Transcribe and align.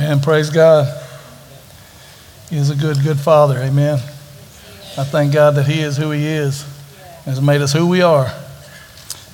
Amen. 0.00 0.20
Praise 0.20 0.48
God. 0.48 0.86
He 2.48 2.56
is 2.56 2.70
a 2.70 2.74
good, 2.74 2.96
good 3.02 3.18
Father. 3.18 3.58
Amen. 3.58 3.98
I 4.96 5.04
thank 5.04 5.34
God 5.34 5.56
that 5.56 5.66
He 5.66 5.80
is 5.80 5.98
who 5.98 6.10
He 6.10 6.26
is, 6.26 6.64
has 7.26 7.38
made 7.38 7.60
us 7.60 7.74
who 7.74 7.86
we 7.86 8.00
are. 8.00 8.32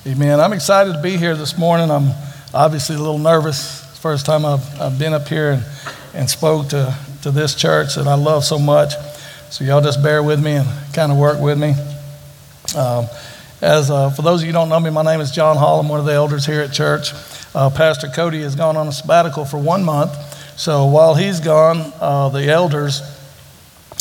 Amen. 0.09 0.41
I'm 0.41 0.53
excited 0.53 0.95
to 0.95 1.01
be 1.01 1.17
here 1.17 1.37
this 1.37 1.57
morning. 1.57 1.89
I'm 1.89 2.11
obviously 2.53 2.97
a 2.97 2.99
little 2.99 3.21
nervous. 3.21 3.97
First 4.01 4.27
time 4.27 4.45
I've, 4.45 4.81
I've 4.81 4.99
been 4.99 5.13
up 5.13 5.29
here 5.29 5.53
and, 5.53 5.65
and 6.15 6.29
spoke 6.29 6.71
to, 6.71 6.99
to 7.23 7.31
this 7.31 7.55
church 7.55 7.95
that 7.95 8.09
I 8.09 8.15
love 8.15 8.43
so 8.45 8.59
much. 8.59 8.93
So 9.51 9.63
y'all 9.63 9.81
just 9.81 10.03
bear 10.03 10.21
with 10.21 10.43
me 10.43 10.57
and 10.57 10.69
kind 10.93 11.13
of 11.13 11.19
work 11.19 11.41
with 11.41 11.61
me. 11.61 11.75
Um, 12.77 13.07
as 13.63 13.89
uh, 13.89 14.11
for 14.11 14.23
those 14.23 14.41
of 14.41 14.49
you 14.49 14.53
who 14.53 14.59
don't 14.59 14.69
know 14.69 14.81
me, 14.81 14.91
my 14.91 15.05
name 15.05 15.21
is 15.21 15.31
John 15.31 15.59
Hall. 15.59 15.79
I'm 15.79 15.89
one 15.89 16.01
of 16.01 16.07
the 16.07 16.15
elders 16.15 16.45
here 16.45 16.63
at 16.63 16.73
church. 16.73 17.13
Uh, 17.55 17.71
Pastor 17.71 18.09
Cody 18.09 18.41
has 18.41 18.57
gone 18.57 18.77
on 18.77 18.89
a 18.89 18.93
sabbatical 18.93 19.45
for 19.45 19.59
one 19.59 19.85
month. 19.85 20.33
So 20.57 20.87
while 20.87 21.15
he's 21.15 21.39
gone, 21.39 21.93
uh, 22.01 22.31
the 22.31 22.51
elders 22.51 23.03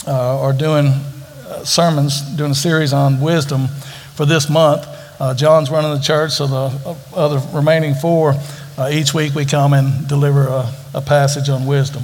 uh, 0.08 0.40
are 0.40 0.54
doing 0.54 0.88
uh, 0.88 1.66
sermons, 1.66 2.22
doing 2.38 2.52
a 2.52 2.56
series 2.56 2.94
on 2.94 3.20
wisdom 3.20 3.68
for 4.16 4.26
this 4.26 4.50
month. 4.50 4.88
Uh, 5.20 5.34
John's 5.34 5.70
running 5.70 5.92
the 5.92 6.00
church, 6.00 6.32
so 6.32 6.48
the 6.48 6.90
uh, 6.90 6.96
other 7.14 7.46
remaining 7.54 7.94
four, 7.94 8.36
uh, 8.78 8.90
each 8.90 9.14
week 9.14 9.36
we 9.36 9.44
come 9.44 9.74
and 9.74 10.08
deliver 10.08 10.48
a, 10.48 10.74
a 10.94 11.02
passage 11.02 11.50
on 11.50 11.66
wisdom. 11.66 12.04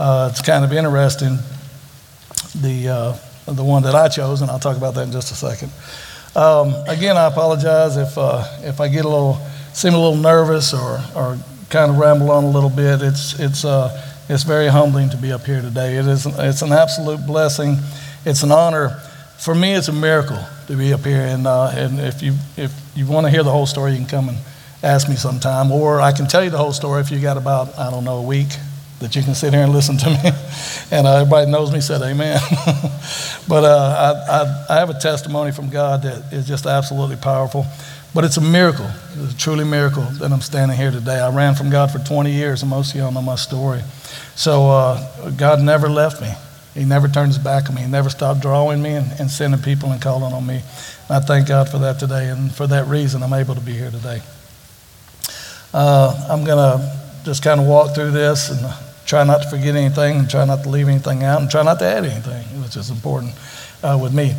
it's 0.00 0.40
kind 0.40 0.64
of 0.64 0.72
interesting, 0.72 1.36
the, 2.62 3.14
the 3.46 3.64
one 3.64 3.82
that 3.82 3.94
I 3.94 4.08
chose, 4.08 4.40
and 4.40 4.50
I'll 4.50 4.58
talk 4.58 4.78
about 4.78 4.94
that 4.94 5.02
in 5.02 5.12
just 5.12 5.32
a 5.32 5.34
second. 5.34 5.70
Um, 6.34 6.74
again, 6.88 7.18
I 7.18 7.26
apologize 7.26 7.98
if, 7.98 8.16
if 8.66 8.80
I 8.80 8.88
get 8.88 9.04
a 9.04 9.08
little, 9.08 9.34
seem 9.74 9.92
a 9.92 9.98
little 9.98 10.16
nervous 10.16 10.72
or, 10.72 10.98
or 11.14 11.38
kind 11.72 11.90
of 11.90 11.96
ramble 11.96 12.30
on 12.30 12.44
a 12.44 12.50
little 12.50 12.70
bit. 12.70 13.00
It's, 13.00 13.40
it's, 13.40 13.64
uh, 13.64 13.90
it's 14.28 14.42
very 14.42 14.68
humbling 14.68 15.08
to 15.10 15.16
be 15.16 15.32
up 15.32 15.44
here 15.44 15.62
today. 15.62 15.96
It 15.96 16.06
is, 16.06 16.26
it's 16.26 16.60
an 16.60 16.70
absolute 16.70 17.26
blessing. 17.26 17.78
It's 18.26 18.42
an 18.42 18.52
honor. 18.52 18.90
For 19.38 19.54
me, 19.54 19.72
it's 19.72 19.88
a 19.88 19.92
miracle 19.92 20.38
to 20.66 20.76
be 20.76 20.92
up 20.92 21.00
here. 21.00 21.22
And, 21.22 21.46
uh, 21.46 21.72
and 21.74 21.98
if 21.98 22.22
you, 22.22 22.34
if 22.58 22.78
you 22.94 23.06
want 23.06 23.26
to 23.26 23.30
hear 23.30 23.42
the 23.42 23.50
whole 23.50 23.64
story, 23.64 23.92
you 23.92 23.96
can 23.96 24.06
come 24.06 24.28
and 24.28 24.38
ask 24.82 25.08
me 25.08 25.16
sometime. 25.16 25.72
Or 25.72 26.00
I 26.00 26.12
can 26.12 26.26
tell 26.26 26.44
you 26.44 26.50
the 26.50 26.58
whole 26.58 26.74
story 26.74 27.00
if 27.00 27.10
you 27.10 27.20
got 27.20 27.38
about, 27.38 27.76
I 27.78 27.90
don't 27.90 28.04
know, 28.04 28.18
a 28.18 28.22
week 28.22 28.48
that 29.00 29.16
you 29.16 29.22
can 29.22 29.34
sit 29.34 29.54
here 29.54 29.62
and 29.62 29.72
listen 29.72 29.96
to 29.96 30.10
me. 30.10 30.16
and 30.90 31.06
uh, 31.06 31.16
everybody 31.16 31.50
knows 31.50 31.72
me 31.72 31.80
said 31.80 32.02
amen. 32.02 32.38
but 33.48 33.64
uh, 33.64 34.14
I, 34.28 34.36
I, 34.36 34.76
I 34.76 34.78
have 34.78 34.90
a 34.90 34.98
testimony 35.00 35.52
from 35.52 35.70
God 35.70 36.02
that 36.02 36.34
is 36.34 36.46
just 36.46 36.66
absolutely 36.66 37.16
powerful. 37.16 37.66
But 38.14 38.24
it's 38.24 38.36
a 38.36 38.42
miracle. 38.42 38.90
It's 39.16 39.34
a 39.34 39.36
truly 39.36 39.64
miracle 39.64 40.02
that 40.02 40.30
I'm 40.30 40.40
standing 40.40 40.76
here 40.76 40.90
today. 40.90 41.18
I 41.18 41.30
ran 41.30 41.54
from 41.54 41.70
God 41.70 41.90
for 41.90 41.98
20 41.98 42.30
years, 42.30 42.62
and 42.62 42.70
most 42.70 42.92
of 42.92 43.00
y'all 43.00 43.10
know 43.10 43.22
my 43.22 43.36
story. 43.36 43.80
So 44.34 44.68
uh, 44.68 45.30
God 45.30 45.60
never 45.62 45.88
left 45.88 46.20
me. 46.20 46.32
He 46.74 46.84
never 46.84 47.08
turned 47.08 47.28
his 47.28 47.38
back 47.38 47.68
on 47.68 47.74
me. 47.74 47.82
He 47.82 47.88
never 47.88 48.10
stopped 48.10 48.40
drawing 48.40 48.82
me 48.82 48.94
and, 48.94 49.10
and 49.18 49.30
sending 49.30 49.60
people 49.60 49.92
and 49.92 50.00
calling 50.00 50.32
on 50.32 50.46
me. 50.46 50.56
And 51.08 51.10
I 51.10 51.20
thank 51.20 51.48
God 51.48 51.70
for 51.70 51.78
that 51.78 51.98
today. 51.98 52.28
And 52.28 52.52
for 52.52 52.66
that 52.66 52.86
reason, 52.86 53.22
I'm 53.22 53.32
able 53.32 53.54
to 53.54 53.60
be 53.60 53.72
here 53.72 53.90
today. 53.90 54.20
Uh, 55.72 56.28
I'm 56.30 56.44
going 56.44 56.58
to 56.58 57.00
just 57.24 57.42
kind 57.42 57.60
of 57.60 57.66
walk 57.66 57.94
through 57.94 58.10
this 58.10 58.50
and 58.50 58.74
try 59.06 59.24
not 59.24 59.42
to 59.42 59.50
forget 59.50 59.74
anything 59.74 60.18
and 60.18 60.30
try 60.30 60.44
not 60.44 60.62
to 60.62 60.68
leave 60.68 60.88
anything 60.88 61.22
out 61.24 61.40
and 61.40 61.50
try 61.50 61.62
not 61.62 61.78
to 61.78 61.84
add 61.84 62.04
anything, 62.04 62.44
which 62.62 62.76
is 62.76 62.90
important 62.90 63.32
uh, 63.82 63.98
with 64.00 64.14
me. 64.14 64.34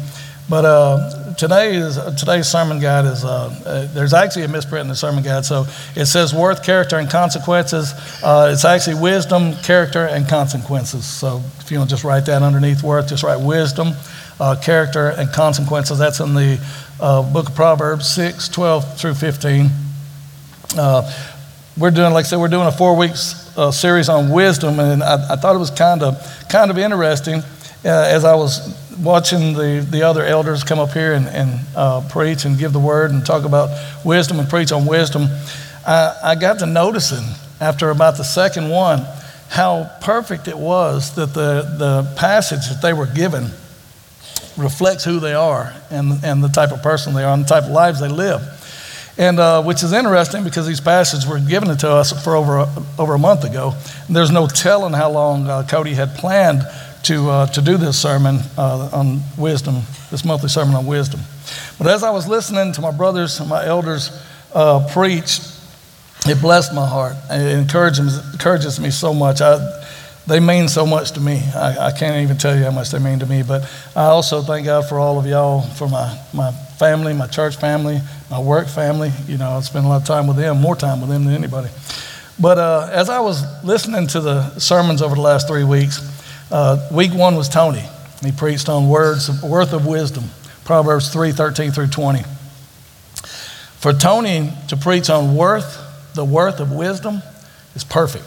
But 0.50 0.66
uh, 0.66 1.34
today 1.36 1.76
is, 1.76 1.98
today's 2.18 2.48
sermon 2.48 2.80
guide 2.80 3.06
is, 3.06 3.24
uh, 3.24 3.56
uh, 3.66 3.94
there's 3.94 4.14
actually 4.14 4.44
a 4.44 4.48
misprint 4.50 4.82
in 4.82 4.88
the 4.90 4.96
sermon 4.96 5.24
guide. 5.24 5.46
So 5.46 5.66
it 5.96 6.06
says 6.06 6.34
worth, 6.34 6.64
character, 6.64 6.98
and 6.98 7.10
consequences. 7.10 7.94
Uh, 8.22 8.50
it's 8.52 8.66
actually 8.66 9.00
wisdom, 9.00 9.54
character, 9.64 10.06
and 10.06 10.28
consequences. 10.28 11.06
So 11.06 11.42
if 11.60 11.72
you 11.72 11.78
want 11.78 11.90
to 11.90 11.94
just 11.94 12.04
write 12.04 12.26
that 12.26 12.42
underneath 12.42 12.84
worth, 12.84 13.08
just 13.08 13.24
write 13.24 13.40
wisdom, 13.40 13.94
uh, 14.40 14.58
character, 14.62 15.10
and 15.10 15.32
consequences. 15.32 15.98
That's 15.98 16.20
in 16.20 16.34
the 16.34 16.60
uh, 17.00 17.22
book 17.32 17.50
of 17.50 17.56
Proverbs 17.56 18.10
6, 18.14 18.50
12 18.50 18.98
through 18.98 19.14
15. 19.14 19.70
we're 21.78 21.92
doing, 21.92 22.14
like 22.14 22.26
I 22.26 22.28
said, 22.28 22.40
we're 22.40 22.50
doing 22.50 22.68
a 22.68 22.72
four 22.72 22.98
weeks 22.98 23.40
series 23.72 24.10
on 24.10 24.30
wisdom, 24.30 24.80
and 24.80 25.02
I, 25.02 25.34
I, 25.34 25.36
thought 25.38 25.56
it 25.56 25.60
was 25.60 25.72
kind 25.72 26.04
of, 26.04 26.18
kind 26.50 26.70
of 26.70 26.78
interesting 26.78 27.44
as 27.86 28.26
I 28.26 28.36
was 28.36 28.83
watching 29.02 29.54
the, 29.54 29.86
the 29.90 30.04
other 30.04 30.24
elders 30.24 30.64
come 30.64 30.80
up 30.80 30.92
here 30.92 31.14
and, 31.14 31.28
and 31.28 31.60
uh, 31.76 32.08
preach 32.10 32.46
and 32.46 32.58
give 32.58 32.74
the 32.74 32.80
word 32.80 33.12
and 33.12 33.26
talk 33.26 33.46
about 33.46 33.70
wisdom 34.06 34.40
and 34.40 34.50
preach 34.50 34.72
on 34.72 34.86
wisdom, 34.86 35.28
I, 35.86 36.16
I 36.24 36.36
got 36.36 36.60
to 36.60 36.66
noticing 36.66 37.24
after 37.60 37.90
about 37.90 38.18
the 38.18 38.24
second 38.24 38.70
one 38.70 39.06
how 39.50 39.90
perfect 40.02 40.48
it 40.48 40.58
was 40.58 41.16
that 41.16 41.34
the, 41.34 41.76
the 41.78 42.16
passage 42.18 42.68
that 42.70 42.82
they 42.82 42.94
were 42.94 43.06
given 43.06 43.46
reflects 44.58 45.04
who 45.04 45.20
they 45.20 45.34
are 45.34 45.74
and, 45.90 46.24
and 46.24 46.44
the 46.44 46.48
type 46.48 46.72
of 46.72 46.82
person 46.82 47.14
they 47.14 47.24
are 47.24 47.34
and 47.34 47.44
the 47.44 47.48
type 47.48 47.64
of 47.64 47.72
lives 47.72 48.00
they 48.00 48.08
live. 48.08 48.42
And 49.18 49.40
uh, 49.40 49.62
which 49.62 49.84
is 49.84 49.94
interesting 49.94 50.44
because 50.44 50.66
these 50.66 50.82
passages 50.82 51.28
were 51.28 51.40
given 51.40 51.76
to 51.78 51.90
us 51.90 52.24
for 52.24 52.36
over 52.36 52.58
a, 52.60 52.84
over 52.98 53.14
a 53.14 53.20
month 53.20 53.44
ago. 53.44 53.76
And 54.08 54.16
there's 54.16 54.32
no 54.32 54.48
telling 54.48 54.94
how 54.94 55.12
long 55.12 55.48
uh, 55.48 55.68
Cody 55.70 55.94
had 55.94 56.16
planned 56.16 56.64
to, 57.04 57.30
uh, 57.30 57.46
to 57.48 57.62
do 57.62 57.78
this 57.78 58.02
sermon 58.02 58.40
uh, 58.58 58.90
on 58.94 59.22
wisdom, 59.38 59.82
this 60.10 60.24
monthly 60.26 60.50
sermon 60.50 60.76
on 60.76 60.86
wisdom. 60.86 61.20
But 61.78 61.88
as 61.88 62.04
I 62.04 62.12
was 62.12 62.28
listening 62.28 62.74
to 62.74 62.82
my 62.82 62.92
brothers 62.92 63.40
and 63.40 63.50
my 63.50 63.66
elders 63.66 64.12
uh, 64.54 64.88
preach, 64.92 65.40
it 66.26 66.40
blessed 66.42 66.74
my 66.74 66.88
heart. 66.88 67.16
It 67.30 67.58
encourages, 67.58 68.34
encourages 68.34 68.80
me 68.80 68.90
so 68.90 69.14
much. 69.14 69.42
I, 69.42 69.60
they 70.26 70.40
mean 70.40 70.70
so 70.70 70.86
much 70.86 71.12
to 71.12 71.20
me. 71.20 71.42
I, 71.54 71.88
I, 71.88 71.92
can't 71.92 72.24
even 72.24 72.38
tell 72.38 72.56
you 72.56 72.64
how 72.64 72.72
much 72.72 72.92
they 72.92 73.00
mean 73.00 73.20
to 73.20 73.26
me. 73.26 73.44
But 73.44 73.70
I 73.94 74.06
also 74.06 74.42
thank 74.42 74.66
God 74.66 74.88
for 74.88 74.98
all 74.98 75.20
of 75.20 75.26
y'all, 75.26 75.62
for 75.62 75.90
my, 75.90 76.18
my 76.34 76.52
family, 76.52 77.14
my 77.14 77.28
church 77.28 77.58
family, 77.58 78.00
my 78.32 78.40
work 78.40 78.68
family. 78.68 79.12
You 79.28 79.38
know, 79.38 79.50
I 79.50 79.60
spend 79.60 79.86
a 79.86 79.90
lot 79.90 80.02
of 80.02 80.08
time 80.08 80.28
with 80.28 80.38
them, 80.38 80.62
more 80.62 80.78
time 80.78 81.02
with 81.02 81.10
them 81.10 81.26
than 81.26 81.34
anybody. 81.34 81.68
But 82.40 82.58
uh, 82.58 82.90
as 82.92 83.10
I 83.10 83.20
was 83.20 83.44
listening 83.66 84.08
to 84.08 84.22
the 84.22 84.58
sermons 84.60 85.02
over 85.02 85.16
the 85.16 85.22
last 85.22 85.50
three 85.50 85.66
weeks, 85.66 86.00
uh, 86.54 86.88
week 86.92 87.12
one 87.14 87.36
was 87.36 87.50
Tony. 87.50 87.84
He 88.24 88.32
preached 88.32 88.70
on 88.70 88.88
words 88.88 89.42
worth 89.42 89.74
of 89.74 89.88
wisdom, 89.88 90.26
Proverbs 90.66 91.12
3 91.12 91.32
13 91.32 91.72
through 91.72 91.88
20. 91.88 92.22
For 93.80 93.92
Tony 93.92 94.54
to 94.68 94.78
preach 94.78 95.10
on 95.10 95.36
worth, 95.36 95.80
the 96.14 96.24
worth 96.24 96.60
of 96.60 96.72
wisdom, 96.72 97.24
is 97.76 97.84
perfect. 97.84 98.26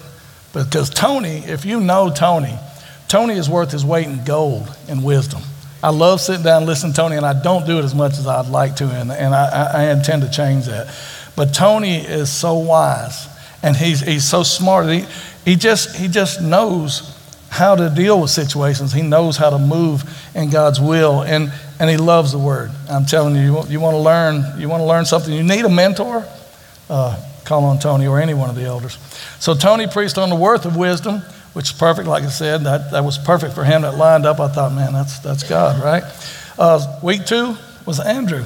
Because 0.53 0.91
Tony, 0.91 1.39
if 1.47 1.65
you 1.65 1.79
know 1.79 2.11
Tony, 2.11 2.59
Tony 3.07 3.35
is 3.35 3.49
worth 3.49 3.71
his 3.71 3.85
weight 3.85 4.09
in 4.09 4.25
gold 4.25 4.77
in 4.89 5.05
wisdom. 5.05 5.43
I 5.81 5.91
love 5.91 6.21
sitting 6.21 6.43
down 6.43 6.59
and 6.59 6.67
listening 6.67 6.95
to 6.95 6.97
Tony, 6.97 7.17
and 7.17 7.25
I 7.25 7.41
don't 7.41 7.65
do 7.65 7.79
it 7.79 7.85
as 7.85 7.95
much 7.95 8.19
as 8.19 8.27
I'd 8.27 8.49
like 8.49 8.75
to, 8.77 8.87
and, 8.87 9.13
and 9.13 9.35
I, 9.35 9.71
I 9.73 9.93
intend 9.93 10.23
to 10.23 10.31
change 10.31 10.67
that. 10.67 10.93
But 11.37 11.55
Tony 11.55 11.99
is 11.99 12.33
so 12.33 12.55
wise, 12.55 13.29
and 13.63 13.77
he's, 13.77 14.01
he's 14.01 14.25
so 14.25 14.43
smart. 14.43 14.89
He, 14.89 15.05
he, 15.45 15.55
just, 15.55 15.95
he 15.95 16.09
just 16.09 16.43
knows 16.43 17.16
how 17.49 17.75
to 17.75 17.89
deal 17.91 18.21
with 18.21 18.31
situations. 18.31 18.93
He 18.93 19.03
knows 19.03 19.37
how 19.37 19.51
to 19.51 19.59
move 19.59 20.03
in 20.35 20.51
God's 20.51 20.81
will, 20.81 21.23
and, 21.23 21.53
and 21.79 21.89
he 21.89 21.97
loves 21.97 22.33
the 22.33 22.39
Word. 22.39 22.71
I'm 22.89 23.07
telling 23.07 23.35
you, 23.37 23.43
you, 23.43 23.63
you 23.69 23.81
want 23.81 23.95
to 23.95 24.01
learn. 24.01 24.61
You 24.61 24.69
want 24.69 24.81
to 24.81 24.87
learn 24.87 25.05
something. 25.05 25.33
You 25.33 25.43
need 25.43 25.65
a 25.65 25.69
mentor. 25.69 26.25
Uh, 26.89 27.23
call 27.45 27.65
on 27.65 27.79
Tony 27.79 28.07
or 28.07 28.21
any 28.21 28.35
one 28.35 28.51
of 28.51 28.57
the 28.57 28.65
elders. 28.65 28.99
So 29.39 29.55
Tony 29.55 29.87
preached 29.87 30.19
on 30.19 30.29
the 30.29 30.37
worth 30.37 30.67
of 30.67 30.77
wisdom, 30.77 31.21
which 31.53 31.71
is 31.71 31.79
perfect. 31.79 32.09
Like 32.09 32.25
I 32.25 32.29
said, 32.29 32.65
that, 32.65 32.91
that 32.91 33.05
was 33.05 33.19
perfect 33.19 33.55
for 33.55 33.65
him. 33.65 33.83
That 33.83 33.97
lined 33.97 34.27
up. 34.27 34.41
I 34.41 34.49
thought, 34.49 34.73
man, 34.73 34.93
that's 34.93 35.21
that's 35.21 35.49
God, 35.49 35.83
right? 35.83 36.03
Uh, 36.59 36.99
week 37.03 37.25
two 37.25 37.57
was 37.87 38.01
Andrew. 38.01 38.45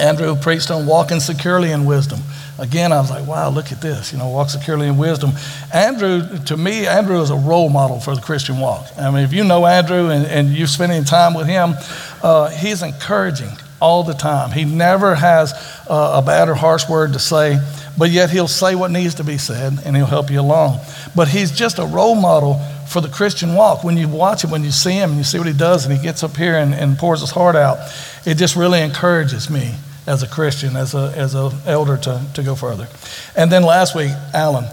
Andrew 0.00 0.36
preached 0.36 0.70
on 0.70 0.86
walking 0.86 1.20
securely 1.20 1.70
in 1.70 1.84
wisdom 1.84 2.20
again, 2.58 2.92
I 2.92 3.00
was 3.00 3.10
like, 3.10 3.26
wow, 3.26 3.48
look 3.50 3.72
at 3.72 3.80
this, 3.80 4.12
you 4.12 4.18
know, 4.18 4.28
walk 4.28 4.50
securely 4.50 4.86
in 4.88 4.96
wisdom. 4.96 5.32
Andrew, 5.72 6.38
to 6.44 6.56
me, 6.56 6.86
Andrew 6.86 7.20
is 7.20 7.30
a 7.30 7.36
role 7.36 7.68
model 7.68 8.00
for 8.00 8.14
the 8.14 8.22
Christian 8.22 8.58
walk. 8.58 8.86
I 8.98 9.10
mean, 9.10 9.24
if 9.24 9.32
you 9.32 9.44
know 9.44 9.66
Andrew 9.66 10.10
and, 10.10 10.26
and 10.26 10.48
you're 10.50 10.66
spending 10.66 11.04
time 11.04 11.34
with 11.34 11.46
him, 11.46 11.74
uh, 12.22 12.50
he's 12.50 12.82
encouraging 12.82 13.50
all 13.80 14.02
the 14.02 14.14
time. 14.14 14.52
He 14.52 14.64
never 14.64 15.14
has 15.14 15.52
uh, 15.88 16.22
a 16.22 16.26
bad 16.26 16.48
or 16.48 16.54
harsh 16.54 16.88
word 16.88 17.12
to 17.12 17.18
say, 17.18 17.58
but 17.98 18.10
yet 18.10 18.30
he'll 18.30 18.48
say 18.48 18.74
what 18.74 18.90
needs 18.90 19.16
to 19.16 19.24
be 19.24 19.36
said 19.36 19.78
and 19.84 19.94
he'll 19.94 20.06
help 20.06 20.30
you 20.30 20.40
along. 20.40 20.80
But 21.14 21.28
he's 21.28 21.50
just 21.50 21.78
a 21.78 21.84
role 21.84 22.14
model 22.14 22.58
for 22.88 23.02
the 23.02 23.08
Christian 23.08 23.54
walk. 23.54 23.84
When 23.84 23.98
you 23.98 24.08
watch 24.08 24.44
him, 24.44 24.50
when 24.50 24.64
you 24.64 24.70
see 24.70 24.92
him, 24.92 25.10
and 25.10 25.18
you 25.18 25.24
see 25.24 25.38
what 25.38 25.46
he 25.46 25.52
does, 25.52 25.84
and 25.84 25.94
he 25.94 26.02
gets 26.02 26.22
up 26.22 26.36
here 26.36 26.56
and, 26.56 26.72
and 26.72 26.96
pours 26.96 27.20
his 27.20 27.30
heart 27.30 27.56
out, 27.56 27.78
it 28.24 28.36
just 28.36 28.56
really 28.56 28.80
encourages 28.80 29.50
me 29.50 29.74
as 30.06 30.22
a 30.22 30.28
Christian, 30.28 30.76
as 30.76 30.94
a 30.94 31.12
as 31.16 31.34
an 31.34 31.52
elder 31.66 31.96
to, 31.96 32.22
to 32.34 32.42
go 32.42 32.54
further. 32.54 32.88
And 33.36 33.50
then 33.50 33.62
last 33.62 33.94
week, 33.94 34.12
Alan. 34.32 34.64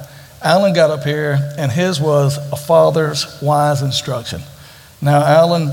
Alan 0.42 0.74
got 0.74 0.90
up 0.90 1.04
here, 1.06 1.40
and 1.58 1.72
his 1.72 2.02
was 2.02 2.38
a 2.52 2.58
father's 2.58 3.42
wise 3.42 3.82
instruction. 3.82 4.42
Now, 5.02 5.24
Alan, 5.24 5.72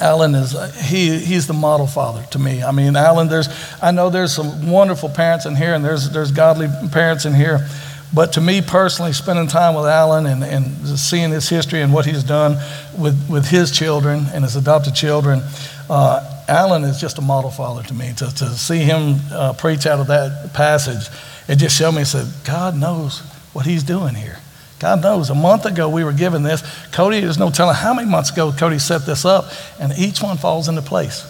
Alan 0.00 0.34
is 0.34 0.56
he 0.88 1.18
he's 1.18 1.46
the 1.46 1.52
model 1.52 1.86
father 1.86 2.24
to 2.30 2.38
me. 2.38 2.62
I 2.62 2.72
mean, 2.72 2.96
Alan, 2.96 3.28
there's 3.28 3.48
I 3.82 3.90
know 3.90 4.10
there's 4.10 4.34
some 4.34 4.70
wonderful 4.70 5.10
parents 5.10 5.44
in 5.46 5.54
here, 5.54 5.74
and 5.74 5.84
there's 5.84 6.10
there's 6.10 6.32
godly 6.32 6.68
parents 6.90 7.26
in 7.26 7.34
here, 7.34 7.68
But 8.12 8.32
to 8.34 8.40
me 8.40 8.62
personally, 8.62 9.12
spending 9.12 9.48
time 9.48 9.74
with 9.74 9.84
Alan 9.84 10.26
and, 10.26 10.42
and 10.42 10.98
seeing 10.98 11.30
his 11.30 11.48
history 11.48 11.82
and 11.82 11.92
what 11.92 12.06
he's 12.06 12.24
done 12.24 12.56
with, 12.96 13.28
with 13.28 13.46
his 13.46 13.70
children 13.70 14.26
and 14.32 14.44
his 14.44 14.56
adopted 14.56 14.94
children, 14.94 15.42
uh, 15.90 16.37
Alan 16.48 16.84
is 16.84 17.00
just 17.00 17.18
a 17.18 17.22
model 17.22 17.50
father 17.50 17.82
to 17.82 17.94
me. 17.94 18.12
To, 18.16 18.34
to 18.34 18.48
see 18.50 18.78
him 18.78 19.16
uh, 19.30 19.52
preach 19.52 19.86
out 19.86 20.00
of 20.00 20.06
that 20.06 20.52
passage, 20.54 21.14
it 21.46 21.56
just 21.56 21.76
showed 21.76 21.92
me, 21.92 22.04
said, 22.04 22.26
God 22.44 22.76
knows 22.76 23.20
what 23.52 23.66
he's 23.66 23.82
doing 23.82 24.14
here. 24.14 24.38
God 24.78 25.02
knows. 25.02 25.30
A 25.30 25.34
month 25.34 25.66
ago, 25.66 25.88
we 25.88 26.04
were 26.04 26.12
given 26.12 26.42
this. 26.42 26.62
Cody, 26.92 27.20
there's 27.20 27.38
no 27.38 27.50
telling 27.50 27.74
how 27.74 27.94
many 27.94 28.08
months 28.08 28.30
ago 28.30 28.52
Cody 28.52 28.78
set 28.78 29.04
this 29.04 29.24
up, 29.24 29.46
and 29.80 29.92
each 29.98 30.22
one 30.22 30.36
falls 30.36 30.68
into 30.68 30.82
place. 30.82 31.26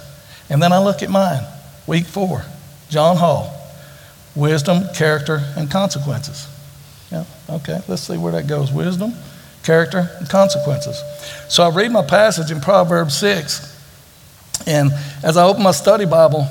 And 0.50 0.62
then 0.62 0.72
I 0.72 0.78
look 0.78 1.02
at 1.02 1.10
mine, 1.10 1.42
week 1.86 2.06
four, 2.06 2.44
John 2.90 3.16
Hall, 3.16 3.54
wisdom, 4.34 4.82
character, 4.94 5.42
and 5.56 5.70
consequences. 5.70 6.46
Yeah, 7.10 7.24
okay, 7.48 7.80
let's 7.88 8.02
see 8.02 8.18
where 8.18 8.32
that 8.32 8.46
goes. 8.46 8.70
Wisdom, 8.70 9.14
character, 9.62 10.10
and 10.18 10.28
consequences. 10.28 11.02
So 11.48 11.62
I 11.62 11.70
read 11.70 11.90
my 11.90 12.04
passage 12.04 12.50
in 12.50 12.60
Proverbs 12.60 13.16
6, 13.18 13.77
and 14.66 14.90
as 15.22 15.36
I 15.36 15.44
open 15.44 15.62
my 15.62 15.70
study 15.70 16.04
Bible, 16.04 16.46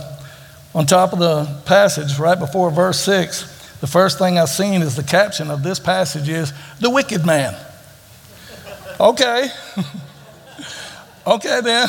on 0.74 0.86
top 0.86 1.14
of 1.14 1.20
the 1.20 1.46
passage, 1.66 2.20
right 2.20 2.38
before 2.38 2.70
verse 2.70 3.00
6, 3.00 3.80
the 3.80 3.88
first 3.88 4.18
thing 4.20 4.38
I've 4.38 4.50
seen 4.50 4.82
is 4.82 4.96
the 4.96 5.04
caption 5.04 5.50
of 5.52 5.64
this 5.64 5.80
passage 5.80 6.30
is 6.30 6.54
the 6.80 6.90
wicked 6.90 7.26
man. 7.26 7.56
Okay. 9.00 9.50
okay, 11.28 11.62
then. 11.62 11.88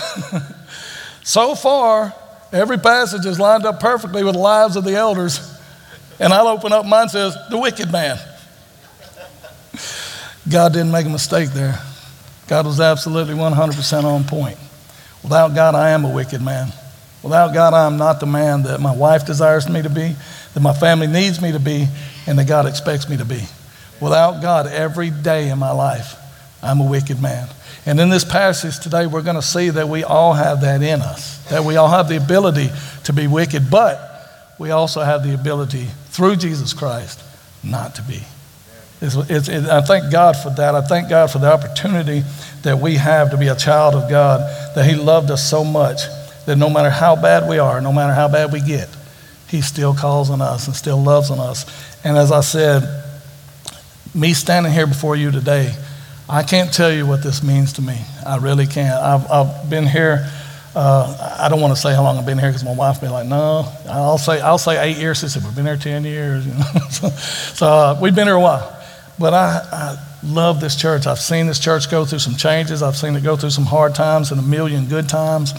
so 1.23 1.55
far, 1.55 2.15
every 2.53 2.79
passage 2.79 3.25
is 3.25 3.41
lined 3.41 3.64
up 3.64 3.81
perfectly 3.81 4.23
with 4.23 4.35
the 4.35 4.41
lives 4.41 4.76
of 4.76 4.85
the 4.85 4.94
elders. 4.94 5.41
And 6.21 6.32
I'll 6.32 6.49
open 6.49 6.73
up 6.73 6.85
mine 6.85 7.09
says, 7.09 7.37
the 7.50 7.59
wicked 7.59 7.91
man. 7.91 8.19
God 10.50 10.73
didn't 10.73 10.91
make 10.91 11.06
a 11.06 11.11
mistake 11.11 11.50
there. 11.50 11.79
God 12.49 12.67
was 12.67 12.81
absolutely 12.81 13.35
100% 13.35 14.05
on 14.05 14.25
point. 14.25 14.59
Without 15.23 15.55
God, 15.55 15.75
I 15.75 15.91
am 15.91 16.05
a 16.05 16.12
wicked 16.12 16.41
man. 16.41 16.69
Without 17.23 17.53
God, 17.53 17.75
I 17.75 17.87
am 17.87 17.97
not 17.97 18.20
the 18.20 18.26
man 18.26 18.62
that 18.62 18.81
my 18.81 18.94
wife 18.94 19.26
desires 19.26 19.69
me 19.69 19.82
to 19.82 19.91
be, 19.91 20.15
that 20.55 20.61
my 20.61 20.73
family 20.73 21.06
needs 21.09 21.43
me 21.43 21.53
to 21.53 21.59
be, 21.59 21.88
and 22.26 22.38
that 22.38 22.47
God 22.47 22.67
expects 22.67 23.09
me 23.09 23.17
to 23.17 23.25
be. 23.25 23.43
Without 24.00 24.41
God, 24.41 24.67
every 24.67 25.11
day 25.11 25.50
in 25.50 25.59
my 25.59 25.73
life, 25.73 26.15
I'm 26.62 26.81
a 26.81 26.88
wicked 26.88 27.20
man. 27.20 27.49
And 27.87 27.99
in 27.99 28.11
this 28.11 28.25
passage 28.25 28.79
today, 28.79 29.06
we're 29.06 29.23
going 29.23 29.37
to 29.37 29.43
see 29.43 29.70
that 29.70 29.88
we 29.88 30.05
all 30.05 30.35
have 30.35 30.61
that 30.61 30.82
in 30.82 31.00
us, 31.00 31.38
that 31.49 31.64
we 31.64 31.76
all 31.76 31.88
have 31.88 32.09
the 32.09 32.17
ability 32.17 32.71
to 33.05 33.12
be 33.12 33.26
wicked, 33.26 33.71
but 33.71 34.55
we 34.59 34.71
also 34.71 35.00
have 35.00 35.23
the 35.23 35.35
ability 35.35 35.87
through 36.11 36.37
Jesus 36.37 36.73
Christ 36.73 37.23
not 37.64 37.94
to 37.97 38.03
be. 38.03 38.23
It's, 39.00 39.15
it's, 39.15 39.49
it, 39.49 39.65
I 39.67 39.81
thank 39.81 40.11
God 40.11 40.37
for 40.37 40.50
that. 40.50 40.75
I 40.75 40.81
thank 40.81 41.09
God 41.09 41.31
for 41.31 41.39
the 41.39 41.53
opportunity 41.53 42.25
that 42.62 42.79
we 42.79 42.95
have 42.97 43.31
to 43.31 43.37
be 43.37 43.47
a 43.47 43.55
child 43.55 43.95
of 43.95 44.11
God, 44.11 44.41
that 44.75 44.85
He 44.85 44.97
loved 44.97 45.31
us 45.31 45.49
so 45.49 45.65
much 45.65 46.03
that 46.47 46.56
no 46.56 46.69
matter 46.69 46.91
how 46.91 47.15
bad 47.15 47.49
we 47.49 47.59
are, 47.59 47.81
no 47.81 47.93
matter 47.93 48.12
how 48.12 48.27
bad 48.27 48.53
we 48.53 48.61
get, 48.61 48.89
He 49.49 49.61
still 49.61 49.95
calls 49.95 50.31
on 50.31 50.41
us 50.41 50.67
and 50.67 50.75
still 50.75 51.00
loves 51.00 51.31
on 51.31 51.39
us. 51.39 51.65
And 52.05 52.17
as 52.17 52.33
I 52.33 52.41
said, 52.41 53.05
me 54.15 54.33
standing 54.33 54.73
here 54.73 54.87
before 54.87 55.15
you 55.15 55.31
today, 55.31 55.75
I 56.29 56.43
can't 56.43 56.73
tell 56.73 56.93
you 56.93 57.06
what 57.06 57.23
this 57.23 57.43
means 57.43 57.75
to 57.75 57.83
me. 57.83 58.00
I 58.27 58.39
really 58.39 58.67
can't. 58.67 58.95
I've, 58.95 59.31
I've 59.31 59.71
been 59.71 59.87
here. 59.87 60.29
Uh, 60.75 61.37
I 61.39 61.49
don't 61.49 61.61
want 61.61 61.75
to 61.75 61.81
say 61.81 61.95
how 61.95 62.03
long 62.03 62.19
I've 62.19 62.27
been 62.27 62.39
here 62.39 62.50
because 62.50 62.65
my 62.65 62.75
wife 62.75 63.00
will 63.00 63.09
be 63.09 63.12
like, 63.12 63.27
no. 63.27 63.73
I'll 63.89 64.19
say 64.19 64.41
I'll 64.41 64.59
say 64.59 64.83
eight 64.83 64.99
years. 64.99 65.21
She 65.21 65.29
said 65.29 65.45
we've 65.45 65.55
been 65.55 65.67
here 65.67 65.77
ten 65.77 66.05
years. 66.05 66.47
You 66.47 66.53
know? 66.55 66.65
so, 66.91 67.09
so 67.09 67.67
uh, 67.67 67.99
we've 68.00 68.15
been 68.15 68.27
here 68.27 68.37
a 68.37 68.41
while. 68.41 68.78
But 69.19 69.35
I, 69.35 69.69
I 69.73 70.09
love 70.23 70.61
this 70.61 70.76
church. 70.76 71.06
I've 71.06 71.19
seen 71.19 71.47
this 71.47 71.59
church 71.59 71.91
go 71.91 72.05
through 72.05 72.20
some 72.20 72.37
changes. 72.37 72.82
I've 72.82 72.97
seen 72.97 73.15
it 73.17 73.23
go 73.23 73.37
through 73.37 73.50
some 73.50 73.65
hard 73.67 73.94
times 73.94 74.31
and 74.31 74.41
a 74.41 74.43
million 74.43 74.87
good 74.87 75.09
times. 75.09 75.53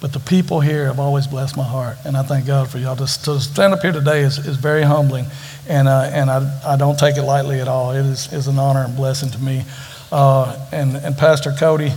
But 0.00 0.12
the 0.12 0.20
people 0.20 0.60
here 0.60 0.86
have 0.86 0.98
always 0.98 1.26
blessed 1.26 1.56
my 1.56 1.64
heart. 1.64 1.96
And 2.04 2.16
I 2.16 2.22
thank 2.22 2.46
God 2.46 2.68
for 2.68 2.78
y'all. 2.78 2.96
To, 2.96 3.06
stand 3.06 3.72
up 3.72 3.80
here 3.80 3.92
today 3.92 4.20
is, 4.20 4.38
is 4.38 4.56
very 4.56 4.82
humbling. 4.82 5.26
And, 5.68 5.88
uh, 5.88 6.10
and 6.12 6.30
I, 6.30 6.60
I 6.64 6.76
don't 6.76 6.98
take 6.98 7.16
it 7.16 7.22
lightly 7.22 7.60
at 7.60 7.68
all. 7.68 7.92
It 7.92 8.04
is, 8.04 8.32
is 8.32 8.46
an 8.48 8.58
honor 8.58 8.84
and 8.84 8.96
blessing 8.96 9.30
to 9.30 9.38
me. 9.38 9.64
Uh, 10.12 10.68
and, 10.72 10.96
and 10.96 11.16
Pastor 11.16 11.52
Cody, 11.58 11.90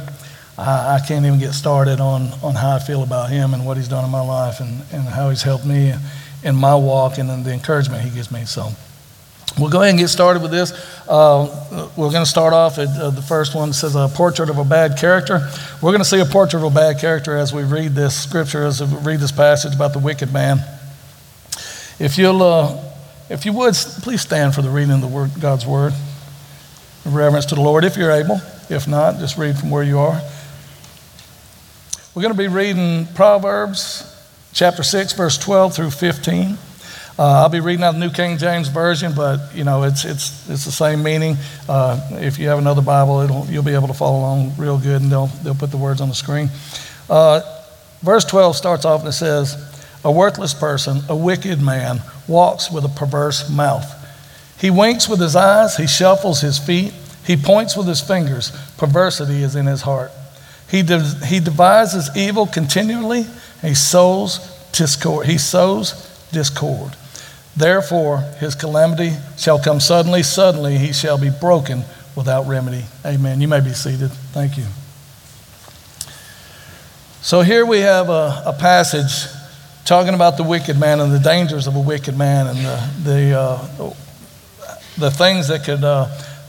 I, 0.58 0.96
I, 0.96 1.00
can't 1.06 1.26
even 1.26 1.40
get 1.40 1.54
started 1.54 2.00
on, 2.00 2.30
on 2.42 2.56
how 2.56 2.76
I 2.76 2.80
feel 2.80 3.04
about 3.04 3.30
him 3.30 3.54
and 3.54 3.66
what 3.66 3.78
he's 3.78 3.88
done 3.90 4.06
in 4.06 4.10
my 4.10 4.22
life 4.22 4.60
and, 4.60 4.82
and 4.92 5.04
how 5.04 5.30
he's 5.30 5.44
helped 5.44 5.66
me 5.66 5.94
in 6.44 6.56
my 6.56 6.76
walk 6.76 7.18
and 7.18 7.46
the 7.46 7.54
encouragement 7.54 8.04
he 8.04 8.10
gives 8.10 8.32
me. 8.32 8.46
So 8.46 8.70
We'll 9.60 9.70
go 9.70 9.82
ahead 9.82 9.92
and 9.92 10.00
get 10.00 10.10
started 10.10 10.44
with 10.44 10.52
this. 10.52 10.72
Uh, 11.08 11.90
we're 11.98 12.12
going 12.12 12.24
to 12.24 12.30
start 12.30 12.54
off 12.54 12.78
at 12.78 12.90
uh, 12.90 13.10
the 13.10 13.24
first 13.24 13.56
one. 13.56 13.70
It 13.70 13.74
says 13.74 13.96
a 13.96 14.08
portrait 14.08 14.52
of 14.52 14.60
a 14.60 14.64
bad 14.64 15.00
character. 15.00 15.50
We're 15.82 15.92
going 15.92 16.00
to 16.00 16.06
see 16.06 16.20
a 16.20 16.26
portrait 16.26 16.64
of 16.64 16.72
a 16.72 16.76
bad 16.76 17.00
character 17.00 17.36
as 17.36 17.54
we 17.54 17.64
read 17.64 17.96
this 17.96 18.16
scripture, 18.22 18.66
as 18.66 18.84
we 18.84 19.00
read 19.00 19.20
this 19.20 19.32
passage 19.32 19.74
about 19.74 19.94
the 19.94 20.00
wicked 20.00 20.32
man. 20.32 20.60
If 22.00 22.20
you'll, 22.20 22.44
uh, 22.44 22.84
if 23.30 23.46
you 23.46 23.54
would, 23.54 23.74
please 23.74 24.22
stand 24.22 24.54
for 24.54 24.62
the 24.62 24.70
reading 24.70 24.92
of 24.92 25.02
the 25.02 25.08
word, 25.08 25.32
God's 25.40 25.66
word. 25.66 25.94
In 27.04 27.14
reverence 27.14 27.46
to 27.48 27.56
the 27.56 27.62
Lord, 27.62 27.84
if 27.84 27.98
you're 27.98 28.12
able. 28.12 28.40
If 28.70 28.88
not, 28.88 29.18
just 29.18 29.38
read 29.38 29.58
from 29.58 29.72
where 29.72 29.84
you 29.84 29.98
are. 29.98 30.22
We're 32.14 32.22
going 32.22 32.34
to 32.34 32.38
be 32.38 32.48
reading 32.48 33.08
Proverbs 33.16 34.14
chapter 34.54 34.84
6, 34.84 35.14
verse 35.14 35.38
12 35.38 35.76
through 35.76 35.92
15. 35.92 36.58
Uh, 37.20 37.42
I'll 37.42 37.50
be 37.50 37.62
reading 37.62 37.84
out 37.84 37.94
the 37.94 38.00
New 38.00 38.12
King 38.12 38.38
James 38.38 38.68
Version, 38.68 39.12
but 39.16 39.56
you 39.56 39.64
know 39.64 39.82
it's 39.84 40.06
it's 40.06 40.48
it's 40.52 40.66
the 40.66 40.72
same 40.72 41.02
meaning. 41.02 41.36
Uh, 41.68 42.00
if 42.12 42.38
you 42.38 42.48
have 42.50 42.60
another 42.60 42.84
Bible, 42.84 43.26
you'll 43.50 43.64
be 43.64 43.74
able 43.74 43.88
to 43.88 43.94
follow 43.96 44.20
along 44.20 44.54
real 44.56 44.78
good, 44.78 45.02
and 45.02 45.12
they'll 45.12 45.26
they'll 45.44 45.56
put 45.56 45.72
the 45.72 45.78
words 45.78 46.00
on 46.00 46.10
the 46.10 46.16
screen. 46.16 46.52
Uh, 47.10 47.42
verse 48.04 48.24
12 48.24 48.56
starts 48.56 48.86
off 48.86 49.00
and 49.00 49.10
it 49.10 49.14
says, 49.14 49.58
"A 50.04 50.12
worthless 50.12 50.54
person, 50.54 51.02
a 51.10 51.16
wicked 51.16 51.60
man, 51.60 52.04
walks 52.28 52.70
with 52.70 52.86
a 52.86 52.90
perverse 52.90 53.50
mouth. 53.50 53.92
He 54.60 54.70
winks 54.70 55.10
with 55.10 55.20
his 55.20 55.36
eyes, 55.36 55.76
he 55.76 55.88
shuffles 55.88 56.42
his 56.42 56.60
feet, 56.60 56.94
he 57.26 57.36
points 57.36 57.76
with 57.76 57.88
his 57.88 58.02
fingers. 58.02 58.52
Perversity 58.78 59.42
is 59.42 59.56
in 59.56 59.66
his 59.66 59.82
heart. 59.82 60.12
He 60.70 60.84
de- 60.84 61.26
he 61.26 61.40
devises 61.40 62.12
evil 62.16 62.46
continually. 62.46 63.26
He 63.64 63.74
sows 63.74 64.38
discord. 64.72 65.26
He 65.26 65.40
sows 65.40 65.96
discord." 66.32 66.96
Therefore, 67.58 68.20
his 68.40 68.54
calamity 68.54 69.14
shall 69.36 69.60
come 69.60 69.80
suddenly. 69.80 70.22
Suddenly, 70.22 70.78
he 70.78 70.94
shall 70.94 71.18
be 71.18 71.32
broken 71.32 71.84
without 72.16 72.48
remedy. 72.48 72.86
Amen. 73.04 73.42
You 73.42 73.48
may 73.48 73.62
be 73.62 73.72
seated. 73.72 74.12
Thank 74.32 74.58
you. 74.58 74.66
So, 77.22 77.42
here 77.42 77.66
we 77.66 77.80
have 77.80 78.10
a, 78.10 78.44
a 78.46 78.56
passage 78.58 79.28
talking 79.86 80.14
about 80.14 80.38
the 80.38 80.44
wicked 80.44 80.80
man 80.80 81.00
and 81.00 81.12
the 81.12 81.20
dangers 81.20 81.66
of 81.66 81.76
a 81.76 81.80
wicked 81.80 82.16
man 82.16 82.48
and 82.48 82.58
the, 82.60 82.90
the, 83.04 83.40
uh, 83.40 83.94
the 84.98 85.10
things 85.10 85.48
that 85.48 85.64
could, 85.64 85.84
uh, 85.84 86.08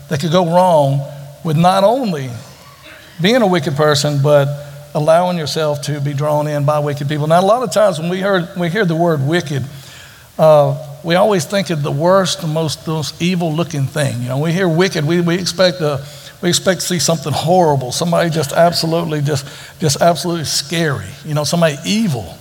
that 0.08 0.20
could 0.20 0.32
go 0.32 0.44
wrong 0.44 1.00
with 1.42 1.56
not 1.56 1.84
only 1.84 2.28
being 3.22 3.40
a 3.40 3.46
wicked 3.46 3.76
person, 3.76 4.20
but 4.22 4.66
allowing 4.94 5.38
yourself 5.38 5.80
to 5.82 6.00
be 6.00 6.12
drawn 6.12 6.46
in 6.46 6.64
by 6.64 6.78
wicked 6.80 7.08
people. 7.08 7.26
Now, 7.26 7.40
a 7.40 7.46
lot 7.46 7.62
of 7.62 7.72
times 7.72 7.98
when 7.98 8.10
we, 8.10 8.20
heard, 8.20 8.48
we 8.58 8.68
hear 8.68 8.84
the 8.84 8.96
word 8.96 9.26
wicked, 9.26 9.64
uh, 10.38 10.87
we 11.04 11.14
always 11.14 11.44
think 11.44 11.70
of 11.70 11.82
the 11.82 11.92
worst, 11.92 12.40
the 12.40 12.46
most, 12.46 12.86
most 12.86 13.20
evil 13.22 13.52
looking 13.52 13.86
thing. 13.86 14.20
You 14.22 14.28
know, 14.28 14.38
we 14.38 14.52
hear 14.52 14.68
wicked, 14.68 15.04
we, 15.04 15.20
we 15.20 15.36
expect 15.36 15.78
to, 15.78 16.04
we 16.42 16.48
expect 16.48 16.80
to 16.80 16.86
see 16.86 16.98
something 16.98 17.32
horrible, 17.32 17.92
somebody 17.92 18.30
just 18.30 18.52
absolutely, 18.52 19.20
just, 19.20 19.46
just 19.80 20.00
absolutely 20.00 20.44
scary, 20.44 21.08
you 21.24 21.34
know, 21.34 21.44
somebody 21.44 21.76
evil. 21.84 22.36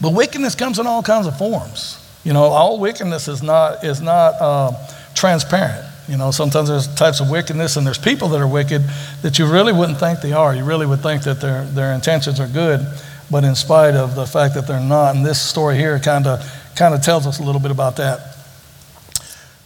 But 0.00 0.14
wickedness 0.14 0.54
comes 0.54 0.78
in 0.78 0.86
all 0.86 1.02
kinds 1.02 1.26
of 1.26 1.38
forms. 1.38 1.98
You 2.24 2.32
know, 2.32 2.42
all 2.44 2.78
wickedness 2.78 3.28
is 3.28 3.42
not, 3.42 3.84
is 3.84 4.00
not 4.00 4.34
uh, 4.40 4.72
transparent. 5.14 5.86
You 6.08 6.16
know, 6.16 6.30
sometimes 6.30 6.68
there's 6.68 6.92
types 6.94 7.20
of 7.20 7.30
wickedness 7.30 7.76
and 7.76 7.86
there's 7.86 7.98
people 7.98 8.28
that 8.28 8.40
are 8.40 8.46
wicked 8.46 8.82
that 9.22 9.38
you 9.38 9.46
really 9.50 9.72
wouldn't 9.72 9.98
think 9.98 10.20
they 10.20 10.32
are. 10.32 10.54
You 10.54 10.64
really 10.64 10.86
would 10.86 11.00
think 11.00 11.22
that 11.22 11.40
their, 11.40 11.64
their 11.64 11.92
intentions 11.94 12.40
are 12.40 12.48
good, 12.48 12.84
but 13.30 13.44
in 13.44 13.54
spite 13.54 13.94
of 13.94 14.14
the 14.14 14.26
fact 14.26 14.54
that 14.54 14.66
they're 14.66 14.80
not. 14.80 15.14
And 15.14 15.24
this 15.24 15.40
story 15.40 15.76
here 15.76 15.98
kind 16.00 16.26
of 16.26 16.40
kind 16.76 16.94
of 16.94 17.02
tells 17.02 17.26
us 17.26 17.38
a 17.38 17.42
little 17.42 17.60
bit 17.60 17.70
about 17.70 17.96
that. 17.96 18.36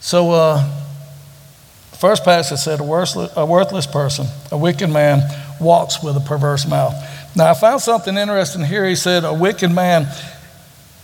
So, 0.00 0.30
uh, 0.30 0.62
first 1.98 2.24
passage 2.24 2.58
said, 2.58 2.80
a 2.80 2.84
worthless, 2.84 3.32
a 3.36 3.44
worthless 3.44 3.86
person, 3.86 4.26
a 4.52 4.58
wicked 4.58 4.88
man, 4.88 5.22
walks 5.60 6.02
with 6.02 6.16
a 6.16 6.20
perverse 6.20 6.66
mouth. 6.66 6.94
Now, 7.34 7.50
I 7.50 7.54
found 7.54 7.80
something 7.80 8.16
interesting 8.16 8.64
here. 8.64 8.86
He 8.86 8.96
said, 8.96 9.24
a 9.24 9.34
wicked 9.34 9.70
man, 9.70 10.06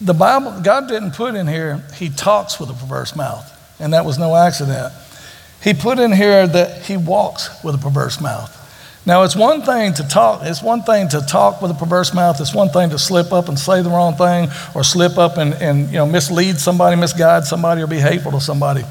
the 0.00 0.14
Bible, 0.14 0.61
God 0.62 0.88
didn't 0.88 1.12
put 1.12 1.35
in 1.35 1.47
here, 1.47 1.85
he 1.97 2.09
talks 2.09 2.59
with 2.61 2.71
a 2.71 2.75
perverse 2.75 3.16
mouth. 3.16 3.49
And 3.80 3.92
that 3.92 4.04
was 4.04 4.18
no 4.18 4.37
accident. 4.37 4.92
He 5.62 5.75
put 5.75 5.99
in 5.99 6.12
here 6.12 6.47
that 6.47 6.82
he 6.82 6.97
walks 6.97 7.62
with 7.64 7.75
a 7.75 7.78
perverse 7.78 8.21
mouth. 8.21 8.59
Now, 9.04 9.25
it's 9.25 9.35
one 9.35 9.62
thing 9.62 9.94
to 9.94 10.09
talk, 10.09 10.42
it's 10.44 10.62
one 10.62 10.82
thing 10.82 11.09
to 11.09 11.21
talk 11.23 11.61
with 11.61 11.73
a 11.73 11.75
perverse 11.75 12.14
mouth, 12.14 12.40
it's 12.40 12.54
one 12.54 12.68
thing 12.68 12.90
to 12.90 12.99
slip 12.99 13.32
up 13.32 13.49
and 13.49 13.59
say 13.59 13.82
the 13.82 13.90
wrong 13.90 14.14
thing 14.14 14.49
or 14.76 14.85
slip 14.85 15.18
up 15.18 15.38
and, 15.38 15.54
and 15.54 15.88
you 15.88 15.94
know, 15.94 16.06
mislead 16.06 16.59
somebody, 16.59 16.94
misguide 16.94 17.44
somebody, 17.44 17.82
or 17.82 17.88
be 17.88 17.99
hateful 17.99 18.30
to 18.32 18.40
somebody. 18.40 18.82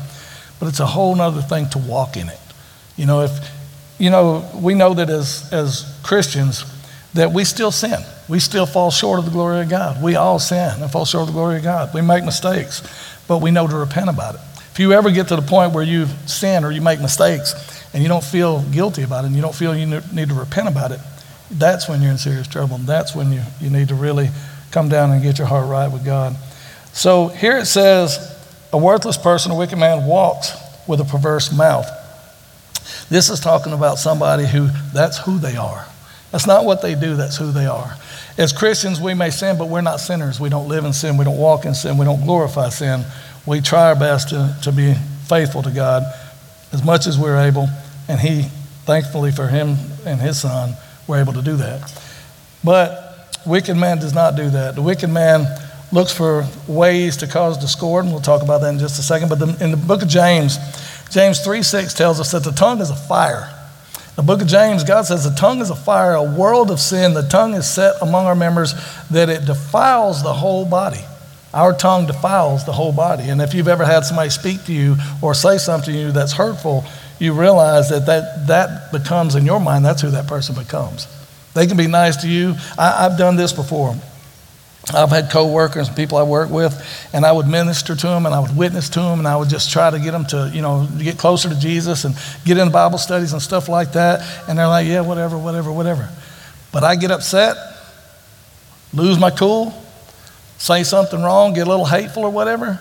but 0.60 0.68
it's 0.68 0.82
a 0.82 0.86
whole 0.86 1.20
other 1.22 1.42
thing 1.42 1.70
to 1.70 1.78
walk 1.78 2.18
in 2.18 2.28
it. 2.28 2.40
You 2.98 3.06
know, 3.06 3.22
if, 3.22 3.32
you 4.00 4.10
know, 4.10 4.50
we 4.54 4.74
know 4.74 4.94
that 4.94 5.10
as, 5.10 5.52
as 5.54 5.98
Christians, 6.04 6.66
that 7.14 7.32
we 7.32 7.46
still 7.46 7.72
sin. 7.72 8.00
We 8.28 8.40
still 8.40 8.66
fall 8.66 8.92
short 8.92 9.20
of 9.20 9.26
the 9.26 9.32
glory 9.32 9.62
of 9.62 9.70
God. 9.70 10.04
We 10.04 10.16
all 10.16 10.40
sin 10.40 10.82
and 10.82 10.92
fall 10.92 11.06
short 11.06 11.24
of 11.24 11.28
the 11.28 11.34
glory 11.34 11.58
of 11.58 11.64
God. 11.64 11.94
We 11.94 12.02
make 12.02 12.26
mistakes, 12.26 12.84
but 13.28 13.38
we 13.38 13.52
know 13.52 13.66
to 13.66 13.76
repent 13.76 14.10
about 14.10 14.36
it. 14.36 14.42
If 14.72 14.80
you 14.80 14.92
ever 14.94 15.10
get 15.10 15.30
to 15.30 15.36
the 15.38 15.42
point 15.42 15.74
where 15.74 15.84
you 15.84 16.06
sin 16.26 16.64
or 16.66 16.72
you 16.72 16.82
make 16.82 17.00
mistakes 17.02 17.71
and 17.94 18.02
you 18.02 18.10
don't 18.10 18.24
feel 18.24 18.62
guilty 18.72 19.04
about 19.04 19.24
it 19.24 19.28
and 19.28 19.36
you 19.36 19.42
don't 19.42 19.56
feel 19.56 19.76
you 19.76 20.02
need 20.14 20.30
to 20.30 20.36
repent 20.36 20.68
about 20.68 20.92
it, 20.92 21.00
that's 21.52 21.90
when 21.90 22.02
you're 22.02 22.12
in 22.12 22.18
serious 22.18 22.48
trouble. 22.48 22.76
And 22.76 22.88
that's 22.88 23.16
when 23.16 23.32
you, 23.32 23.42
you 23.60 23.70
need 23.70 23.90
to 23.90 23.96
really 23.96 24.30
come 24.72 24.88
down 24.88 25.12
and 25.12 25.22
get 25.22 25.38
your 25.38 25.48
heart 25.48 25.68
right 25.68 25.92
with 25.92 26.06
God. 26.06 26.36
So 26.94 27.28
here 27.28 27.58
it 27.58 27.66
says, 27.66 28.38
a 28.72 28.78
worthless 28.78 29.18
person, 29.18 29.52
a 29.52 29.58
wicked 29.58 29.78
man, 29.78 30.06
walks 30.06 30.54
with 30.88 31.02
a 31.02 31.06
perverse 31.06 31.52
mouth. 31.52 31.88
This 33.10 33.30
is 33.30 33.42
talking 33.42 33.74
about 33.74 33.98
somebody 33.98 34.46
who, 34.46 34.70
that's 34.94 35.18
who 35.18 35.38
they 35.38 35.58
are. 35.58 35.86
That's 36.32 36.48
not 36.48 36.64
what 36.64 36.82
they 36.82 36.96
do, 36.96 37.18
that's 37.18 37.36
who 37.36 37.52
they 37.52 37.66
are. 37.66 37.98
As 38.38 38.54
Christians, 38.54 39.02
we 39.02 39.14
may 39.14 39.30
sin, 39.30 39.58
but 39.58 39.68
we're 39.68 39.82
not 39.82 40.00
sinners. 40.00 40.40
We 40.40 40.48
don't 40.48 40.70
live 40.70 40.86
in 40.86 40.94
sin, 40.94 41.18
we 41.18 41.26
don't 41.26 41.38
walk 41.38 41.66
in 41.66 41.76
sin, 41.76 41.98
we 41.98 42.06
don't 42.06 42.24
glorify 42.24 42.70
sin. 42.70 43.04
We 43.46 43.60
try 43.60 43.90
our 43.90 43.96
best 43.96 44.30
to, 44.30 44.56
to 44.64 44.72
be 44.72 44.94
faithful 45.28 45.64
to 45.64 45.72
God 45.72 46.04
as 46.72 46.84
much 46.84 47.08
as 47.08 47.18
we're 47.18 47.38
able, 47.38 47.68
and 48.08 48.20
He, 48.20 48.44
thankfully 48.86 49.32
for 49.32 49.48
Him 49.48 49.76
and 50.06 50.20
His 50.20 50.42
Son, 50.42 50.74
we're 51.08 51.20
able 51.20 51.34
to 51.34 51.42
do 51.42 51.56
that. 51.58 51.92
But 52.64 53.38
wicked 53.46 53.76
man 53.76 53.98
does 53.98 54.14
not 54.14 54.36
do 54.36 54.50
that. 54.50 54.76
The 54.76 54.82
wicked 54.82 55.10
man 55.10 55.46
looks 55.92 56.12
for 56.12 56.48
ways 56.68 57.18
to 57.18 57.28
cause 57.28 57.58
discord, 57.58 58.06
and 58.06 58.14
we'll 58.14 58.22
talk 58.22 58.42
about 58.42 58.62
that 58.62 58.74
in 58.74 58.80
just 58.80 59.00
a 59.00 59.04
second. 59.04 59.30
But 59.30 59.40
the, 59.40 59.64
in 59.64 59.72
the 59.72 59.78
book 59.78 60.02
of 60.02 60.08
James, 60.08 60.58
James 61.10 61.42
3 61.42 61.62
6 61.64 61.94
tells 61.94 62.20
us 62.20 62.32
that 62.32 62.44
the 62.44 62.52
tongue 62.52 62.80
is 62.80 62.90
a 62.90 62.96
fire. 62.96 63.54
The 64.16 64.24
book 64.24 64.42
of 64.42 64.48
James, 64.48 64.84
God 64.84 65.04
says 65.04 65.24
the 65.24 65.36
tongue 65.36 65.62
is 65.62 65.70
a 65.70 65.76
fire, 65.76 66.14
a 66.14 66.24
world 66.24 66.70
of 66.70 66.80
sin. 66.80 67.14
The 67.14 67.28
tongue 67.28 67.54
is 67.54 67.68
set 67.68 67.96
among 68.02 68.26
our 68.26 68.36
members 68.36 68.74
that 69.10 69.30
it 69.30 69.46
defiles 69.46 70.22
the 70.22 70.34
whole 70.34 70.66
body. 70.66 71.04
Our 71.54 71.74
tongue 71.74 72.08
defiles 72.08 72.66
the 72.66 72.72
whole 72.72 72.94
body. 72.94 73.30
And 73.30 73.42
if 73.42 73.54
you've 73.54 73.68
ever 73.68 73.86
had 73.86 74.06
somebody 74.06 74.30
speak 74.30 74.64
to 74.66 74.74
you 74.74 74.96
or 75.22 75.34
say 75.34 75.58
something 75.58 75.94
to 75.94 76.00
you 76.00 76.12
that's 76.12 76.32
hurtful, 76.32 76.86
you 77.20 77.34
realize 77.34 77.90
that 77.90 78.06
that, 78.06 78.48
that 78.48 78.92
becomes 78.92 79.36
in 79.36 79.46
your 79.46 79.60
mind, 79.60 79.84
that's 79.84 80.02
who 80.02 80.12
that 80.12 80.28
person 80.28 80.56
becomes. 80.56 81.08
They 81.54 81.68
can 81.68 81.78
be 81.78 81.88
nice 81.88 82.18
to 82.18 82.30
you. 82.30 82.56
I, 82.78 83.06
I've 83.06 83.18
done 83.18 83.36
this 83.36 83.52
before. 83.52 83.96
I've 84.94 85.10
had 85.10 85.30
coworkers 85.30 85.90
and 85.90 85.96
people 85.96 86.18
I 86.18 86.24
work 86.24 86.50
with, 86.50 86.74
and 87.14 87.26
I 87.26 87.32
would 87.32 87.48
minister 87.48 87.96
to 87.96 88.08
them 88.08 88.26
and 88.26 88.34
I 88.34 88.40
would 88.40 88.56
witness 88.58 88.90
to 88.90 89.00
them 89.00 89.20
and 89.20 89.28
I 89.28 89.36
would 89.36 89.50
just 89.50 89.72
try 89.72 89.90
to 89.90 90.00
get 90.00 90.12
them 90.12 90.26
to, 90.28 90.50
you 90.54 90.62
know, 90.62 90.88
get 90.98 91.18
closer 91.18 91.50
to 91.50 91.60
Jesus 91.60 92.06
and 92.06 92.16
get 92.46 92.58
into 92.58 92.72
Bible 92.72 92.98
studies 92.98 93.34
and 93.34 93.42
stuff 93.42 93.70
like 93.70 93.92
that. 93.94 94.22
And 94.50 94.58
they're 94.58 94.68
like, 94.68 94.88
yeah, 94.88 95.02
whatever, 95.02 95.38
whatever, 95.38 95.72
whatever. 95.72 96.10
But 96.72 96.84
I 96.84 96.96
get 96.96 97.12
upset, 97.12 97.58
lose 98.94 99.20
my 99.20 99.30
cool, 99.30 99.72
say 100.62 100.84
something 100.84 101.20
wrong, 101.20 101.54
get 101.54 101.66
a 101.66 101.70
little 101.70 101.86
hateful 101.86 102.24
or 102.24 102.30
whatever, 102.30 102.80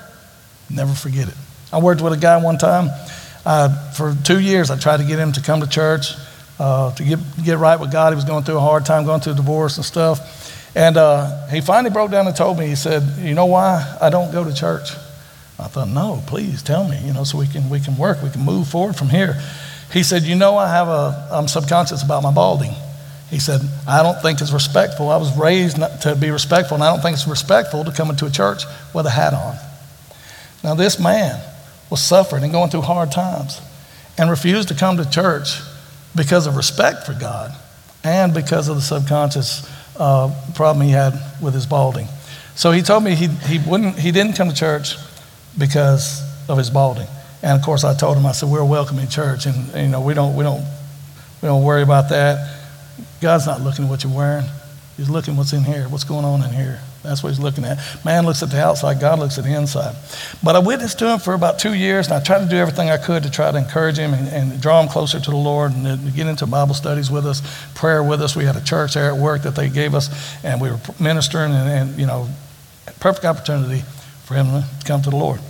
never 0.68 0.92
forget 0.92 1.28
it. 1.28 1.34
I 1.72 1.80
worked 1.80 2.02
with 2.02 2.12
a 2.12 2.18
guy 2.18 2.36
one 2.36 2.58
time. 2.58 2.90
Uh, 3.46 3.92
for 3.92 4.14
two 4.22 4.38
years, 4.38 4.70
I 4.70 4.78
tried 4.78 4.98
to 4.98 5.04
get 5.04 5.18
him 5.18 5.32
to 5.32 5.40
come 5.40 5.60
to 5.62 5.66
church, 5.66 6.12
uh, 6.58 6.94
to 6.94 7.02
get, 7.02 7.18
get 7.42 7.56
right 7.56 7.80
with 7.80 7.90
God. 7.90 8.12
He 8.12 8.16
was 8.16 8.26
going 8.26 8.44
through 8.44 8.58
a 8.58 8.60
hard 8.60 8.84
time, 8.84 9.06
going 9.06 9.22
through 9.22 9.32
a 9.32 9.36
divorce 9.36 9.78
and 9.78 9.84
stuff. 9.86 10.76
And 10.76 10.98
uh, 10.98 11.46
he 11.46 11.62
finally 11.62 11.90
broke 11.90 12.10
down 12.10 12.26
and 12.26 12.36
told 12.36 12.58
me, 12.58 12.66
he 12.66 12.76
said, 12.76 13.02
You 13.18 13.34
know 13.34 13.46
why 13.46 13.96
I 13.98 14.10
don't 14.10 14.30
go 14.30 14.44
to 14.44 14.54
church? 14.54 14.90
I 15.58 15.66
thought, 15.68 15.88
No, 15.88 16.22
please 16.26 16.62
tell 16.62 16.86
me, 16.86 17.00
you 17.02 17.14
know, 17.14 17.24
so 17.24 17.38
we 17.38 17.46
can, 17.46 17.70
we 17.70 17.80
can 17.80 17.96
work, 17.96 18.22
we 18.22 18.28
can 18.28 18.42
move 18.42 18.68
forward 18.68 18.94
from 18.94 19.08
here. 19.08 19.40
He 19.90 20.02
said, 20.02 20.24
You 20.24 20.36
know, 20.36 20.58
I 20.58 20.68
have 20.68 20.88
a, 20.88 21.28
I'm 21.32 21.48
subconscious 21.48 22.02
about 22.02 22.22
my 22.22 22.30
balding. 22.30 22.74
He 23.30 23.38
said, 23.38 23.60
I 23.86 24.02
don't 24.02 24.20
think 24.20 24.40
it's 24.40 24.52
respectful. 24.52 25.08
I 25.08 25.16
was 25.16 25.36
raised 25.38 25.76
to 26.02 26.16
be 26.16 26.30
respectful, 26.30 26.74
and 26.74 26.82
I 26.82 26.92
don't 26.92 27.00
think 27.00 27.14
it's 27.14 27.28
respectful 27.28 27.84
to 27.84 27.92
come 27.92 28.10
into 28.10 28.26
a 28.26 28.30
church 28.30 28.64
with 28.92 29.06
a 29.06 29.10
hat 29.10 29.32
on. 29.32 29.56
Now, 30.64 30.74
this 30.74 30.98
man 30.98 31.40
was 31.88 32.02
suffering 32.02 32.42
and 32.42 32.52
going 32.52 32.70
through 32.70 32.82
hard 32.82 33.12
times 33.12 33.60
and 34.18 34.28
refused 34.28 34.68
to 34.68 34.74
come 34.74 34.96
to 34.96 35.08
church 35.08 35.60
because 36.16 36.46
of 36.46 36.56
respect 36.56 37.06
for 37.06 37.14
God 37.14 37.54
and 38.02 38.34
because 38.34 38.68
of 38.68 38.76
the 38.76 38.82
subconscious 38.82 39.68
uh, 39.96 40.34
problem 40.54 40.84
he 40.84 40.92
had 40.92 41.14
with 41.40 41.54
his 41.54 41.66
balding. 41.66 42.08
So 42.56 42.72
he 42.72 42.82
told 42.82 43.04
me 43.04 43.14
he, 43.14 43.28
he, 43.28 43.58
wouldn't, 43.58 43.98
he 43.98 44.10
didn't 44.10 44.34
come 44.34 44.48
to 44.48 44.54
church 44.54 44.96
because 45.56 46.22
of 46.48 46.58
his 46.58 46.68
balding. 46.68 47.06
And 47.42 47.58
of 47.58 47.64
course, 47.64 47.84
I 47.84 47.94
told 47.94 48.16
him, 48.16 48.26
I 48.26 48.32
said, 48.32 48.48
we're 48.48 48.64
welcoming 48.64 49.08
church, 49.08 49.46
and, 49.46 49.70
and 49.72 49.86
you 49.86 49.88
know, 49.88 50.00
we 50.00 50.14
don't, 50.14 50.36
we, 50.36 50.42
don't, 50.42 50.62
we 51.40 51.46
don't 51.46 51.62
worry 51.62 51.82
about 51.82 52.10
that. 52.10 52.59
God's 53.20 53.46
not 53.46 53.60
looking 53.60 53.84
at 53.84 53.90
what 53.90 54.04
you're 54.04 54.14
wearing. 54.14 54.46
He's 54.96 55.08
looking 55.08 55.36
what's 55.36 55.52
in 55.52 55.64
here, 55.64 55.88
what's 55.88 56.04
going 56.04 56.24
on 56.24 56.42
in 56.42 56.50
here. 56.50 56.80
That's 57.02 57.22
what 57.22 57.30
he's 57.30 57.38
looking 57.38 57.64
at. 57.64 57.78
Man 58.04 58.26
looks 58.26 58.42
at 58.42 58.50
the 58.50 58.62
outside, 58.62 59.00
God 59.00 59.18
looks 59.18 59.38
at 59.38 59.44
the 59.44 59.54
inside. 59.54 59.96
But 60.44 60.56
I 60.56 60.58
witnessed 60.58 60.98
to 60.98 61.10
him 61.10 61.18
for 61.18 61.32
about 61.32 61.58
two 61.58 61.72
years, 61.72 62.06
and 62.06 62.14
I 62.16 62.20
tried 62.20 62.40
to 62.40 62.50
do 62.50 62.56
everything 62.56 62.90
I 62.90 62.98
could 62.98 63.22
to 63.22 63.30
try 63.30 63.50
to 63.50 63.56
encourage 63.56 63.98
him 63.98 64.12
and, 64.12 64.28
and 64.28 64.60
draw 64.60 64.82
him 64.82 64.88
closer 64.88 65.18
to 65.18 65.30
the 65.30 65.36
Lord 65.36 65.72
and 65.72 66.14
get 66.14 66.26
into 66.26 66.46
Bible 66.46 66.74
studies 66.74 67.10
with 67.10 67.26
us, 67.26 67.40
prayer 67.74 68.02
with 68.02 68.20
us. 68.20 68.36
We 68.36 68.44
had 68.44 68.56
a 68.56 68.62
church 68.62 68.94
there 68.94 69.10
at 69.10 69.16
work 69.16 69.42
that 69.42 69.54
they 69.54 69.70
gave 69.70 69.94
us, 69.94 70.10
and 70.44 70.60
we 70.60 70.70
were 70.70 70.80
ministering, 71.00 71.52
and, 71.52 71.68
and 71.90 71.98
you 71.98 72.06
know, 72.06 72.28
perfect 73.00 73.24
opportunity 73.24 73.82
for 74.24 74.34
him 74.34 74.48
to 74.48 74.66
come 74.84 75.00
to 75.00 75.10
the 75.10 75.16
Lord. 75.16 75.40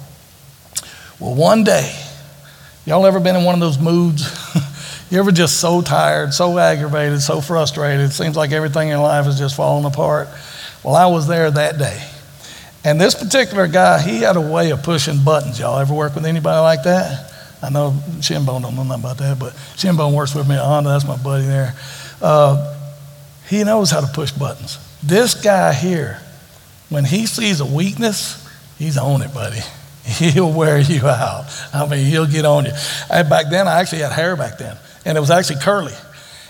Well, 1.19 1.35
one 1.35 1.65
day, 1.65 1.93
y'all 2.87 3.05
ever 3.05 3.19
been 3.19 3.35
in 3.35 3.43
one 3.43 3.55
of 3.55 3.61
those 3.61 3.81
moods? 3.81 4.23
you 5.11 5.19
ever 5.19 5.33
just 5.33 5.61
so 5.61 5.83
tired, 5.83 6.33
so 6.33 6.59
aggravated, 6.59 7.21
so 7.21 7.41
frustrated? 7.41 8.07
It 8.07 8.13
seems 8.13 8.37
like 8.37 8.53
everything 8.53 8.89
in 8.91 9.01
life 9.01 9.27
is 9.27 9.39
just 9.39 9.57
falling 9.57 9.85
apart. 9.85 10.29
Well, 10.83 10.95
I 10.95 11.07
was 11.07 11.27
there 11.27 11.51
that 11.51 11.79
day. 11.79 12.03
And 12.85 13.01
this 13.01 13.15
particular 13.15 13.67
guy, 13.67 14.01
he 14.01 14.21
had 14.21 14.37
a 14.37 14.41
way 14.41 14.71
of 14.71 14.83
pushing 14.83 15.23
buttons. 15.23 15.59
Y'all 15.59 15.79
ever 15.79 15.93
work 15.93 16.15
with 16.15 16.25
anybody 16.25 16.61
like 16.61 16.85
that? 16.85 17.31
I 17.63 17.69
know 17.69 17.91
Shinbone 18.21 18.63
don't 18.63 18.75
know 18.75 18.85
nothing 18.85 19.03
about 19.03 19.19
that, 19.19 19.39
but 19.39 19.53
Shinbone 19.77 20.15
works 20.15 20.35
with 20.35 20.49
me 20.49 20.55
at 20.55 20.65
Honda. 20.65 20.91
That's 20.91 21.07
my 21.07 21.19
buddy 21.19 21.45
there. 21.45 21.75
Uh, 22.23 22.77
he 23.49 23.65
knows 23.65 23.91
how 23.91 24.01
to 24.01 24.07
push 24.07 24.31
buttons. 24.33 24.79
This 25.03 25.35
guy 25.35 25.73
here, 25.73 26.21
when 26.89 27.05
he 27.05 27.27
sees 27.27 27.61
a 27.61 27.67
weakness, 27.67 28.49
he's 28.79 28.97
on 28.97 29.23
it, 29.23 29.35
buddy. 29.35 29.61
He'll 30.05 30.53
wear 30.53 30.79
you 30.79 31.07
out. 31.07 31.47
I 31.75 31.87
mean, 31.87 32.07
he'll 32.07 32.27
get 32.27 32.45
on 32.45 32.65
you. 32.65 32.73
I, 33.11 33.23
back 33.23 33.51
then, 33.51 33.69
I 33.69 33.81
actually 33.81 34.01
had 34.01 34.13
hair 34.13 34.35
back 34.35 34.59
then, 34.59 34.77
and 35.05 35.17
it 35.17 35.21
was 35.21 35.31
actually 35.31 35.61
curly. 35.61 35.95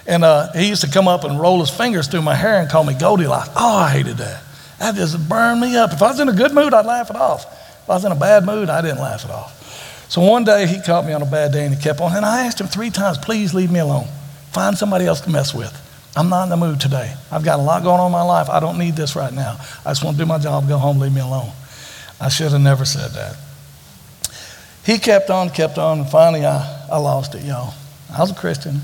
And 0.07 0.25
uh, 0.25 0.53
he 0.53 0.69
used 0.69 0.83
to 0.83 0.91
come 0.91 1.09
up 1.09 1.25
and 1.25 1.39
roll 1.39 1.61
his 1.61 1.71
fingers 1.71 2.09
through 2.09 2.23
my 2.23 2.35
hair 2.35 2.61
and 2.61 2.71
call 2.71 2.85
me 2.85 2.95
Goldilocks. 2.95 3.51
Oh, 3.55 3.77
I 3.77 3.91
hated 3.91 4.17
that. 4.17 4.43
That 4.79 4.95
just 4.95 5.29
burned 5.29 5.61
me 5.61 5.77
up. 5.77 5.93
If 5.93 6.03
I 6.03 6.09
was 6.09 6.21
in 6.21 6.29
a 6.29 6.33
good 6.33 6.53
mood, 6.53 6.73
I'd 6.73 6.87
laugh 6.87 7.11
it 7.11 7.17
off. 7.17 7.45
If 7.45 7.91
I 7.91 7.95
was 7.95 8.05
in 8.05 8.13
a 8.13 8.17
bad 8.17 8.45
mood, 8.45 8.71
I 8.71 8.81
didn't 8.81 8.99
laugh 8.99 9.25
it 9.25 9.31
off. 9.31 10.09
So 10.09 10.23
one 10.23 10.43
day 10.43 10.67
he 10.67 10.81
caught 10.81 11.07
me 11.07 11.13
on 11.13 11.23
a 11.23 11.27
bad 11.27 11.53
day 11.53 11.65
and 11.65 11.75
he 11.75 11.81
kept 11.81 12.01
on. 12.01 12.17
And 12.17 12.25
I 12.25 12.47
asked 12.47 12.61
him 12.61 12.67
three 12.67 12.91
times, 12.91 13.19
please 13.19 13.55
leave 13.55 13.71
me 13.71 13.79
alone. 13.79 14.09
Find 14.53 14.77
somebody 14.77 15.07
else 15.07 15.21
to 15.21 15.31
mess 15.31 15.55
with. 15.55 15.77
I'm 16.17 16.29
not 16.29 16.45
in 16.45 16.49
the 16.51 16.57
mood 16.57 16.81
today. 16.81 17.15
I've 17.31 17.45
got 17.45 17.61
a 17.61 17.63
lot 17.63 17.85
going 17.85 18.01
on 18.01 18.07
in 18.07 18.13
my 18.13 18.23
life. 18.23 18.49
I 18.49 18.59
don't 18.59 18.79
need 18.79 18.97
this 18.97 19.15
right 19.15 19.33
now. 19.33 19.59
I 19.87 19.91
just 19.91 20.03
want 20.03 20.17
to 20.17 20.23
do 20.23 20.27
my 20.27 20.39
job, 20.39 20.67
go 20.67 20.79
home, 20.79 20.99
leave 20.99 21.15
me 21.15 21.21
alone. 21.21 21.53
I 22.21 22.29
should 22.29 22.51
have 22.51 22.61
never 22.61 22.85
said 22.85 23.13
that. 23.13 23.37
He 24.85 24.99
kept 24.99 25.31
on, 25.31 25.51
kept 25.51 25.79
on, 25.79 26.01
and 26.01 26.09
finally 26.09 26.45
I, 26.45 26.89
I 26.91 26.99
lost 26.99 27.35
it, 27.37 27.45
y'all. 27.45 27.75
I 28.13 28.21
was 28.21 28.31
a 28.31 28.35
Christian. 28.35 28.81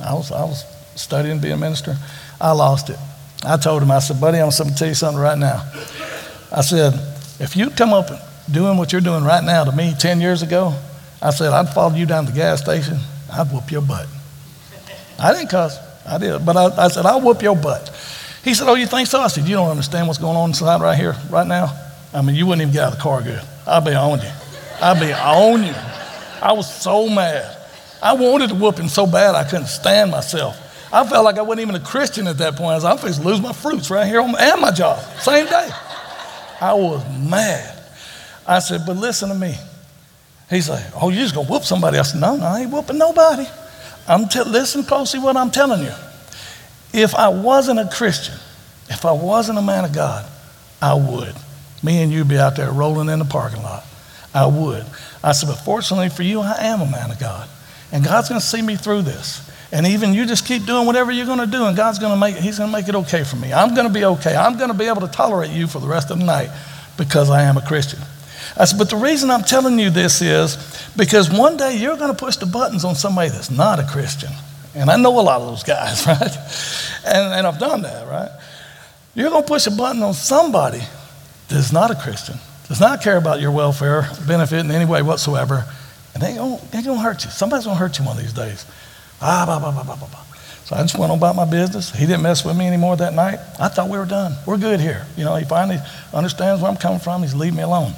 I 0.00 0.14
was, 0.14 0.32
I 0.32 0.44
was 0.44 0.64
studying 0.94 1.36
to 1.36 1.42
be 1.42 1.50
a 1.50 1.56
minister. 1.56 1.96
I 2.40 2.52
lost 2.52 2.90
it. 2.90 2.98
I 3.44 3.56
told 3.56 3.82
him, 3.82 3.90
I 3.90 3.98
said, 3.98 4.20
buddy, 4.20 4.38
I'm 4.38 4.50
going 4.50 4.70
to 4.70 4.74
tell 4.74 4.88
you 4.88 4.94
something 4.94 5.20
right 5.20 5.38
now. 5.38 5.62
I 6.50 6.62
said, 6.62 6.94
if 7.40 7.56
you 7.56 7.70
come 7.70 7.92
up 7.92 8.10
and 8.10 8.20
doing 8.50 8.78
what 8.78 8.92
you're 8.92 9.00
doing 9.00 9.24
right 9.24 9.42
now 9.42 9.64
to 9.64 9.72
me 9.72 9.94
10 9.98 10.20
years 10.20 10.42
ago, 10.42 10.74
I 11.20 11.30
said, 11.30 11.52
I'd 11.52 11.68
follow 11.72 11.94
you 11.94 12.06
down 12.06 12.26
to 12.26 12.32
the 12.32 12.36
gas 12.36 12.62
station. 12.62 12.98
I'd 13.32 13.50
whoop 13.52 13.70
your 13.70 13.82
butt. 13.82 14.06
I 15.18 15.32
didn't 15.32 15.48
cuss. 15.48 15.78
I 16.06 16.18
did. 16.18 16.44
But 16.44 16.56
I, 16.56 16.84
I 16.84 16.88
said, 16.88 17.06
I'll 17.06 17.20
whoop 17.20 17.42
your 17.42 17.56
butt. 17.56 17.88
He 18.44 18.52
said, 18.52 18.68
Oh, 18.68 18.74
you 18.74 18.86
think 18.86 19.08
so? 19.08 19.20
I 19.20 19.28
said, 19.28 19.44
You 19.44 19.56
don't 19.56 19.70
understand 19.70 20.06
what's 20.06 20.18
going 20.18 20.36
on 20.36 20.50
inside 20.50 20.82
right 20.82 20.98
here, 20.98 21.16
right 21.30 21.46
now. 21.46 21.72
I 22.12 22.22
mean, 22.22 22.36
you 22.36 22.46
wouldn't 22.46 22.62
even 22.62 22.72
get 22.74 22.84
out 22.84 22.92
of 22.92 22.98
the 22.98 23.02
car 23.02 23.22
good. 23.22 23.42
I'll 23.66 23.80
be 23.80 23.94
on 23.94 24.20
you. 24.20 24.30
I'll 24.80 25.00
be 25.00 25.12
on 25.12 25.64
you. 25.64 25.74
I 26.42 26.52
was 26.52 26.72
so 26.72 27.08
mad. 27.08 27.56
I 28.04 28.12
wanted 28.12 28.50
to 28.50 28.54
whoop 28.54 28.76
him 28.76 28.88
so 28.88 29.06
bad 29.06 29.34
I 29.34 29.44
couldn't 29.44 29.66
stand 29.66 30.10
myself. 30.10 30.60
I 30.92 31.04
felt 31.08 31.24
like 31.24 31.38
I 31.38 31.42
wasn't 31.42 31.62
even 31.62 31.74
a 31.74 31.84
Christian 31.84 32.26
at 32.26 32.36
that 32.38 32.54
point. 32.54 32.70
I 32.70 32.74
was 32.74 32.84
like, 32.84 32.92
I'm 32.92 32.98
supposed 32.98 33.22
to 33.22 33.26
lose 33.26 33.40
my 33.40 33.54
fruits 33.54 33.90
right 33.90 34.06
here 34.06 34.20
and 34.20 34.60
my 34.60 34.70
job, 34.70 35.02
same 35.20 35.46
day. 35.46 35.70
I 36.60 36.74
was 36.74 37.02
mad. 37.18 37.82
I 38.46 38.58
said, 38.58 38.82
but 38.86 38.96
listen 38.96 39.30
to 39.30 39.34
me. 39.34 39.56
He's 40.50 40.68
like, 40.68 40.84
oh, 41.00 41.08
you're 41.08 41.22
just 41.22 41.34
going 41.34 41.46
to 41.46 41.52
whoop 41.52 41.64
somebody. 41.64 41.98
I 41.98 42.02
said, 42.02 42.20
no, 42.20 42.36
no, 42.36 42.44
I 42.44 42.60
ain't 42.60 42.70
whooping 42.70 42.98
nobody. 42.98 43.46
I'm 44.06 44.28
t- 44.28 44.42
listen 44.42 44.84
closely 44.84 45.18
what 45.18 45.36
I'm 45.36 45.50
telling 45.50 45.82
you. 45.82 45.92
If 46.92 47.14
I 47.14 47.28
wasn't 47.28 47.80
a 47.80 47.88
Christian, 47.88 48.34
if 48.90 49.06
I 49.06 49.12
wasn't 49.12 49.58
a 49.58 49.62
man 49.62 49.86
of 49.86 49.94
God, 49.94 50.30
I 50.80 50.92
would. 50.92 51.34
Me 51.82 52.02
and 52.02 52.12
you'd 52.12 52.28
be 52.28 52.38
out 52.38 52.56
there 52.56 52.70
rolling 52.70 53.08
in 53.08 53.18
the 53.18 53.24
parking 53.24 53.62
lot. 53.62 53.84
I 54.34 54.46
would. 54.46 54.84
I 55.22 55.32
said, 55.32 55.48
But 55.48 55.56
fortunately 55.56 56.10
for 56.10 56.22
you, 56.22 56.40
I 56.40 56.64
am 56.64 56.82
a 56.82 56.90
man 56.90 57.10
of 57.10 57.18
God. 57.18 57.48
And 57.94 58.04
God's 58.04 58.28
going 58.28 58.40
to 58.40 58.46
see 58.46 58.60
me 58.60 58.74
through 58.74 59.02
this. 59.02 59.48
And 59.70 59.86
even 59.86 60.14
you 60.14 60.26
just 60.26 60.46
keep 60.46 60.66
doing 60.66 60.84
whatever 60.84 61.12
you're 61.12 61.26
going 61.26 61.38
to 61.38 61.46
do, 61.46 61.64
and 61.64 61.76
God's 61.76 62.00
going 62.00 62.12
to 62.12 62.18
make 62.18 62.36
He's 62.36 62.58
going 62.58 62.70
to 62.70 62.76
make 62.76 62.88
it 62.88 62.94
okay 62.96 63.22
for 63.22 63.36
me. 63.36 63.52
I'm 63.52 63.74
going 63.74 63.86
to 63.86 63.92
be 63.92 64.04
okay. 64.04 64.34
I'm 64.34 64.58
going 64.58 64.70
to 64.70 64.76
be 64.76 64.86
able 64.86 65.00
to 65.02 65.08
tolerate 65.08 65.52
you 65.52 65.68
for 65.68 65.78
the 65.78 65.86
rest 65.86 66.10
of 66.10 66.18
the 66.18 66.24
night 66.24 66.50
because 66.96 67.30
I 67.30 67.42
am 67.42 67.56
a 67.56 67.62
Christian. 67.62 68.00
I 68.56 68.64
said, 68.66 68.78
but 68.78 68.90
the 68.90 68.96
reason 68.96 69.30
I'm 69.30 69.42
telling 69.42 69.78
you 69.78 69.90
this 69.90 70.22
is 70.22 70.56
because 70.96 71.30
one 71.30 71.56
day 71.56 71.76
you're 71.76 71.96
going 71.96 72.14
to 72.14 72.16
push 72.16 72.36
the 72.36 72.46
buttons 72.46 72.84
on 72.84 72.96
somebody 72.96 73.30
that's 73.30 73.50
not 73.50 73.78
a 73.78 73.84
Christian. 73.84 74.30
And 74.74 74.90
I 74.90 74.96
know 74.96 75.18
a 75.18 75.22
lot 75.22 75.40
of 75.40 75.46
those 75.46 75.62
guys, 75.62 76.04
right? 76.06 76.36
And, 77.06 77.34
and 77.34 77.46
I've 77.46 77.58
done 77.58 77.82
that, 77.82 78.08
right? 78.08 78.30
You're 79.14 79.30
going 79.30 79.42
to 79.42 79.48
push 79.48 79.66
a 79.68 79.70
button 79.70 80.02
on 80.02 80.14
somebody 80.14 80.82
that's 81.48 81.72
not 81.72 81.92
a 81.92 81.94
Christian, 81.94 82.36
does 82.66 82.80
not 82.80 83.02
care 83.02 83.16
about 83.16 83.40
your 83.40 83.52
welfare, 83.52 84.08
benefit 84.26 84.60
in 84.60 84.70
any 84.72 84.84
way 84.84 85.02
whatsoever, 85.02 85.64
they 86.24 86.78
ain't 86.78 86.86
going 86.86 86.98
to 86.98 86.98
hurt 86.98 87.24
you. 87.24 87.30
Somebody's 87.30 87.64
going 87.64 87.76
to 87.76 87.80
hurt 87.80 87.98
you 87.98 88.04
one 88.04 88.16
of 88.16 88.22
these 88.22 88.32
days. 88.32 88.66
Ah, 89.20 89.44
blah, 89.46 89.58
blah, 89.58 89.70
blah, 89.70 89.84
blah, 89.84 89.96
blah, 89.96 90.08
blah. 90.08 90.24
So 90.64 90.76
I 90.76 90.82
just 90.82 90.98
went 90.98 91.12
on 91.12 91.18
about 91.18 91.36
my 91.36 91.44
business. 91.44 91.90
He 91.90 92.06
didn't 92.06 92.22
mess 92.22 92.44
with 92.44 92.56
me 92.56 92.66
anymore 92.66 92.96
that 92.96 93.12
night. 93.12 93.38
I 93.60 93.68
thought 93.68 93.90
we 93.90 93.98
were 93.98 94.06
done. 94.06 94.34
We're 94.46 94.56
good 94.56 94.80
here. 94.80 95.04
You 95.16 95.24
know, 95.24 95.36
he 95.36 95.44
finally 95.44 95.78
understands 96.12 96.62
where 96.62 96.70
I'm 96.70 96.78
coming 96.78 97.00
from. 97.00 97.22
He's 97.22 97.34
leaving 97.34 97.58
me 97.58 97.62
alone. 97.62 97.92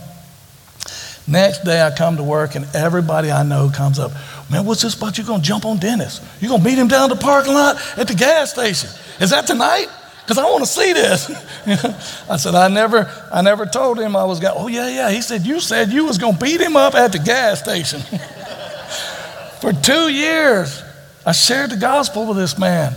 Next 1.29 1.65
day 1.65 1.81
I 1.83 1.95
come 1.95 2.17
to 2.17 2.23
work 2.23 2.55
and 2.55 2.67
everybody 2.75 3.31
I 3.31 3.45
know 3.45 3.71
comes 3.73 3.99
up. 3.99 4.13
Man, 4.51 4.65
what's 4.65 4.83
this 4.83 4.95
about 4.95 5.19
You're 5.19 5.27
going 5.27 5.43
to 5.43 5.47
jump 5.47 5.65
on 5.65 5.79
Dennis? 5.79 6.21
You 6.41 6.49
going 6.49 6.61
to 6.61 6.65
beat 6.65 6.79
him 6.79 6.89
down 6.89 7.09
the 7.09 7.17
parking 7.17 7.55
lot 7.55 7.77
at 7.97 8.09
the 8.09 8.15
gas 8.15 8.53
station? 8.53 8.91
Is 9.21 9.31
that 9.31 9.47
tonight? 9.47 9.87
Because 10.27 10.39
I 10.39 10.45
want 10.51 10.65
to 10.65 10.71
see 10.71 10.93
this. 10.93 11.31
I 12.29 12.37
said, 12.37 12.57
I 12.57 12.67
never, 12.67 13.09
I 13.33 13.43
never 13.43 13.65
told 13.65 14.01
him 14.01 14.17
I 14.17 14.25
was 14.25 14.41
going, 14.41 14.55
oh 14.57 14.67
yeah, 14.67 14.89
yeah. 14.89 15.11
He 15.11 15.23
said, 15.23 15.47
you 15.47 15.61
said 15.61 15.93
you 15.93 16.05
was 16.05 16.19
going 16.19 16.37
to 16.37 16.45
beat 16.45 16.61
him 16.61 16.75
up 16.75 16.97
at 16.97 17.13
the 17.13 17.21
gas 17.21 17.63
station. 17.63 18.01
For 19.61 19.73
two 19.73 20.09
years, 20.09 20.83
I 21.25 21.31
shared 21.31 21.71
the 21.71 21.77
gospel 21.77 22.27
with 22.27 22.37
this 22.37 22.59
man 22.59 22.93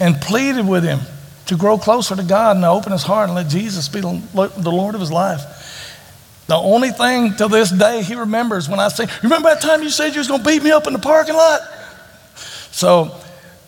and 0.00 0.18
pleaded 0.20 0.66
with 0.66 0.82
him 0.82 1.00
to 1.46 1.56
grow 1.56 1.76
closer 1.76 2.16
to 2.16 2.22
God 2.22 2.56
and 2.56 2.64
to 2.64 2.68
open 2.68 2.92
his 2.92 3.02
heart 3.02 3.28
and 3.28 3.34
let 3.34 3.48
Jesus 3.48 3.88
be 3.88 4.00
the 4.00 4.70
Lord 4.70 4.94
of 4.94 5.00
his 5.00 5.12
life. 5.12 5.42
The 6.46 6.56
only 6.56 6.90
thing 6.90 7.34
to 7.36 7.48
this 7.48 7.70
day 7.70 8.02
he 8.02 8.14
remembers 8.14 8.68
when 8.68 8.80
I 8.80 8.88
say, 8.88 9.06
Remember 9.22 9.50
that 9.50 9.60
time 9.60 9.82
you 9.82 9.90
said 9.90 10.14
you 10.14 10.20
was 10.20 10.28
going 10.28 10.42
to 10.42 10.48
beat 10.48 10.62
me 10.62 10.70
up 10.70 10.86
in 10.86 10.94
the 10.94 10.98
parking 10.98 11.34
lot? 11.34 11.60
So 12.72 13.14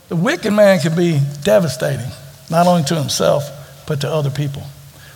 the 0.08 0.16
wicked 0.16 0.52
man 0.52 0.80
can 0.80 0.96
be 0.96 1.20
devastating, 1.42 2.10
not 2.50 2.66
only 2.66 2.82
to 2.84 2.94
himself, 2.94 3.44
but 3.86 4.00
to 4.02 4.08
other 4.08 4.30
people. 4.30 4.62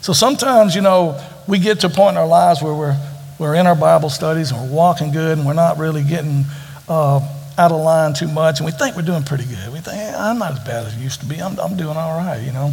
So 0.00 0.12
sometimes, 0.12 0.75
you 0.75 0.80
know, 0.80 1.20
we 1.47 1.58
get 1.58 1.80
to 1.80 1.87
a 1.88 1.90
point 1.90 2.12
in 2.12 2.16
our 2.18 2.26
lives 2.26 2.62
where 2.62 2.75
we're, 2.75 2.97
we're 3.38 3.54
in 3.54 3.66
our 3.66 3.75
Bible 3.76 4.11
studies 4.11 4.50
and 4.50 4.61
we're 4.61 4.75
walking 4.75 5.12
good 5.12 5.38
and 5.38 5.47
we're 5.47 5.54
not 5.54 5.78
really 5.78 6.02
getting 6.02 6.44
uh, 6.88 7.20
out 7.58 7.73
of 7.73 7.80
line 7.80 8.14
too 8.14 8.28
much 8.28 8.61
and 8.61 8.66
we 8.66 8.73
think 8.73 8.97
we're 8.97 9.02
doing 9.02 9.23
pretty 9.23 9.44
good. 9.44 9.73
We 9.73 9.80
think, 9.80 9.97
hey, 9.97 10.14
I'm 10.16 10.38
not 10.38 10.52
as 10.52 10.61
bad 10.61 10.87
as 10.87 10.94
I 10.94 10.99
used 10.99 11.20
to 11.20 11.26
be. 11.26 11.40
I'm, 11.40 11.58
I'm 11.58 11.76
doing 11.76 11.97
all 11.97 12.16
right, 12.18 12.40
you 12.42 12.52
know. 12.52 12.73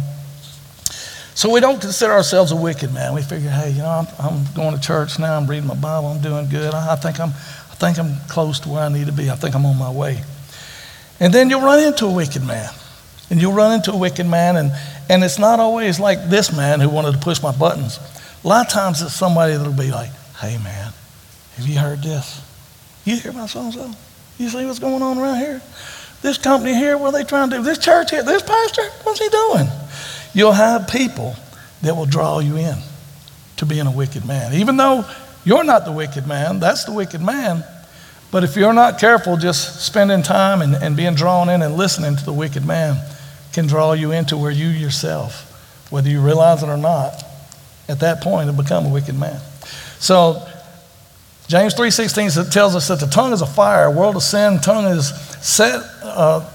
So 1.34 1.50
we 1.52 1.60
don't 1.60 1.80
consider 1.80 2.12
ourselves 2.12 2.52
a 2.52 2.56
wicked 2.56 2.94
man. 2.94 3.12
We 3.12 3.20
figure, 3.20 3.50
hey, 3.50 3.70
you 3.70 3.82
know, 3.82 3.90
I'm, 3.90 4.06
I'm 4.18 4.54
going 4.54 4.74
to 4.74 4.80
church 4.80 5.18
now. 5.18 5.36
I'm 5.36 5.46
reading 5.46 5.66
my 5.66 5.74
Bible. 5.74 6.08
I'm 6.08 6.22
doing 6.22 6.48
good. 6.48 6.72
I, 6.72 6.94
I, 6.94 6.96
think 6.96 7.20
I'm, 7.20 7.28
I 7.28 7.74
think 7.74 7.98
I'm 7.98 8.16
close 8.28 8.60
to 8.60 8.70
where 8.70 8.82
I 8.82 8.88
need 8.88 9.06
to 9.06 9.12
be. 9.12 9.28
I 9.28 9.34
think 9.34 9.54
I'm 9.54 9.66
on 9.66 9.76
my 9.76 9.90
way. 9.90 10.22
And 11.20 11.34
then 11.34 11.50
you'll 11.50 11.60
run 11.60 11.82
into 11.82 12.06
a 12.06 12.12
wicked 12.12 12.42
man. 12.42 12.70
And 13.30 13.40
you'll 13.40 13.52
run 13.52 13.72
into 13.72 13.92
a 13.92 13.96
wicked 13.96 14.26
man, 14.26 14.56
and, 14.56 14.70
and 15.10 15.24
it's 15.24 15.38
not 15.38 15.58
always 15.58 15.98
like 15.98 16.28
this 16.28 16.56
man 16.56 16.80
who 16.80 16.88
wanted 16.88 17.12
to 17.12 17.18
push 17.18 17.42
my 17.42 17.56
buttons. 17.56 17.98
A 18.44 18.48
lot 18.48 18.66
of 18.66 18.72
times 18.72 19.02
it's 19.02 19.14
somebody 19.14 19.56
that'll 19.56 19.72
be 19.72 19.90
like, 19.90 20.10
hey, 20.40 20.58
man, 20.58 20.92
have 21.56 21.66
you 21.66 21.78
heard 21.78 22.02
this? 22.02 22.40
You 23.04 23.16
hear 23.16 23.32
about 23.32 23.50
so 23.50 23.60
and 23.60 23.74
so? 23.74 23.90
You 24.38 24.48
see 24.48 24.64
what's 24.64 24.78
going 24.78 25.02
on 25.02 25.18
around 25.18 25.38
here? 25.38 25.60
This 26.22 26.38
company 26.38 26.74
here, 26.74 26.96
what 26.96 27.14
are 27.14 27.18
they 27.18 27.24
trying 27.24 27.50
to 27.50 27.56
do? 27.56 27.62
This 27.62 27.78
church 27.78 28.10
here, 28.10 28.22
this 28.22 28.42
pastor, 28.42 28.82
what's 29.02 29.18
he 29.18 29.28
doing? 29.28 29.66
You'll 30.34 30.52
have 30.52 30.88
people 30.88 31.34
that 31.82 31.96
will 31.96 32.06
draw 32.06 32.38
you 32.38 32.56
in 32.56 32.76
to 33.56 33.66
being 33.66 33.86
a 33.86 33.90
wicked 33.90 34.24
man. 34.24 34.54
Even 34.54 34.76
though 34.76 35.04
you're 35.44 35.64
not 35.64 35.84
the 35.84 35.92
wicked 35.92 36.26
man, 36.26 36.60
that's 36.60 36.84
the 36.84 36.92
wicked 36.92 37.20
man. 37.20 37.64
But 38.30 38.44
if 38.44 38.56
you're 38.56 38.72
not 38.72 38.98
careful, 38.98 39.36
just 39.36 39.84
spending 39.84 40.22
time 40.22 40.62
and, 40.62 40.74
and 40.74 40.96
being 40.96 41.14
drawn 41.14 41.48
in 41.48 41.62
and 41.62 41.76
listening 41.76 42.16
to 42.16 42.24
the 42.24 42.32
wicked 42.32 42.64
man 42.64 42.96
can 43.56 43.66
draw 43.66 43.94
you 43.94 44.12
into 44.12 44.36
where 44.36 44.50
you 44.50 44.66
yourself, 44.66 45.88
whether 45.90 46.10
you 46.10 46.20
realize 46.20 46.62
it 46.62 46.68
or 46.68 46.76
not, 46.76 47.24
at 47.88 48.00
that 48.00 48.20
point 48.20 48.48
have 48.48 48.56
become 48.56 48.84
a 48.84 48.88
wicked 48.90 49.18
man. 49.18 49.40
So 49.98 50.46
James 51.48 51.74
3.16 51.74 52.52
tells 52.52 52.76
us 52.76 52.88
that 52.88 53.00
the 53.00 53.06
tongue 53.06 53.32
is 53.32 53.40
a 53.40 53.46
fire, 53.46 53.86
a 53.86 53.90
world 53.90 54.14
of 54.14 54.22
sin. 54.22 54.60
Tongue 54.60 54.84
is 54.84 55.08
set, 55.40 55.80
uh, 56.02 56.46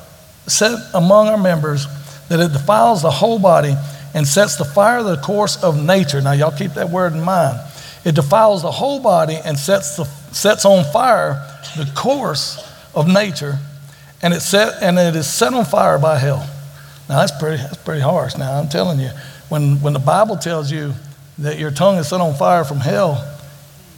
set 0.46 0.78
among 0.94 1.28
our 1.28 1.40
members 1.40 1.88
that 2.30 2.40
it 2.40 2.52
defiles 2.54 3.02
the 3.02 3.10
whole 3.10 3.40
body 3.40 3.74
and 4.14 4.28
sets 4.28 4.58
the 4.58 4.66
fire 4.66 5.02
the 5.02 5.18
course 5.18 5.64
of 5.64 5.84
nature. 5.84 6.22
Now, 6.22 6.34
y'all 6.34 6.56
keep 6.56 6.74
that 6.74 6.92
word 6.92 7.14
in 7.14 7.22
mind. 7.22 7.58
It 8.06 8.14
defiles 8.14 8.62
the 8.62 8.72
whole 8.72 9.00
body 9.00 9.40
and 9.44 9.58
sets, 9.58 9.98
the, 9.98 10.04
sets 10.34 10.66
on 10.66 10.84
fire 10.94 11.42
the 11.78 11.92
course 11.96 12.64
of 12.94 13.08
nature, 13.08 13.58
and 14.22 14.36
it, 14.36 14.42
set, 14.42 14.84
and 14.84 15.00
it 15.00 15.16
is 15.16 15.26
set 15.26 15.56
on 15.56 15.66
fire 15.66 15.98
by 15.98 16.20
hell. 16.20 16.48
Now, 17.12 17.20
that's 17.20 17.38
pretty, 17.38 17.58
that's 17.58 17.76
pretty 17.76 18.00
harsh. 18.00 18.38
Now, 18.38 18.58
I'm 18.58 18.70
telling 18.70 18.98
you, 18.98 19.10
when, 19.50 19.82
when 19.82 19.92
the 19.92 20.00
Bible 20.00 20.38
tells 20.38 20.72
you 20.72 20.94
that 21.40 21.60
your 21.60 21.70
tongue 21.70 21.98
is 21.98 22.08
set 22.08 22.22
on 22.22 22.34
fire 22.36 22.64
from 22.64 22.78
hell, 22.78 23.38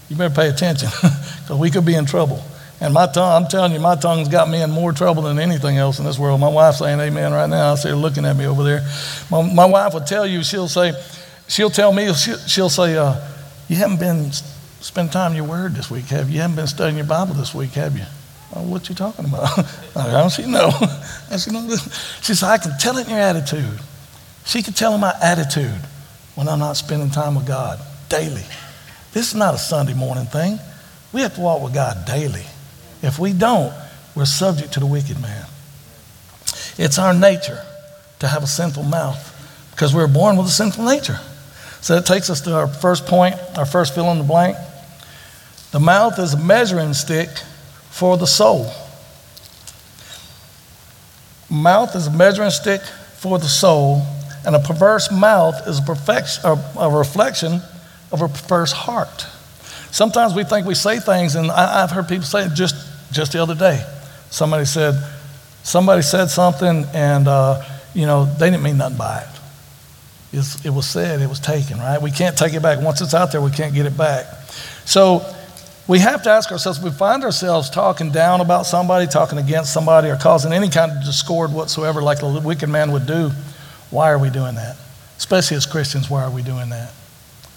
you 0.09 0.15
better 0.15 0.33
pay 0.33 0.49
attention 0.49 0.89
because 1.01 1.59
we 1.59 1.69
could 1.69 1.85
be 1.85 1.93
in 1.93 2.07
trouble. 2.07 2.43
And 2.81 2.91
my 2.91 3.05
tongue, 3.05 3.43
I'm 3.43 3.47
telling 3.47 3.71
you, 3.71 3.79
my 3.79 3.95
tongue's 3.95 4.29
got 4.29 4.49
me 4.49 4.63
in 4.63 4.71
more 4.71 4.93
trouble 4.93 5.21
than 5.21 5.37
anything 5.37 5.77
else 5.77 5.99
in 5.99 6.05
this 6.05 6.17
world. 6.17 6.39
My 6.39 6.47
wife's 6.47 6.79
saying 6.79 6.99
amen 6.99 7.33
right 7.33 7.47
now. 7.47 7.73
I 7.73 7.75
see 7.75 7.89
her 7.89 7.95
looking 7.95 8.25
at 8.25 8.35
me 8.35 8.47
over 8.47 8.63
there. 8.63 8.81
My, 9.29 9.43
my 9.53 9.65
wife 9.65 9.93
will 9.93 10.01
tell 10.01 10.25
you, 10.25 10.43
she'll 10.43 10.67
say, 10.67 10.93
she'll 11.47 11.69
tell 11.69 11.93
me, 11.93 12.11
she'll, 12.15 12.39
she'll 12.39 12.69
say, 12.69 12.97
uh, 12.97 13.23
you 13.69 13.75
haven't 13.75 13.99
been 13.99 14.31
spending 14.31 15.11
time 15.11 15.33
in 15.33 15.37
your 15.37 15.47
word 15.47 15.75
this 15.75 15.91
week, 15.91 16.05
have 16.05 16.29
you? 16.29 16.37
You 16.37 16.41
haven't 16.41 16.55
been 16.55 16.65
studying 16.65 16.97
your 16.97 17.05
Bible 17.05 17.35
this 17.35 17.53
week, 17.53 17.73
have 17.73 17.95
you? 17.95 18.05
What 18.61 18.87
you 18.87 18.95
talking 18.95 19.25
about? 19.25 19.59
I 19.95 20.11
don't 20.11 20.29
see 20.29 20.45
no. 20.45 20.69
I 21.31 21.37
no. 21.51 21.75
She 22.21 22.35
said, 22.35 22.49
I 22.49 22.57
can 22.57 22.77
tell 22.77 22.97
it 22.97 23.05
in 23.07 23.11
your 23.11 23.19
attitude. 23.19 23.79
She 24.45 24.61
can 24.61 24.73
tell 24.73 24.93
in 24.93 25.01
my 25.01 25.13
attitude 25.21 25.79
when 26.35 26.47
I'm 26.47 26.59
not 26.59 26.77
spending 26.77 27.09
time 27.09 27.35
with 27.35 27.47
God 27.47 27.79
daily. 28.09 28.43
This 29.11 29.29
is 29.29 29.35
not 29.35 29.53
a 29.53 29.57
Sunday 29.57 29.93
morning 29.93 30.25
thing. 30.25 30.59
We 31.11 31.21
have 31.21 31.35
to 31.35 31.41
walk 31.41 31.61
with 31.61 31.73
God 31.73 32.05
daily. 32.05 32.43
If 33.01 33.19
we 33.19 33.33
don't, 33.33 33.73
we're 34.15 34.25
subject 34.25 34.73
to 34.73 34.79
the 34.79 34.85
wicked 34.85 35.21
man. 35.21 35.45
It's 36.77 36.97
our 36.97 37.13
nature 37.13 37.63
to 38.19 38.27
have 38.27 38.43
a 38.43 38.47
sinful 38.47 38.83
mouth 38.83 39.29
because 39.71 39.93
we 39.93 40.01
we're 40.01 40.07
born 40.07 40.37
with 40.37 40.47
a 40.47 40.51
sinful 40.51 40.85
nature. 40.85 41.19
So 41.81 41.95
that 41.95 42.05
takes 42.05 42.29
us 42.29 42.41
to 42.41 42.55
our 42.55 42.67
first 42.67 43.05
point, 43.05 43.35
our 43.57 43.65
first 43.65 43.93
fill 43.93 44.11
in 44.11 44.19
the 44.19 44.23
blank. 44.23 44.57
The 45.71 45.79
mouth 45.79 46.17
is 46.19 46.33
a 46.33 46.39
measuring 46.39 46.93
stick 46.93 47.29
for 47.93 48.17
the 48.17 48.25
soul. 48.25 48.65
Mouth 51.47 51.95
is 51.95 52.07
a 52.07 52.11
measuring 52.11 52.49
stick 52.49 52.81
for 52.81 53.37
the 53.37 53.47
soul, 53.47 54.01
and 54.47 54.55
a 54.55 54.59
perverse 54.59 55.11
mouth 55.11 55.67
is 55.67 55.79
a, 56.43 56.59
a 56.79 56.89
reflection 56.89 57.61
of 58.11 58.21
a 58.23 58.27
perverse 58.27 58.71
heart. 58.71 59.27
Sometimes 59.91 60.33
we 60.33 60.43
think 60.43 60.65
we 60.65 60.73
say 60.73 60.99
things, 60.99 61.35
and 61.35 61.51
I, 61.51 61.81
have 61.81 61.91
heard 61.91 62.07
people 62.07 62.25
say 62.25 62.49
just 62.55 62.75
just 63.11 63.33
the 63.33 63.41
other 63.43 63.53
day, 63.53 63.85
somebody 64.31 64.65
said, 64.65 64.95
somebody 65.61 66.01
said 66.01 66.31
something 66.31 66.85
and, 66.95 67.27
uh, 67.27 67.61
you 67.93 68.07
know, 68.07 68.25
they 68.25 68.49
didn't 68.49 68.63
mean 68.63 68.77
nothing 68.77 68.97
by 68.97 69.21
it. 69.21 69.39
It's, 70.39 70.65
it 70.65 70.71
was 70.71 70.87
said, 70.87 71.21
it 71.21 71.29
was 71.29 71.39
taken, 71.39 71.77
right? 71.77 72.01
We 72.01 72.09
can't 72.09 72.35
take 72.35 72.55
it 72.55 72.63
back. 72.63 72.81
Once 72.81 73.01
it's 73.01 73.13
out 73.13 73.31
there, 73.31 73.39
we 73.39 73.51
can't 73.51 73.75
get 73.75 73.85
it 73.85 73.95
back. 73.95 74.25
So 74.83 75.21
we 75.87 75.99
have 75.99 76.23
to 76.23 76.29
ask 76.29 76.51
ourselves 76.51 76.79
if 76.79 76.83
we 76.83 76.91
find 76.91 77.23
ourselves 77.23 77.69
talking 77.69 78.11
down 78.11 78.39
about 78.39 78.65
somebody, 78.65 79.05
talking 79.05 79.37
against 79.37 79.73
somebody, 79.73 80.09
or 80.09 80.15
causing 80.15 80.53
any 80.53 80.69
kind 80.69 80.91
of 80.91 81.03
discord 81.03 81.51
whatsoever, 81.51 82.01
like 82.01 82.21
a 82.21 82.39
wicked 82.39 82.69
man 82.69 82.91
would 82.91 83.05
do, 83.05 83.31
why 83.89 84.09
are 84.11 84.17
we 84.17 84.29
doing 84.29 84.55
that? 84.55 84.77
Especially 85.17 85.57
as 85.57 85.65
Christians, 85.65 86.09
why 86.09 86.23
are 86.23 86.31
we 86.31 86.41
doing 86.41 86.69
that? 86.69 86.91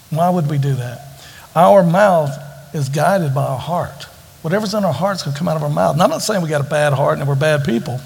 Why 0.09 0.29
would 0.29 0.49
we 0.49 0.57
do 0.57 0.73
that? 0.75 1.23
Our 1.55 1.83
mouth 1.83 2.29
is 2.73 2.89
guided 2.89 3.33
by 3.33 3.45
our 3.45 3.57
heart. 3.57 4.03
Whatever's 4.41 4.73
in 4.73 4.85
our 4.85 4.93
heart's 4.93 5.23
going 5.23 5.33
to 5.33 5.37
come 5.37 5.47
out 5.47 5.57
of 5.57 5.63
our 5.63 5.69
mouth. 5.69 5.93
And 5.93 6.01
I'm 6.01 6.09
not 6.09 6.21
saying 6.21 6.41
we 6.41 6.49
got 6.49 6.61
a 6.61 6.69
bad 6.69 6.93
heart 6.93 7.19
and 7.19 7.27
we're 7.27 7.35
bad 7.35 7.63
people, 7.65 7.99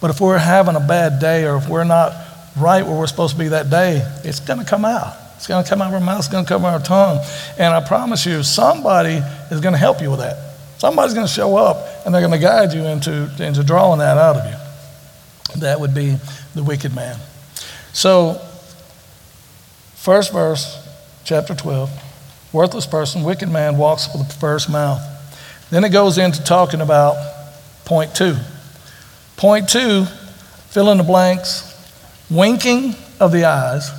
but 0.00 0.10
if 0.10 0.20
we're 0.20 0.38
having 0.38 0.74
a 0.74 0.80
bad 0.80 1.20
day 1.20 1.44
or 1.44 1.56
if 1.56 1.68
we're 1.68 1.84
not 1.84 2.12
right 2.56 2.84
where 2.84 2.98
we're 2.98 3.06
supposed 3.06 3.34
to 3.34 3.38
be 3.38 3.48
that 3.48 3.70
day, 3.70 4.02
it's 4.24 4.40
going 4.40 4.58
to 4.58 4.64
come 4.64 4.84
out. 4.84 5.16
It's 5.40 5.46
going 5.46 5.64
to 5.64 5.70
come 5.70 5.80
out 5.80 5.88
of 5.88 5.94
our 5.94 6.00
mouth. 6.00 6.18
It's 6.18 6.28
going 6.28 6.44
to 6.44 6.48
come 6.48 6.66
out 6.66 6.74
of 6.74 6.82
our 6.82 6.86
tongue. 6.86 7.24
And 7.58 7.72
I 7.72 7.80
promise 7.80 8.26
you, 8.26 8.42
somebody 8.42 9.22
is 9.50 9.62
going 9.62 9.72
to 9.72 9.78
help 9.78 10.02
you 10.02 10.10
with 10.10 10.20
that. 10.20 10.36
Somebody's 10.76 11.14
going 11.14 11.26
to 11.26 11.32
show 11.32 11.56
up 11.56 12.04
and 12.04 12.14
they're 12.14 12.20
going 12.20 12.38
to 12.38 12.38
guide 12.38 12.74
you 12.74 12.82
into, 12.82 13.32
into 13.42 13.64
drawing 13.64 14.00
that 14.00 14.18
out 14.18 14.36
of 14.36 14.44
you. 14.44 15.60
That 15.62 15.80
would 15.80 15.94
be 15.94 16.18
the 16.54 16.62
wicked 16.62 16.94
man. 16.94 17.16
So, 17.94 18.34
first 19.94 20.30
verse, 20.30 20.86
chapter 21.24 21.54
12. 21.54 21.90
Worthless 22.52 22.84
person, 22.84 23.24
wicked 23.24 23.48
man 23.48 23.78
walks 23.78 24.12
with 24.12 24.20
a 24.20 24.34
perverse 24.34 24.68
mouth. 24.68 25.00
Then 25.70 25.84
it 25.84 25.90
goes 25.90 26.18
into 26.18 26.44
talking 26.44 26.82
about 26.82 27.16
point 27.86 28.14
two. 28.14 28.36
Point 29.38 29.70
two, 29.70 30.04
fill 30.68 30.90
in 30.90 30.98
the 30.98 31.04
blanks, 31.04 31.66
winking 32.28 32.94
of 33.18 33.32
the 33.32 33.46
eyes, 33.46 33.90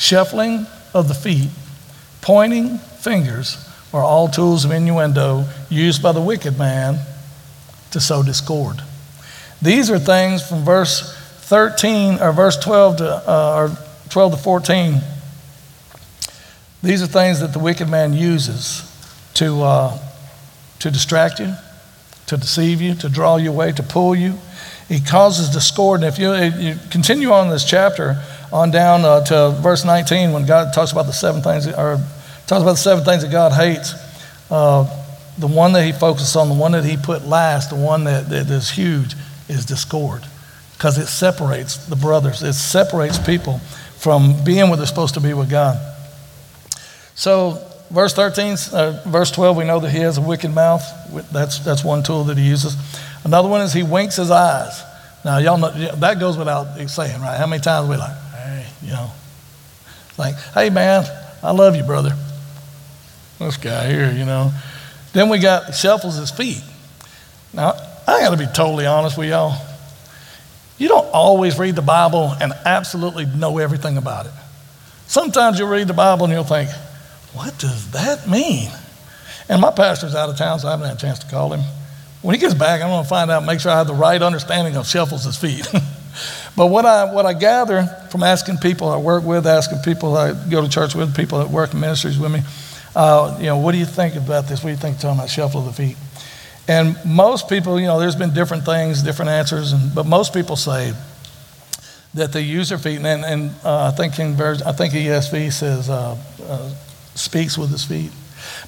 shuffling 0.00 0.66
of 0.94 1.06
the 1.06 1.14
feet, 1.14 1.50
pointing 2.22 2.78
fingers 2.78 3.68
are 3.92 4.02
all 4.02 4.26
tools 4.26 4.64
of 4.64 4.70
innuendo 4.72 5.44
used 5.68 6.02
by 6.02 6.10
the 6.10 6.20
wicked 6.20 6.58
man 6.58 6.98
to 7.90 8.00
sow 8.00 8.22
discord. 8.22 8.82
These 9.60 9.90
are 9.90 9.98
things 9.98 10.46
from 10.46 10.64
verse 10.64 11.16
13 11.42 12.20
or 12.20 12.32
verse 12.32 12.56
12 12.56 12.96
to 12.98 13.30
uh, 13.30 13.54
or 13.56 13.78
12 14.10 14.32
to 14.32 14.38
14. 14.38 15.00
These 16.82 17.02
are 17.02 17.06
things 17.06 17.40
that 17.40 17.52
the 17.52 17.58
wicked 17.58 17.88
man 17.88 18.14
uses 18.14 18.86
to, 19.34 19.62
uh, 19.62 19.98
to 20.78 20.90
distract 20.90 21.40
you, 21.40 21.54
to 22.26 22.36
deceive 22.36 22.80
you, 22.80 22.94
to 22.94 23.08
draw 23.08 23.36
you 23.36 23.50
away, 23.50 23.72
to 23.72 23.82
pull 23.82 24.14
you. 24.14 24.34
He 24.88 25.00
causes 25.00 25.50
discord. 25.50 26.02
And 26.02 26.08
if 26.08 26.18
you, 26.18 26.32
you 26.32 26.76
continue 26.90 27.32
on 27.32 27.50
this 27.50 27.64
chapter, 27.64 28.22
on 28.52 28.70
down 28.70 29.04
uh, 29.04 29.24
to 29.26 29.50
verse 29.60 29.84
19, 29.84 30.32
when 30.32 30.46
God 30.46 30.72
talks 30.72 30.92
about 30.92 31.06
the 31.06 31.12
seven 31.12 31.42
things, 31.42 31.66
or 31.66 31.98
talks 32.46 32.62
about 32.62 32.72
the 32.72 32.76
seven 32.76 33.04
things 33.04 33.22
that 33.22 33.30
God 33.30 33.52
hates, 33.52 33.94
uh, 34.50 34.84
the 35.38 35.46
one 35.46 35.72
that 35.72 35.84
he 35.84 35.92
focuses 35.92 36.34
on, 36.36 36.48
the 36.48 36.54
one 36.54 36.72
that 36.72 36.84
he 36.84 36.96
put 36.96 37.24
last, 37.26 37.70
the 37.70 37.76
one 37.76 38.04
that, 38.04 38.28
that 38.28 38.50
is 38.50 38.70
huge, 38.70 39.14
is 39.48 39.64
discord. 39.64 40.22
Because 40.72 40.98
it 40.98 41.06
separates 41.06 41.86
the 41.86 41.96
brothers, 41.96 42.42
it 42.42 42.54
separates 42.54 43.18
people 43.18 43.58
from 43.98 44.42
being 44.44 44.68
where 44.68 44.76
they're 44.76 44.86
supposed 44.86 45.14
to 45.14 45.20
be 45.20 45.34
with 45.34 45.50
God. 45.50 45.78
So, 47.14 47.62
verse 47.90 48.14
13, 48.14 48.56
uh, 48.72 49.02
verse 49.06 49.30
12, 49.30 49.56
we 49.56 49.64
know 49.64 49.78
that 49.80 49.90
he 49.90 49.98
has 49.98 50.16
a 50.18 50.22
wicked 50.22 50.50
mouth. 50.50 50.82
That's, 51.30 51.58
that's 51.58 51.84
one 51.84 52.02
tool 52.02 52.24
that 52.24 52.38
he 52.38 52.48
uses. 52.48 52.76
Another 53.24 53.48
one 53.48 53.60
is 53.60 53.72
he 53.72 53.82
winks 53.82 54.16
his 54.16 54.30
eyes. 54.30 54.82
Now, 55.24 55.36
y'all 55.36 55.58
know, 55.58 55.70
that 55.96 56.18
goes 56.18 56.38
without 56.38 56.78
saying, 56.88 57.20
right? 57.20 57.36
How 57.36 57.46
many 57.46 57.60
times 57.60 57.88
we 57.88 57.96
like, 57.96 58.16
you 58.82 58.90
know, 58.90 59.10
like, 60.18 60.36
hey, 60.54 60.70
man, 60.70 61.04
I 61.42 61.52
love 61.52 61.76
you, 61.76 61.82
brother. 61.82 62.16
This 63.38 63.56
guy 63.56 63.90
here, 63.90 64.12
you 64.12 64.24
know. 64.24 64.52
Then 65.12 65.28
we 65.28 65.38
got 65.38 65.74
shuffles 65.74 66.16
his 66.16 66.30
feet. 66.30 66.62
Now, 67.52 67.72
I 68.06 68.20
got 68.20 68.30
to 68.30 68.36
be 68.36 68.46
totally 68.46 68.86
honest 68.86 69.16
with 69.16 69.28
y'all. 69.28 69.56
You 70.78 70.88
don't 70.88 71.08
always 71.12 71.58
read 71.58 71.76
the 71.76 71.82
Bible 71.82 72.34
and 72.40 72.52
absolutely 72.64 73.26
know 73.26 73.58
everything 73.58 73.96
about 73.96 74.26
it. 74.26 74.32
Sometimes 75.06 75.58
you'll 75.58 75.68
read 75.68 75.88
the 75.88 75.94
Bible 75.94 76.24
and 76.24 76.32
you'll 76.32 76.44
think, 76.44 76.70
what 77.32 77.58
does 77.58 77.90
that 77.92 78.28
mean? 78.28 78.70
And 79.48 79.60
my 79.60 79.70
pastor's 79.70 80.14
out 80.14 80.28
of 80.28 80.36
town, 80.36 80.58
so 80.58 80.68
I 80.68 80.72
haven't 80.72 80.86
had 80.86 80.96
a 80.96 81.00
chance 81.00 81.18
to 81.20 81.26
call 81.26 81.52
him. 81.52 81.60
When 82.22 82.34
he 82.34 82.40
gets 82.40 82.54
back, 82.54 82.82
I'm 82.82 82.88
going 82.88 83.02
to 83.02 83.08
find 83.08 83.30
out, 83.30 83.44
make 83.44 83.60
sure 83.60 83.72
I 83.72 83.78
have 83.78 83.86
the 83.86 83.94
right 83.94 84.20
understanding 84.20 84.76
of 84.76 84.86
shuffles 84.86 85.24
his 85.24 85.36
feet. 85.36 85.66
but 86.56 86.66
what 86.66 86.84
I, 86.84 87.12
what 87.12 87.26
I 87.26 87.32
gather 87.32 87.84
from 88.10 88.22
asking 88.22 88.58
people 88.58 88.88
I 88.88 88.98
work 88.98 89.24
with, 89.24 89.46
asking 89.46 89.78
people 89.84 90.16
I 90.16 90.32
go 90.50 90.62
to 90.62 90.68
church 90.68 90.94
with, 90.94 91.14
people 91.14 91.38
that 91.38 91.48
work 91.48 91.72
in 91.72 91.80
ministries 91.80 92.18
with 92.18 92.32
me, 92.32 92.40
uh, 92.94 93.36
you 93.38 93.46
know, 93.46 93.58
what 93.58 93.72
do 93.72 93.78
you 93.78 93.86
think 93.86 94.16
about 94.16 94.46
this? 94.46 94.62
What 94.62 94.70
do 94.70 94.72
you 94.72 94.76
think 94.76 94.98
talking 94.98 95.18
about 95.18 95.30
shuffle 95.30 95.60
of 95.60 95.66
the 95.66 95.72
feet? 95.72 95.96
And 96.68 96.96
most 97.04 97.48
people, 97.48 97.80
you 97.80 97.86
know, 97.86 97.98
there's 97.98 98.16
been 98.16 98.34
different 98.34 98.64
things, 98.64 99.02
different 99.02 99.30
answers, 99.30 99.72
and, 99.72 99.94
but 99.94 100.06
most 100.06 100.34
people 100.34 100.56
say 100.56 100.92
that 102.14 102.32
they 102.32 102.42
use 102.42 102.68
their 102.68 102.78
feet. 102.78 102.98
And, 102.98 103.24
and 103.24 103.50
uh, 103.64 103.90
I 103.92 103.96
think 103.96 104.14
King 104.14 104.34
in 104.34 104.40
I 104.40 104.72
think 104.72 104.94
ESV 104.94 105.52
says 105.52 105.88
uh, 105.88 106.16
uh, 106.46 106.70
speaks 107.14 107.56
with 107.56 107.70
his 107.70 107.84
feet. 107.84 108.12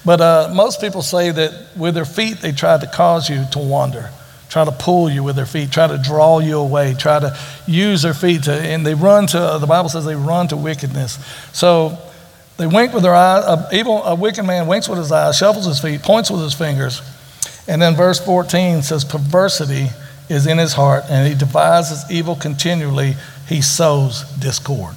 But 0.04 0.20
uh, 0.20 0.52
most 0.54 0.80
people 0.80 1.02
say 1.02 1.30
that 1.30 1.76
with 1.76 1.94
their 1.94 2.04
feet, 2.04 2.38
they 2.38 2.52
try 2.52 2.78
to 2.78 2.86
cause 2.86 3.28
you 3.28 3.44
to 3.52 3.58
wander, 3.58 4.10
try 4.52 4.66
to 4.66 4.72
pull 4.72 5.08
you 5.08 5.22
with 5.22 5.34
their 5.34 5.46
feet, 5.46 5.72
try 5.72 5.86
to 5.86 5.96
draw 5.96 6.38
you 6.38 6.58
away, 6.58 6.92
try 6.92 7.18
to 7.18 7.34
use 7.66 8.02
their 8.02 8.12
feet 8.12 8.42
to, 8.42 8.52
and 8.52 8.84
they 8.84 8.92
run 8.92 9.26
to, 9.26 9.56
the 9.58 9.66
Bible 9.66 9.88
says 9.88 10.04
they 10.04 10.14
run 10.14 10.46
to 10.48 10.58
wickedness. 10.58 11.18
So 11.54 11.96
they 12.58 12.66
wink 12.66 12.92
with 12.92 13.02
their 13.02 13.14
eyes. 13.14 13.44
A, 13.44 13.68
evil, 13.72 14.04
a 14.04 14.14
wicked 14.14 14.42
man 14.42 14.66
winks 14.66 14.90
with 14.90 14.98
his 14.98 15.10
eyes, 15.10 15.38
shuffles 15.38 15.64
his 15.64 15.80
feet, 15.80 16.02
points 16.02 16.30
with 16.30 16.42
his 16.42 16.52
fingers. 16.52 17.00
And 17.66 17.80
then 17.80 17.96
verse 17.96 18.20
14 18.20 18.82
says, 18.82 19.06
Perversity 19.06 19.86
is 20.28 20.46
in 20.46 20.58
his 20.58 20.74
heart, 20.74 21.04
and 21.08 21.26
he 21.26 21.34
devises 21.34 22.04
evil 22.10 22.36
continually. 22.36 23.14
He 23.48 23.62
sows 23.62 24.30
discord. 24.38 24.94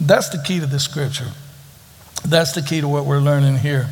That's 0.00 0.30
the 0.30 0.42
key 0.42 0.60
to 0.60 0.66
this 0.66 0.84
scripture. 0.84 1.28
That's 2.24 2.52
the 2.52 2.62
key 2.62 2.80
to 2.80 2.88
what 2.88 3.04
we're 3.04 3.20
learning 3.20 3.58
here. 3.58 3.86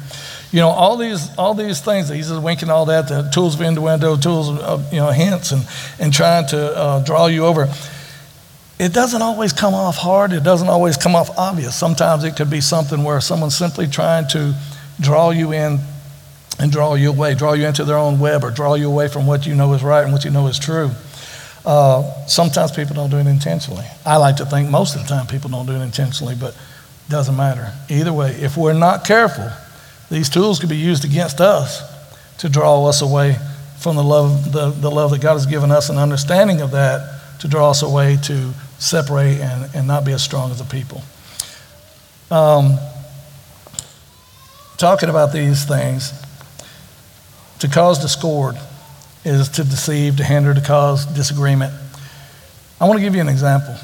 You 0.53 0.61
know, 0.61 0.69
all 0.69 0.99
these, 0.99 1.35
all 1.38 1.55
these 1.55 1.81
things, 1.81 2.11
he's 2.11 2.29
just 2.29 2.43
winking 2.43 2.69
all 2.69 2.85
that, 2.87 3.09
the 3.09 3.23
tools 3.33 3.55
of 3.55 3.62
innuendo, 3.62 4.17
tools 4.17 4.51
of, 4.61 4.93
you 4.93 5.01
know, 5.01 5.11
hints 5.11 5.51
and, 5.51 5.67
and 5.99 6.12
trying 6.12 6.47
to 6.49 6.77
uh, 6.77 7.05
draw 7.05 7.27
you 7.27 7.47
over. 7.47 7.73
It 8.79 8.93
doesn't 8.93 9.23
always 9.23 9.53
come 9.53 9.73
off 9.73 9.97
hard. 9.97 10.33
It 10.33 10.43
doesn't 10.43 10.69
always 10.69 10.97
come 10.99 11.17
off 11.17 11.31
obvious. 11.38 11.75
Sometimes 11.75 12.25
it 12.25 12.37
could 12.37 12.51
be 12.51 12.61
something 12.61 13.03
where 13.03 13.21
someone's 13.21 13.57
simply 13.57 13.87
trying 13.87 14.29
to 14.29 14.55
draw 15.01 15.31
you 15.31 15.53
in 15.53 15.79
and 16.59 16.71
draw 16.71 16.95
you 16.95 17.11
away, 17.11 17.35
draw 17.35 17.55
you 17.55 17.67
into 17.67 17.85
their 17.85 17.97
own 17.97 18.19
web, 18.19 18.45
or 18.45 18.51
draw 18.51 18.75
you 18.75 18.91
away 18.91 19.09
from 19.09 19.27
what 19.27 19.47
you 19.47 19.55
know 19.55 19.73
is 19.73 19.83
right 19.83 20.03
and 20.03 20.12
what 20.12 20.25
you 20.25 20.31
know 20.31 20.49
is 20.49 20.59
true. 20.59 20.91
Uh, 21.65 22.03
sometimes 22.27 22.73
people 22.73 22.95
don't 22.95 23.11
do 23.11 23.17
it 23.19 23.27
intentionally. 23.27 23.87
I 24.05 24.17
like 24.17 24.37
to 24.37 24.45
think 24.45 24.69
most 24.69 24.97
of 24.97 25.03
the 25.03 25.09
time 25.09 25.27
people 25.27 25.49
don't 25.49 25.67
do 25.67 25.73
it 25.73 25.83
intentionally, 25.83 26.35
but 26.35 26.57
doesn't 27.09 27.37
matter. 27.37 27.73
Either 27.88 28.12
way, 28.12 28.33
if 28.33 28.57
we're 28.57 28.73
not 28.73 29.05
careful, 29.05 29.49
these 30.12 30.29
tools 30.29 30.61
could 30.61 30.68
be 30.68 30.77
used 30.77 31.07
against 31.07 31.40
us 31.40 31.83
to 32.37 32.51
draw 32.51 32.87
us 32.87 33.01
away 33.01 33.37
from 33.79 33.96
the 33.96 34.05
love, 34.05 34.53
the, 34.53 34.68
the 34.68 34.90
love 34.90 35.11
that 35.11 35.22
God 35.22 35.33
has 35.33 35.46
given 35.46 35.70
us 35.70 35.88
and 35.88 35.98
understanding 35.98 36.61
of 36.61 36.72
that 36.72 37.40
to 37.40 37.48
draw 37.48 37.70
us 37.70 37.83
away 37.83 38.18
to 38.25 38.53
separate 38.79 39.40
and, 39.40 39.75
and 39.75 39.88
not 39.88 40.05
be 40.05 40.12
as 40.12 40.22
strong 40.22 40.51
as 40.51 40.61
a 40.61 40.66
people. 40.66 41.01
Um, 42.31 42.77
talking 44.77 45.09
about 45.09 45.33
these 45.33 45.64
things, 45.64 46.12
to 47.61 47.68
cause 47.68 47.98
discord 47.98 48.57
is 49.25 49.48
to 49.48 49.64
deceive, 49.64 50.18
to 50.18 50.25
hinder, 50.25 50.53
to 50.53 50.61
cause 50.61 51.07
disagreement. 51.07 51.72
I 52.79 52.85
want 52.85 52.98
to 52.98 53.03
give 53.03 53.14
you 53.14 53.22
an 53.22 53.31
example. 53.31 53.77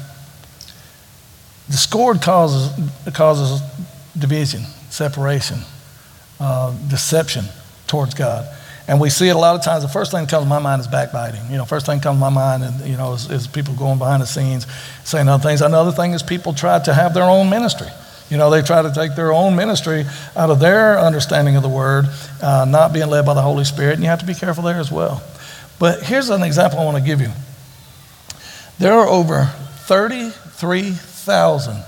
Discord 1.71 2.21
causes, 2.21 2.71
causes 3.15 3.61
division, 4.15 4.61
separation, 4.91 5.59
uh, 6.39 6.75
deception 6.87 7.45
towards 7.87 8.13
God. 8.13 8.47
And 8.87 8.99
we 8.99 9.09
see 9.09 9.27
it 9.27 9.35
a 9.35 9.37
lot 9.37 9.55
of 9.55 9.63
times. 9.63 9.83
The 9.83 9.89
first 9.89 10.11
thing 10.11 10.21
that 10.23 10.31
comes 10.31 10.45
to 10.45 10.49
my 10.49 10.57
mind 10.57 10.79
is 10.79 10.87
backbiting. 10.87 11.41
You 11.51 11.57
know, 11.57 11.65
first 11.65 11.85
thing 11.85 11.99
that 11.99 12.03
comes 12.03 12.17
to 12.17 12.21
my 12.21 12.29
mind, 12.29 12.63
and 12.63 12.87
you 12.87 12.97
know, 12.97 13.13
is, 13.13 13.29
is 13.29 13.45
people 13.45 13.75
going 13.75 13.99
behind 13.99 14.23
the 14.23 14.25
scenes 14.25 14.65
saying 15.03 15.27
other 15.27 15.43
things. 15.43 15.61
Another 15.61 15.91
thing 15.91 16.13
is 16.13 16.23
people 16.23 16.53
try 16.53 16.79
to 16.79 16.93
have 16.93 17.13
their 17.13 17.23
own 17.23 17.49
ministry. 17.49 17.87
You 18.29 18.37
know, 18.37 18.49
they 18.49 18.61
try 18.61 18.81
to 18.81 18.91
take 18.91 19.15
their 19.15 19.31
own 19.31 19.55
ministry 19.55 20.05
out 20.35 20.49
of 20.49 20.59
their 20.59 20.99
understanding 20.99 21.55
of 21.55 21.63
the 21.63 21.69
word, 21.69 22.05
uh, 22.41 22.65
not 22.67 22.93
being 22.93 23.09
led 23.09 23.25
by 23.25 23.33
the 23.33 23.41
Holy 23.41 23.63
Spirit, 23.63 23.95
and 23.95 24.03
you 24.03 24.09
have 24.09 24.19
to 24.19 24.25
be 24.25 24.35
careful 24.35 24.63
there 24.63 24.79
as 24.79 24.91
well. 24.91 25.23
But 25.79 26.03
here's 26.03 26.29
an 26.29 26.43
example 26.43 26.79
I 26.79 26.85
want 26.85 26.97
to 26.97 27.03
give 27.03 27.21
you. 27.21 27.29
There 28.77 28.93
are 28.93 29.07
over 29.07 29.45
33,000 29.85 31.83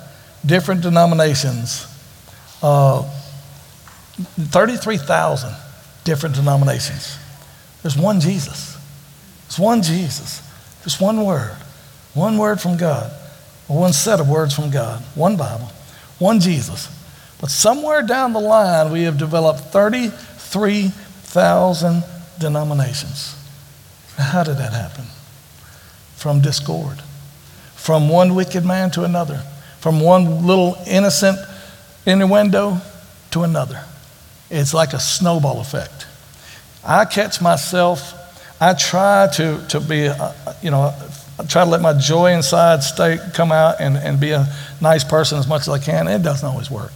different 0.46 0.82
denominations, 0.82 1.86
uh, 2.64 3.04
33,000 4.16 5.54
different 6.04 6.36
denominations. 6.36 7.18
There's 7.82 7.98
one 7.98 8.20
Jesus. 8.20 8.78
There's 9.44 9.60
one 9.60 9.82
Jesus. 9.82 10.42
There's 10.82 11.00
one 11.00 11.26
word, 11.26 11.56
one 12.14 12.38
word 12.38 12.60
from 12.60 12.78
God, 12.78 13.12
one 13.68 13.94
set 13.94 14.20
of 14.20 14.30
words 14.30 14.56
from 14.56 14.72
God, 14.72 15.02
one 15.16 15.38
Bible 15.38 15.70
one 16.22 16.40
Jesus. 16.40 16.88
But 17.42 17.50
somewhere 17.50 18.04
down 18.04 18.32
the 18.34 18.40
line, 18.40 18.92
we 18.92 19.04
have 19.04 19.18
developed 19.18 19.62
33,000 19.72 22.04
denominations. 22.40 23.36
How 24.16 24.44
did 24.44 24.58
that 24.58 24.74
happen? 24.74 25.06
From 26.16 26.42
discord, 26.42 27.02
from 27.76 28.08
one 28.08 28.36
wicked 28.36 28.64
man 28.64 28.92
to 28.92 29.04
another, 29.04 29.44
from 29.80 30.00
one 30.00 30.46
little 30.46 30.78
innocent 30.86 31.40
innuendo 32.06 32.80
to 33.32 33.42
another. 33.42 33.84
It's 34.52 34.74
like 34.74 34.94
a 34.94 35.00
snowball 35.00 35.62
effect. 35.62 36.06
I 36.84 37.06
catch 37.06 37.42
myself, 37.42 38.14
I 38.60 38.74
try 38.74 39.28
to, 39.36 39.66
to 39.70 39.80
be, 39.80 40.08
uh, 40.08 40.34
you 40.62 40.70
know, 40.70 40.94
I 41.40 41.46
try 41.46 41.64
to 41.64 41.70
let 41.70 41.82
my 41.82 41.94
joy 41.94 42.34
inside 42.34 42.84
stay, 42.84 43.18
come 43.34 43.52
out 43.52 43.80
and, 43.80 43.98
and 43.98 44.20
be 44.20 44.32
a 44.32 44.46
nice 44.82 45.04
person 45.04 45.40
as 45.40 45.48
much 45.48 45.62
as 45.62 45.70
I 45.70 45.80
can. 45.80 46.08
It 46.08 46.22
doesn't 46.22 46.48
always 46.48 46.70
work. 46.70 46.92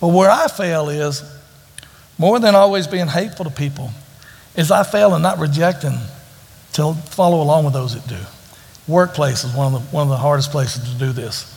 But 0.00 0.08
where 0.08 0.30
I 0.30 0.48
fail 0.48 0.88
is 0.88 1.22
more 2.18 2.40
than 2.40 2.54
always 2.54 2.86
being 2.86 3.06
hateful 3.06 3.44
to 3.44 3.50
people, 3.50 3.90
is 4.56 4.70
I 4.70 4.82
fail 4.82 5.14
in 5.14 5.22
not 5.22 5.38
rejecting 5.38 5.98
to 6.74 6.94
follow 6.94 7.42
along 7.42 7.64
with 7.64 7.74
those 7.74 7.94
that 7.94 8.08
do. 8.08 8.20
Workplace 8.88 9.44
is 9.44 9.54
one 9.54 9.74
of 9.74 9.80
the, 9.80 9.96
one 9.96 10.02
of 10.02 10.08
the 10.08 10.16
hardest 10.16 10.50
places 10.50 10.92
to 10.92 10.98
do 10.98 11.12
this. 11.12 11.51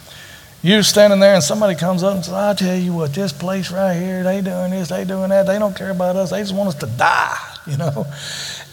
You're 0.65 0.81
standing 0.81 1.19
there 1.19 1.35
and 1.35 1.43
somebody 1.43 1.75
comes 1.75 2.01
up 2.01 2.15
and 2.15 2.25
says, 2.25 2.33
I 2.33 2.55
tell 2.55 2.75
you 2.75 2.91
what, 2.91 3.13
this 3.13 3.31
place 3.31 3.71
right 3.71 3.93
here, 3.93 4.23
they 4.23 4.41
doing 4.41 4.71
this, 4.71 4.89
they 4.89 5.05
doing 5.05 5.29
that, 5.29 5.45
they 5.45 5.59
don't 5.59 5.75
care 5.77 5.91
about 5.91 6.15
us, 6.15 6.31
they 6.31 6.39
just 6.39 6.55
want 6.55 6.69
us 6.69 6.75
to 6.79 6.87
die. 6.87 7.37
you 7.67 7.77
know? 7.77 8.07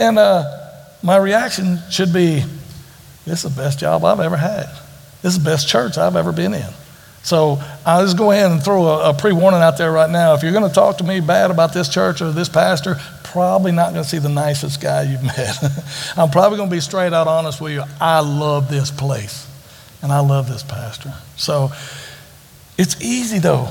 And 0.01 0.19
uh, 0.19 0.71
my 1.03 1.19
reaction 1.19 1.81
should 1.91 2.11
be, 2.11 2.45
this 3.27 3.45
is 3.45 3.55
the 3.55 3.63
best 3.63 3.79
job 3.79 4.07
I've 4.07 4.21
ever 4.21 4.39
had. 4.39 4.69
This 5.21 5.35
is 5.35 5.39
the 5.39 5.45
best 5.45 5.69
church 5.69 5.99
I've 5.99 6.17
ever 6.17 6.33
been 6.33 6.55
in. 6.55 6.71
So 7.25 7.61
I'll 7.85 8.07
just 8.07 8.17
go 8.17 8.31
ahead 8.31 8.51
and 8.51 8.65
throw 8.65 8.87
a, 8.87 9.11
a 9.11 9.15
pre 9.15 9.35
warning 9.35 9.61
out 9.61 9.77
there 9.77 9.93
right 9.93 10.09
now. 10.09 10.33
If 10.33 10.43
you're 10.43 10.53
going 10.53 10.67
to 10.67 10.75
talk 10.75 10.97
to 10.97 11.05
me 11.05 11.21
bad 11.21 11.51
about 11.51 11.75
this 11.75 11.91
church 11.91 12.23
or 12.23 12.33
this 12.33 12.49
pastor, 12.49 12.97
probably 13.23 13.71
not 13.71 13.93
going 13.93 14.03
to 14.03 14.09
see 14.09 14.19
the 14.19 14.31
nicest 14.31 14.81
guy 14.81 15.03
you've 15.03 15.23
met. 15.37 15.59
I'm 16.17 16.31
probably 16.31 16.57
going 16.57 16.71
to 16.71 16.75
be 16.75 16.81
straight 16.81 17.13
out 17.13 17.29
honest 17.29 17.61
with 17.61 17.75
you. 17.75 17.85
I 18.01 18.21
love 18.21 18.71
this 18.71 18.91
place 18.91 19.52
and 20.03 20.13
I 20.13 20.21
love 20.21 20.49
this 20.49 20.63
pastor. 20.63 21.15
So 21.37 21.71
it's 22.77 23.01
easy 23.01 23.39
though 23.39 23.69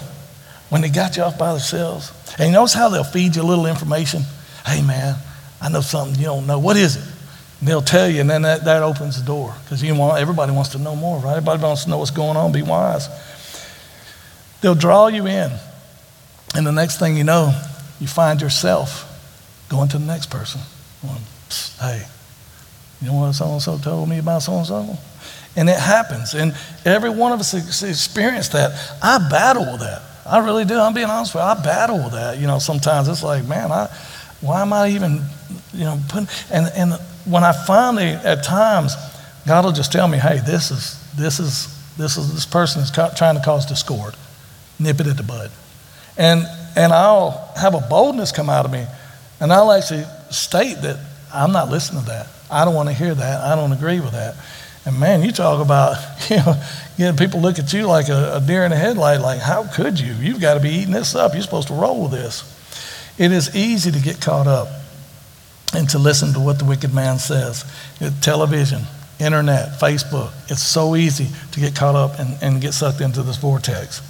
when 0.69 0.81
they 0.81 0.89
got 0.89 1.17
you 1.17 1.23
off 1.23 1.37
by 1.37 1.51
themselves. 1.51 2.11
And 2.39 2.47
you 2.47 2.53
notice 2.53 2.73
how 2.73 2.89
they'll 2.89 3.03
feed 3.03 3.35
you 3.35 3.41
a 3.41 3.43
little 3.43 3.65
information? 3.65 4.23
Hey 4.65 4.81
man, 4.81 5.15
I 5.61 5.69
know 5.69 5.81
something 5.81 6.17
you 6.17 6.25
don't 6.25 6.47
know. 6.47 6.59
What 6.59 6.77
is 6.77 6.95
it? 6.95 7.03
And 7.59 7.67
they'll 7.67 7.81
tell 7.81 8.09
you, 8.09 8.21
and 8.21 8.29
then 8.29 8.41
that, 8.43 8.65
that 8.65 8.81
opens 8.81 9.19
the 9.19 9.25
door 9.25 9.53
because 9.63 9.83
you 9.83 9.93
want 9.93 10.19
everybody 10.19 10.51
wants 10.51 10.69
to 10.71 10.79
know 10.79 10.95
more, 10.95 11.19
right? 11.19 11.37
Everybody 11.37 11.61
wants 11.61 11.83
to 11.83 11.89
know 11.89 11.97
what's 11.97 12.11
going 12.11 12.37
on. 12.37 12.51
Be 12.51 12.63
wise. 12.63 13.07
They'll 14.61 14.75
draw 14.75 15.07
you 15.07 15.27
in. 15.27 15.51
And 16.55 16.65
the 16.65 16.71
next 16.71 16.99
thing 16.99 17.17
you 17.17 17.23
know, 17.23 17.53
you 17.99 18.07
find 18.07 18.41
yourself 18.41 19.07
going 19.69 19.89
to 19.89 19.97
the 19.97 20.05
next 20.05 20.29
person. 20.29 20.61
Going, 21.01 21.17
hey, 21.79 22.05
you 23.01 23.07
know 23.07 23.15
what 23.15 23.33
so 23.33 23.51
and 23.51 23.61
so 23.61 23.77
told 23.77 24.09
me 24.09 24.19
about 24.19 24.43
so 24.43 24.57
and 24.57 24.65
so? 24.65 24.97
And 25.55 25.69
it 25.69 25.77
happens. 25.77 26.33
And 26.33 26.55
every 26.85 27.09
one 27.09 27.31
of 27.31 27.39
us 27.39 27.53
experienced 27.83 28.53
that. 28.53 28.71
I 29.01 29.27
battle 29.29 29.71
with 29.71 29.81
that. 29.81 30.01
I 30.25 30.39
really 30.39 30.65
do. 30.65 30.79
I'm 30.79 30.93
being 30.93 31.09
honest 31.09 31.33
with 31.33 31.43
you. 31.43 31.47
I 31.47 31.61
battle 31.61 31.97
with 31.97 32.13
that. 32.13 32.37
You 32.37 32.47
know, 32.47 32.59
sometimes 32.59 33.07
it's 33.07 33.23
like, 33.23 33.45
man, 33.45 33.71
I, 33.71 33.87
why 34.39 34.61
am 34.61 34.71
I 34.71 34.89
even, 34.89 35.21
you 35.73 35.85
know, 35.85 35.99
putting, 36.07 36.29
and, 36.51 36.71
and 36.75 36.93
when 37.25 37.43
I 37.43 37.51
finally, 37.65 38.07
at 38.07 38.43
times, 38.43 38.95
God 39.45 39.65
will 39.65 39.71
just 39.71 39.91
tell 39.91 40.07
me, 40.07 40.17
hey, 40.17 40.39
this 40.45 40.71
is, 40.71 41.03
this 41.15 41.39
is, 41.39 41.77
this 41.97 42.17
is, 42.17 42.33
this 42.33 42.45
person 42.45 42.81
is 42.81 42.91
trying 42.91 43.35
to 43.35 43.41
cause 43.43 43.65
discord 43.65 44.15
nip 44.81 44.99
it 44.99 45.07
at 45.07 45.17
the 45.17 45.23
bud. 45.23 45.51
And, 46.17 46.45
and 46.75 46.91
I'll 46.91 47.51
have 47.55 47.75
a 47.75 47.81
boldness 47.89 48.31
come 48.31 48.49
out 48.49 48.65
of 48.65 48.71
me, 48.71 48.85
and 49.39 49.53
I'll 49.53 49.71
actually 49.71 50.03
state 50.29 50.81
that 50.81 50.99
I'm 51.33 51.51
not 51.51 51.69
listening 51.69 52.01
to 52.01 52.07
that. 52.09 52.27
I 52.49 52.65
don't 52.65 52.75
want 52.75 52.89
to 52.89 52.95
hear 52.95 53.13
that. 53.15 53.41
I 53.41 53.55
don't 53.55 53.71
agree 53.71 53.99
with 53.99 54.11
that. 54.11 54.35
And 54.85 54.99
man, 54.99 55.23
you 55.23 55.31
talk 55.31 55.63
about, 55.63 55.97
you 56.29 56.37
know, 56.37 56.61
getting 56.97 57.17
people 57.17 57.41
look 57.41 57.59
at 57.59 57.71
you 57.73 57.85
like 57.85 58.09
a, 58.09 58.37
a 58.37 58.41
deer 58.41 58.65
in 58.65 58.71
a 58.71 58.75
headlight, 58.75 59.21
like, 59.21 59.39
how 59.39 59.67
could 59.67 59.99
you? 59.99 60.13
You've 60.13 60.41
got 60.41 60.55
to 60.55 60.59
be 60.59 60.69
eating 60.69 60.93
this 60.93 61.15
up. 61.15 61.33
You're 61.33 61.43
supposed 61.43 61.67
to 61.67 61.73
roll 61.73 62.03
with 62.03 62.11
this. 62.11 62.57
It 63.17 63.31
is 63.31 63.55
easy 63.55 63.91
to 63.91 63.99
get 63.99 64.19
caught 64.21 64.47
up 64.47 64.67
and 65.73 65.89
to 65.89 65.99
listen 65.99 66.33
to 66.33 66.39
what 66.39 66.59
the 66.59 66.65
wicked 66.65 66.93
man 66.93 67.19
says. 67.19 67.63
Television, 68.21 68.81
internet, 69.19 69.79
Facebook, 69.79 70.31
it's 70.49 70.63
so 70.63 70.95
easy 70.95 71.27
to 71.51 71.59
get 71.59 71.75
caught 71.75 71.95
up 71.95 72.19
and, 72.19 72.37
and 72.41 72.61
get 72.61 72.73
sucked 72.73 73.01
into 73.01 73.21
this 73.21 73.37
vortex. 73.37 74.01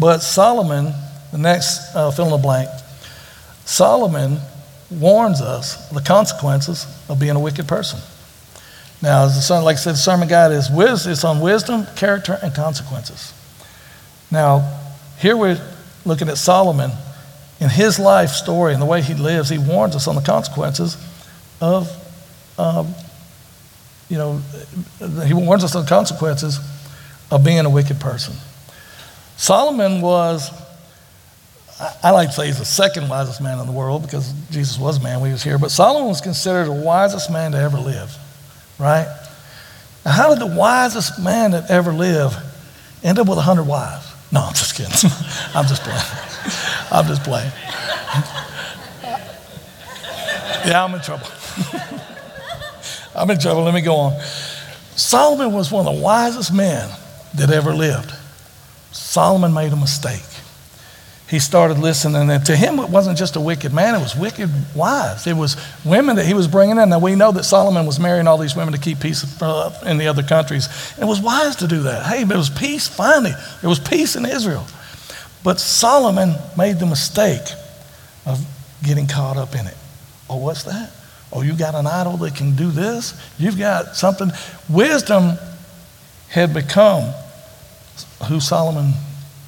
But 0.00 0.18
Solomon, 0.18 0.92
the 1.32 1.38
next 1.38 1.94
uh, 1.94 2.10
fill 2.10 2.26
in 2.26 2.30
the 2.32 2.38
blank, 2.38 2.68
Solomon 3.64 4.38
warns 4.90 5.40
us 5.40 5.88
the 5.90 6.00
consequences 6.00 6.86
of 7.08 7.18
being 7.18 7.36
a 7.36 7.40
wicked 7.40 7.66
person. 7.66 7.98
Now, 9.06 9.26
the 9.28 9.60
like 9.62 9.76
I 9.76 9.78
said, 9.78 9.92
the 9.92 9.98
sermon 9.98 10.26
guide 10.26 10.50
is 10.50 10.68
wis- 10.68 11.06
it's 11.06 11.22
on 11.22 11.38
wisdom, 11.38 11.86
character, 11.94 12.40
and 12.42 12.52
consequences. 12.52 13.32
Now, 14.32 14.80
here 15.20 15.36
we're 15.36 15.60
looking 16.04 16.28
at 16.28 16.38
Solomon 16.38 16.90
in 17.60 17.68
his 17.68 18.00
life 18.00 18.30
story 18.30 18.72
and 18.72 18.82
the 18.82 18.86
way 18.86 19.02
he 19.02 19.14
lives. 19.14 19.48
He 19.48 19.58
warns 19.58 19.94
us 19.94 20.08
on 20.08 20.16
the 20.16 20.22
consequences 20.22 20.96
of, 21.60 21.88
um, 22.58 22.96
you 24.08 24.18
know, 24.18 24.40
he 25.24 25.34
warns 25.34 25.62
us 25.62 25.76
on 25.76 25.84
the 25.84 25.88
consequences 25.88 26.58
of 27.30 27.44
being 27.44 27.64
a 27.64 27.70
wicked 27.70 28.00
person. 28.00 28.34
Solomon 29.36 30.00
was, 30.00 30.50
I 32.02 32.10
like 32.10 32.30
to 32.30 32.34
say 32.34 32.46
he's 32.48 32.58
the 32.58 32.64
second 32.64 33.08
wisest 33.08 33.40
man 33.40 33.60
in 33.60 33.66
the 33.66 33.72
world 33.72 34.02
because 34.02 34.32
Jesus 34.50 34.80
was 34.80 34.98
a 34.98 35.00
man 35.00 35.20
when 35.20 35.30
he 35.30 35.32
was 35.32 35.44
here, 35.44 35.58
but 35.58 35.70
Solomon 35.70 36.08
was 36.08 36.20
considered 36.20 36.64
the 36.66 36.72
wisest 36.72 37.30
man 37.30 37.52
to 37.52 37.58
ever 37.58 37.78
live, 37.78 38.18
right? 38.78 39.06
Now, 40.04 40.12
how 40.12 40.28
did 40.30 40.38
the 40.38 40.54
wisest 40.54 41.20
man 41.20 41.52
that 41.52 41.70
ever 41.70 41.92
lived 41.92 42.36
end 43.02 43.18
up 43.18 43.28
with 43.28 43.36
100 43.36 43.64
wives? 43.64 44.12
No, 44.32 44.42
I'm 44.42 44.54
just 44.54 44.74
kidding. 44.74 44.92
I'm 45.54 45.66
just 45.66 45.82
playing. 45.82 46.00
I'm 46.90 47.06
just 47.06 47.22
playing. 47.22 47.50
yeah, 50.66 50.84
I'm 50.84 50.94
in 50.94 51.00
trouble. 51.00 51.26
I'm 53.14 53.30
in 53.30 53.38
trouble. 53.38 53.62
Let 53.62 53.74
me 53.74 53.80
go 53.80 53.96
on. 53.96 54.20
Solomon 54.96 55.52
was 55.52 55.70
one 55.70 55.86
of 55.86 55.94
the 55.94 56.00
wisest 56.00 56.52
men 56.52 56.90
that 57.34 57.50
ever 57.50 57.74
lived. 57.74 58.12
Solomon 58.92 59.52
made 59.52 59.72
a 59.72 59.76
mistake. 59.76 60.24
He 61.28 61.40
started 61.40 61.78
listening, 61.78 62.30
and 62.30 62.46
to 62.46 62.54
him, 62.54 62.78
it 62.78 62.88
wasn't 62.88 63.18
just 63.18 63.34
a 63.34 63.40
wicked 63.40 63.72
man, 63.72 63.96
it 63.96 63.98
was 63.98 64.14
wicked 64.14 64.48
wives. 64.76 65.26
It 65.26 65.34
was 65.34 65.56
women 65.84 66.16
that 66.16 66.24
he 66.24 66.34
was 66.34 66.46
bringing 66.46 66.78
in. 66.78 66.90
Now, 66.90 67.00
we 67.00 67.16
know 67.16 67.32
that 67.32 67.42
Solomon 67.42 67.84
was 67.84 67.98
marrying 67.98 68.28
all 68.28 68.38
these 68.38 68.54
women 68.54 68.72
to 68.74 68.80
keep 68.80 69.00
peace 69.00 69.42
uh, 69.42 69.76
in 69.84 69.98
the 69.98 70.06
other 70.06 70.22
countries. 70.22 70.68
It 71.00 71.04
was 71.04 71.20
wise 71.20 71.56
to 71.56 71.66
do 71.66 71.82
that. 71.82 72.06
Hey, 72.06 72.22
it 72.22 72.28
was 72.28 72.48
peace, 72.48 72.86
finally. 72.86 73.32
There 73.60 73.68
was 73.68 73.80
peace 73.80 74.14
in 74.14 74.24
Israel. 74.24 74.66
But 75.42 75.58
Solomon 75.58 76.34
made 76.56 76.78
the 76.78 76.86
mistake 76.86 77.46
of 78.24 78.44
getting 78.84 79.08
caught 79.08 79.36
up 79.36 79.54
in 79.54 79.66
it. 79.66 79.76
Oh, 80.30 80.36
what's 80.36 80.62
that? 80.62 80.92
Oh, 81.32 81.42
you 81.42 81.54
got 81.54 81.74
an 81.74 81.88
idol 81.88 82.16
that 82.18 82.36
can 82.36 82.54
do 82.54 82.70
this? 82.70 83.20
You've 83.36 83.58
got 83.58 83.96
something. 83.96 84.30
Wisdom 84.68 85.32
had 86.28 86.54
become 86.54 87.12
who 88.28 88.38
Solomon 88.38 88.92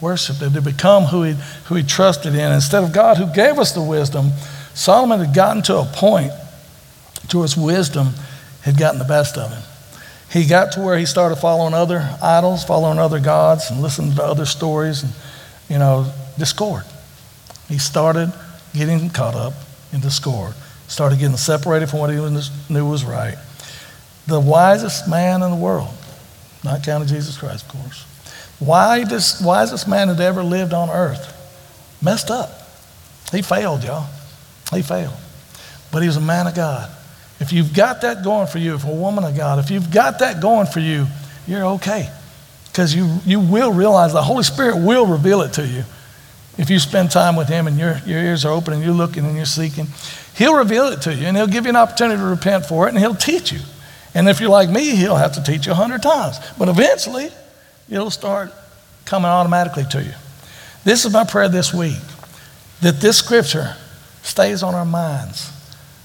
worshiped. 0.00 0.42
It 0.42 0.52
had 0.52 0.64
become 0.64 1.04
who 1.04 1.22
he, 1.22 1.36
who 1.66 1.74
he 1.74 1.82
trusted 1.82 2.34
in. 2.34 2.52
Instead 2.52 2.84
of 2.84 2.92
God 2.92 3.16
who 3.16 3.32
gave 3.32 3.58
us 3.58 3.72
the 3.72 3.82
wisdom, 3.82 4.30
Solomon 4.74 5.20
had 5.20 5.34
gotten 5.34 5.62
to 5.64 5.78
a 5.78 5.84
point 5.84 6.32
to 7.28 7.42
his 7.42 7.56
wisdom 7.56 8.08
had 8.62 8.78
gotten 8.78 8.98
the 8.98 9.04
best 9.04 9.36
of 9.36 9.50
him. 9.50 9.62
He 10.30 10.46
got 10.46 10.72
to 10.72 10.80
where 10.80 10.98
he 10.98 11.06
started 11.06 11.36
following 11.36 11.74
other 11.74 12.16
idols, 12.22 12.64
following 12.64 12.98
other 12.98 13.20
gods, 13.20 13.70
and 13.70 13.80
listening 13.80 14.14
to 14.16 14.22
other 14.22 14.44
stories, 14.44 15.02
and, 15.02 15.12
you 15.68 15.78
know, 15.78 16.12
discord. 16.38 16.84
He 17.68 17.78
started 17.78 18.32
getting 18.74 19.08
caught 19.10 19.34
up 19.34 19.54
in 19.92 20.00
discord, 20.00 20.54
started 20.86 21.18
getting 21.18 21.36
separated 21.36 21.88
from 21.88 22.00
what 22.00 22.10
he 22.10 22.16
knew 22.16 22.88
was 22.88 23.04
right. 23.04 23.36
The 24.26 24.40
wisest 24.40 25.08
man 25.08 25.42
in 25.42 25.50
the 25.50 25.56
world, 25.56 25.94
not 26.62 26.82
counting 26.82 27.08
Jesus 27.08 27.38
Christ, 27.38 27.64
of 27.64 27.80
course, 27.80 28.04
Wisest, 28.60 29.44
wisest 29.44 29.88
man 29.88 30.08
that 30.08 30.20
ever 30.20 30.42
lived 30.42 30.72
on 30.72 30.90
earth 30.90 31.34
messed 32.02 32.30
up. 32.30 32.50
He 33.30 33.42
failed, 33.42 33.84
y'all. 33.84 34.06
He 34.72 34.82
failed. 34.82 35.14
But 35.92 36.02
he 36.02 36.08
was 36.08 36.16
a 36.16 36.20
man 36.20 36.46
of 36.46 36.54
God. 36.54 36.90
If 37.40 37.52
you've 37.52 37.72
got 37.72 38.00
that 38.00 38.24
going 38.24 38.48
for 38.48 38.58
you, 38.58 38.74
if 38.74 38.84
a 38.84 38.92
woman 38.92 39.24
of 39.24 39.36
God, 39.36 39.58
if 39.58 39.70
you've 39.70 39.90
got 39.90 40.18
that 40.20 40.40
going 40.40 40.66
for 40.66 40.80
you, 40.80 41.06
you're 41.46 41.64
okay. 41.64 42.10
Because 42.66 42.94
you, 42.94 43.18
you 43.24 43.40
will 43.40 43.72
realize 43.72 44.12
the 44.12 44.22
Holy 44.22 44.42
Spirit 44.42 44.76
will 44.76 45.06
reveal 45.06 45.42
it 45.42 45.52
to 45.54 45.66
you. 45.66 45.84
If 46.56 46.68
you 46.70 46.80
spend 46.80 47.12
time 47.12 47.36
with 47.36 47.48
Him 47.48 47.68
and 47.68 47.78
your, 47.78 47.98
your 48.04 48.18
ears 48.18 48.44
are 48.44 48.52
open 48.52 48.74
and 48.74 48.82
you're 48.82 48.92
looking 48.92 49.24
and 49.24 49.36
you're 49.36 49.46
seeking, 49.46 49.86
He'll 50.34 50.56
reveal 50.56 50.86
it 50.86 51.02
to 51.02 51.14
you 51.14 51.26
and 51.26 51.36
He'll 51.36 51.46
give 51.46 51.64
you 51.64 51.70
an 51.70 51.76
opportunity 51.76 52.18
to 52.18 52.26
repent 52.26 52.66
for 52.66 52.86
it 52.86 52.90
and 52.90 52.98
He'll 52.98 53.14
teach 53.14 53.52
you. 53.52 53.60
And 54.14 54.28
if 54.28 54.40
you're 54.40 54.50
like 54.50 54.68
me, 54.68 54.96
He'll 54.96 55.16
have 55.16 55.34
to 55.34 55.42
teach 55.42 55.66
you 55.66 55.72
a 55.72 55.76
hundred 55.76 56.02
times. 56.02 56.38
But 56.58 56.68
eventually, 56.68 57.30
it'll 57.90 58.10
start 58.10 58.52
coming 59.04 59.30
automatically 59.30 59.84
to 59.90 60.02
you. 60.02 60.12
This 60.84 61.04
is 61.04 61.12
my 61.12 61.24
prayer 61.24 61.48
this 61.48 61.72
week 61.72 61.98
that 62.80 63.00
this 63.00 63.18
scripture 63.18 63.76
stays 64.22 64.62
on 64.62 64.74
our 64.74 64.84
minds. 64.84 65.52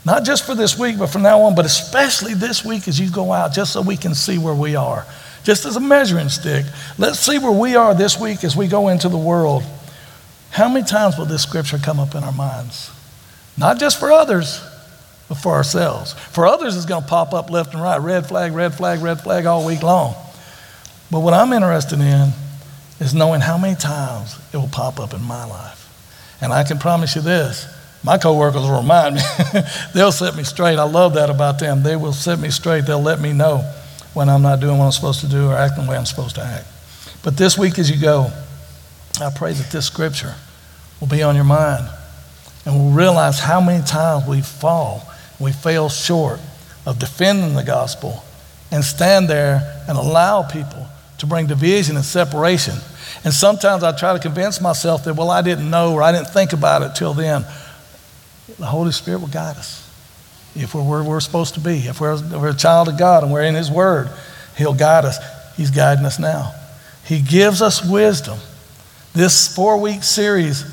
Not 0.05 0.25
just 0.25 0.45
for 0.45 0.55
this 0.55 0.77
week, 0.77 0.97
but 0.97 1.07
from 1.07 1.21
now 1.21 1.41
on, 1.41 1.55
but 1.55 1.65
especially 1.65 2.33
this 2.33 2.65
week 2.65 2.87
as 2.87 2.99
you 2.99 3.09
go 3.09 3.31
out, 3.31 3.53
just 3.53 3.73
so 3.73 3.81
we 3.81 3.95
can 3.95 4.13
see 4.13 4.37
where 4.37 4.55
we 4.55 4.75
are. 4.75 5.05
Just 5.43 5.65
as 5.65 5.75
a 5.75 5.79
measuring 5.79 6.29
stick, 6.29 6.65
let's 6.97 7.19
see 7.19 7.37
where 7.37 7.51
we 7.51 7.75
are 7.75 7.93
this 7.93 8.19
week 8.19 8.43
as 8.43 8.55
we 8.55 8.67
go 8.67 8.89
into 8.89 9.09
the 9.09 9.17
world. 9.17 9.63
How 10.51 10.69
many 10.69 10.85
times 10.85 11.17
will 11.17 11.25
this 11.25 11.43
scripture 11.43 11.77
come 11.77 11.99
up 11.99 12.15
in 12.15 12.23
our 12.23 12.31
minds? 12.31 12.91
Not 13.57 13.79
just 13.79 13.99
for 13.99 14.11
others, 14.11 14.61
but 15.29 15.35
for 15.35 15.53
ourselves. 15.53 16.13
For 16.13 16.45
others, 16.45 16.75
it's 16.75 16.85
going 16.85 17.03
to 17.03 17.09
pop 17.09 17.33
up 17.33 17.49
left 17.49 17.73
and 17.73 17.81
right 17.81 17.99
red 17.99 18.25
flag, 18.25 18.53
red 18.53 18.73
flag, 18.73 19.01
red 19.01 19.21
flag 19.21 19.45
all 19.45 19.65
week 19.65 19.83
long. 19.83 20.15
But 21.13 21.19
what 21.19 21.35
I'm 21.35 21.53
interested 21.53 21.99
in 21.99 22.31
is 22.99 23.13
knowing 23.13 23.39
how 23.39 23.55
many 23.55 23.75
times 23.75 24.35
it 24.51 24.57
will 24.57 24.67
pop 24.67 24.99
up 24.99 25.13
in 25.13 25.21
my 25.21 25.45
life. 25.45 25.79
And 26.41 26.51
I 26.51 26.63
can 26.63 26.79
promise 26.79 27.15
you 27.15 27.21
this 27.21 27.67
my 28.03 28.17
coworkers 28.17 28.63
will 28.63 28.81
remind 28.81 29.15
me. 29.15 29.21
They'll 29.93 30.11
set 30.11 30.35
me 30.35 30.43
straight. 30.43 30.79
I 30.79 30.85
love 30.85 31.13
that 31.13 31.29
about 31.29 31.59
them. 31.59 31.83
They 31.83 31.95
will 31.95 32.13
set 32.13 32.39
me 32.39 32.49
straight. 32.49 32.87
They'll 32.87 32.99
let 32.99 33.21
me 33.21 33.31
know 33.31 33.57
when 34.15 34.27
I'm 34.27 34.41
not 34.41 34.59
doing 34.59 34.79
what 34.79 34.85
I'm 34.85 34.91
supposed 34.91 35.19
to 35.19 35.27
do 35.27 35.51
or 35.51 35.55
acting 35.55 35.85
the 35.85 35.91
way 35.91 35.97
I'm 35.97 36.07
supposed 36.07 36.33
to 36.35 36.41
act. 36.41 36.65
But 37.23 37.37
this 37.37 37.59
week 37.59 37.77
as 37.77 37.91
you 37.91 38.01
go, 38.01 38.31
I 39.21 39.29
pray 39.35 39.53
that 39.53 39.71
this 39.71 39.85
scripture 39.85 40.33
will 40.99 41.07
be 41.07 41.21
on 41.21 41.35
your 41.35 41.45
mind 41.45 41.87
And 42.65 42.75
we'll 42.75 42.91
realize 42.91 43.37
how 43.39 43.61
many 43.61 43.83
times 43.85 44.27
we 44.27 44.41
fall, 44.41 45.07
we 45.39 45.51
fail 45.51 45.89
short 45.89 46.39
of 46.87 46.97
defending 46.97 47.53
the 47.53 47.63
gospel 47.63 48.23
and 48.71 48.83
stand 48.83 49.29
there 49.29 49.83
and 49.87 49.95
allow 49.95 50.41
people 50.41 50.82
to 51.19 51.25
bring 51.25 51.47
division 51.47 51.95
and 51.95 52.05
separation. 52.05 52.75
And 53.23 53.33
sometimes 53.33 53.83
I 53.83 53.91
try 53.97 54.13
to 54.13 54.19
convince 54.19 54.59
myself 54.59 55.03
that, 55.05 55.15
well, 55.15 55.29
I 55.29 55.41
didn't 55.41 55.69
know 55.69 55.93
or 55.93 56.01
I 56.01 56.11
didn't 56.11 56.29
think 56.29 56.53
about 56.53 56.81
it 56.81 56.95
till 56.95 57.13
then. 57.13 57.45
The 58.59 58.65
Holy 58.65 58.91
Spirit 58.91 59.21
will 59.21 59.27
guide 59.27 59.57
us. 59.57 59.79
If 60.55 60.75
we're 60.75 60.83
where 60.83 61.03
we're 61.03 61.19
supposed 61.19 61.55
to 61.55 61.59
be, 61.59 61.79
if 61.87 61.99
we're, 62.01 62.13
if 62.13 62.31
we're 62.31 62.49
a 62.49 62.55
child 62.55 62.89
of 62.89 62.97
God 62.97 63.23
and 63.23 63.31
we're 63.31 63.43
in 63.43 63.55
His 63.55 63.71
Word, 63.71 64.09
He'll 64.57 64.73
guide 64.73 65.05
us. 65.05 65.17
He's 65.55 65.71
guiding 65.71 66.05
us 66.05 66.19
now. 66.19 66.53
He 67.05 67.21
gives 67.21 67.61
us 67.61 67.83
wisdom. 67.87 68.37
This 69.13 69.53
four 69.53 69.79
week 69.79 70.03
series 70.03 70.65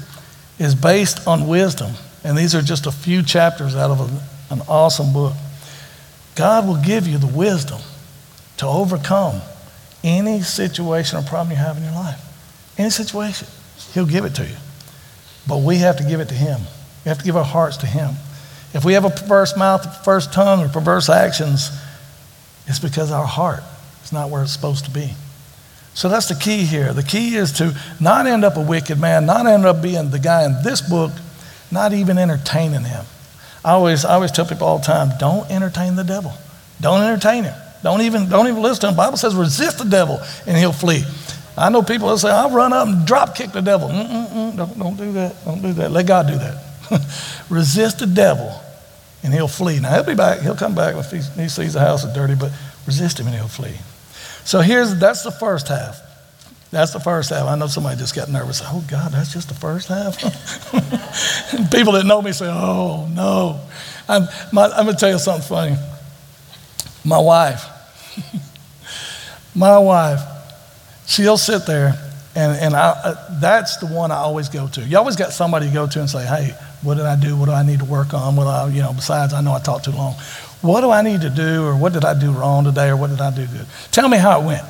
is 0.59 0.75
based 0.75 1.27
on 1.27 1.49
wisdom. 1.49 1.93
And 2.25 2.37
these 2.37 2.55
are 2.55 2.63
just 2.63 2.87
a 2.87 2.93
few 2.93 3.23
chapters 3.23 3.75
out 3.75 3.91
of 3.91 4.01
a, 4.01 4.55
an 4.55 4.61
awesome 4.69 5.13
book. 5.13 5.35
God 6.35 6.67
will 6.67 6.83
give 6.83 7.07
you 7.07 7.19
the 7.19 7.27
wisdom 7.27 7.81
to 8.59 8.67
overcome 8.67 9.41
any 10.03 10.43
situation 10.43 11.19
or 11.19 11.23
problem 11.23 11.51
you 11.51 11.57
have 11.57 11.77
in 11.77 11.85
your 11.85 11.93
life. 11.93 12.21
Any 12.79 12.91
situation, 12.91 13.49
He'll 13.93 14.07
give 14.07 14.25
it 14.25 14.35
to 14.37 14.45
you. 14.47 14.57
But 15.49 15.63
we 15.63 15.77
have 15.79 15.97
to 15.99 16.05
give 16.05 16.21
it 16.21 16.29
to 16.29 16.35
Him. 16.35 16.61
We 17.05 17.09
have 17.09 17.19
to 17.19 17.25
give 17.25 17.37
our 17.37 17.45
hearts 17.45 17.77
to 17.79 17.87
Him. 17.87 18.15
If 18.73 18.85
we 18.85 18.93
have 18.93 19.05
a 19.05 19.11
perverse 19.11 19.57
mouth, 19.57 19.85
a 19.85 19.99
perverse 19.99 20.27
tongue, 20.27 20.63
or 20.63 20.69
perverse 20.69 21.09
actions, 21.09 21.71
it's 22.67 22.79
because 22.79 23.11
our 23.11 23.27
heart 23.27 23.63
is 24.05 24.13
not 24.13 24.31
where 24.31 24.43
it's 24.43 24.53
supposed 24.53 24.85
to 24.85 24.91
be. 24.91 25.13
So 25.95 26.09
that's 26.09 26.29
the 26.29 26.35
key 26.37 26.65
here. 26.65 26.93
The 26.93 27.03
key 27.03 27.35
is 27.35 27.53
to 27.55 27.77
not 27.99 28.27
end 28.27 28.45
up 28.45 28.57
a 28.57 28.63
wicked 28.63 29.01
man, 29.01 29.27
not 29.27 29.47
end 29.47 29.67
up 29.67 29.83
being 29.83 30.11
the 30.11 30.19
guy 30.19 30.45
in 30.45 30.63
this 30.63 30.81
book, 30.81 31.11
not 31.71 31.93
even 31.93 32.17
entertaining 32.17 32.85
him. 32.85 33.05
I 33.65 33.73
always, 33.73 34.05
I 34.05 34.15
always 34.15 34.31
tell 34.31 34.47
people 34.47 34.67
all 34.67 34.79
the 34.79 34.85
time 34.85 35.11
don't 35.19 35.51
entertain 35.51 35.97
the 35.97 36.05
devil. 36.05 36.33
Don't 36.81 37.03
entertain 37.03 37.45
him. 37.45 37.55
Don't 37.83 38.03
even, 38.03 38.29
don't 38.29 38.47
even 38.49 38.63
listen 38.63 38.83
to 38.83 38.89
him. 38.89 38.95
The 38.95 38.99
Bible 38.99 39.17
says 39.17 39.35
resist 39.35 39.79
the 39.79 39.85
devil 39.85 40.21
and 40.47 40.57
he'll 40.57 40.73
flee. 40.73 41.05
I 41.57 41.69
know 41.69 41.83
people 41.83 42.09
that 42.09 42.19
say, 42.19 42.31
I'll 42.31 42.51
run 42.51 42.73
up 42.73 42.89
and 42.89 43.07
drop 43.07 43.35
kick 43.35 43.53
the 43.53 43.61
devil. 43.61 43.89
Mm-mm-mm, 43.89 44.57
don't, 44.57 44.79
don't 44.79 44.97
do 44.97 45.13
that. 45.13 45.45
Don't 45.45 45.63
do 45.63 45.73
that. 45.75 45.91
Let 45.91 46.07
God 46.07 46.27
do 46.27 46.37
that. 46.37 46.65
resist 47.51 47.99
the 48.01 48.07
devil 48.07 48.53
and 49.23 49.33
he'll 49.33 49.49
flee. 49.49 49.81
Now, 49.81 49.95
he'll 49.95 50.05
be 50.05 50.15
back. 50.15 50.41
He'll 50.41 50.57
come 50.57 50.75
back 50.75 50.97
if 50.97 51.11
he, 51.11 51.21
sees 51.49 51.73
the 51.73 51.81
house 51.81 52.05
is 52.05 52.13
dirty, 52.15 52.35
but 52.35 52.53
resist 52.87 53.21
him 53.21 53.27
and 53.27 53.37
he'll 53.37 53.49
flee. 53.49 53.77
So 54.45 54.61
here's, 54.61 54.99
that's 54.99 55.23
the 55.23 55.31
first 55.31 55.69
half. 55.69 56.01
That's 56.71 56.93
the 56.93 57.01
first 57.01 57.31
half. 57.31 57.47
I 57.47 57.57
know 57.57 57.67
somebody 57.67 57.99
just 57.99 58.15
got 58.15 58.29
nervous. 58.29 58.63
Oh, 58.65 58.85
God, 58.89 59.13
that's 59.13 59.33
just 59.33 59.49
the 59.49 59.55
first 59.55 59.89
half? 59.89 60.17
People 61.73 61.95
that 61.95 62.07
know 62.07 62.23
me 62.23 62.33
say, 62.33 62.47
oh, 62.49 63.09
no. 63.11 63.61
I'm, 64.09 64.29
my, 64.53 64.67
I'm 64.67 64.85
going 64.85 64.97
to 64.97 65.01
tell 65.01 65.11
you 65.11 65.19
something 65.19 65.47
funny. 65.47 65.77
My 67.05 67.19
wife, 67.19 67.65
my 69.55 69.79
wife, 69.79 70.21
she'll 71.07 71.39
sit 71.39 71.67
there, 71.67 71.95
and, 72.35 72.53
and 72.61 72.75
I, 72.75 72.89
uh, 72.91 73.41
that's 73.41 73.79
the 73.79 73.87
one 73.87 74.11
I 74.11 74.17
always 74.17 74.49
go 74.49 74.69
to. 74.69 74.83
You 74.83 74.99
always 74.99 75.17
got 75.17 75.33
somebody 75.33 75.69
to 75.69 75.73
go 75.73 75.87
to 75.87 76.01
and 76.01 76.11
say, 76.11 76.25
hey, 76.27 76.55
what 76.83 76.97
did 76.97 77.07
I 77.07 77.17
do? 77.19 77.37
What 77.37 77.47
do 77.47 77.53
I 77.53 77.63
need 77.63 77.79
to 77.79 77.85
work 77.85 78.13
on? 78.15 78.37
What 78.37 78.47
I, 78.47 78.69
you 78.69 78.83
know, 78.83 78.93
besides, 78.93 79.33
I 79.33 79.41
know 79.41 79.53
I 79.53 79.61
talked 79.61 79.87
too 79.87 79.93
long. 79.93 80.15
What 80.61 80.83
do 80.83 80.91
I 80.91 81.03
need 81.03 81.23
to 81.23 81.31
do, 81.31 81.65
or 81.65 81.75
what 81.75 81.93
did 81.93 82.05
I 82.05 82.19
do 82.19 82.33
wrong 82.33 82.65
today, 82.65 82.89
or 82.89 82.97
what 82.97 83.11
did 83.11 83.21
I 83.21 83.35
do 83.35 83.47
good? 83.47 83.67
Tell 83.91 84.09
me 84.09 84.19
how 84.19 84.41
it 84.43 84.45
went. 84.45 84.65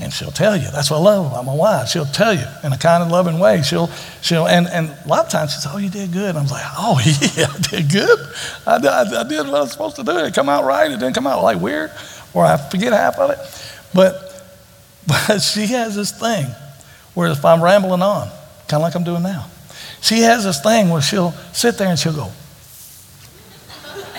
And 0.00 0.12
she'll 0.12 0.30
tell 0.30 0.56
you. 0.56 0.70
That's 0.70 0.90
what 0.90 0.98
I 0.98 1.00
love 1.00 1.26
about 1.26 1.44
my 1.44 1.54
wife. 1.54 1.88
She'll 1.88 2.06
tell 2.06 2.32
you 2.32 2.44
in 2.62 2.72
a 2.72 2.78
kind 2.78 3.02
and 3.02 3.10
loving 3.10 3.40
way. 3.40 3.62
She'll, 3.62 3.88
she'll, 4.22 4.46
and, 4.46 4.68
and 4.68 4.90
a 4.90 5.08
lot 5.08 5.24
of 5.24 5.30
times 5.30 5.52
she 5.52 5.60
says, 5.60 5.72
Oh, 5.74 5.78
you 5.78 5.90
did 5.90 6.12
good. 6.12 6.36
I'm 6.36 6.46
like, 6.46 6.64
Oh, 6.76 7.00
yeah, 7.36 7.46
I 7.52 7.58
did 7.58 7.90
good. 7.90 8.18
I, 8.64 8.76
I, 8.76 9.20
I 9.20 9.28
did 9.28 9.46
what 9.46 9.56
I 9.56 9.60
was 9.60 9.72
supposed 9.72 9.96
to 9.96 10.04
do. 10.04 10.16
It 10.18 10.34
come 10.34 10.48
out 10.48 10.64
right. 10.64 10.90
It 10.90 11.00
didn't 11.00 11.14
come 11.14 11.26
out 11.26 11.42
like 11.42 11.60
weird, 11.60 11.90
or 12.32 12.44
I 12.44 12.56
forget 12.56 12.92
half 12.92 13.18
of 13.18 13.30
it. 13.30 13.38
But, 13.92 14.44
but 15.06 15.40
she 15.40 15.66
has 15.68 15.96
this 15.96 16.12
thing 16.12 16.46
where 17.14 17.30
if 17.30 17.44
I'm 17.44 17.62
rambling 17.62 18.02
on, 18.02 18.28
kind 18.68 18.74
of 18.74 18.82
like 18.82 18.94
I'm 18.94 19.04
doing 19.04 19.24
now, 19.24 19.46
she 20.00 20.20
has 20.20 20.44
this 20.44 20.60
thing 20.62 20.90
where 20.90 21.02
she'll 21.02 21.32
sit 21.52 21.76
there 21.76 21.88
and 21.88 21.98
she'll 21.98 22.14
go. 22.14 22.30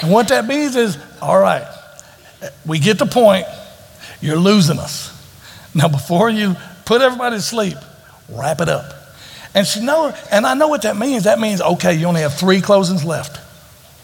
And 0.01 0.11
what 0.11 0.27
that 0.29 0.45
means 0.45 0.75
is, 0.75 0.97
all 1.21 1.39
right, 1.39 1.65
we 2.65 2.79
get 2.79 2.99
the 2.99 3.05
point, 3.05 3.45
you're 4.21 4.37
losing 4.37 4.79
us. 4.79 5.15
Now, 5.73 5.87
before 5.87 6.29
you 6.29 6.55
put 6.85 7.01
everybody 7.01 7.37
to 7.37 7.41
sleep, 7.41 7.77
wrap 8.29 8.61
it 8.61 8.69
up. 8.69 8.93
And 9.53 9.65
she 9.65 9.83
know, 9.83 10.13
and 10.31 10.45
I 10.45 10.53
know 10.53 10.67
what 10.67 10.83
that 10.83 10.97
means. 10.97 11.23
That 11.23 11.39
means, 11.39 11.61
okay, 11.61 11.93
you 11.95 12.05
only 12.05 12.21
have 12.21 12.35
three 12.35 12.61
closings 12.61 13.03
left. 13.03 13.37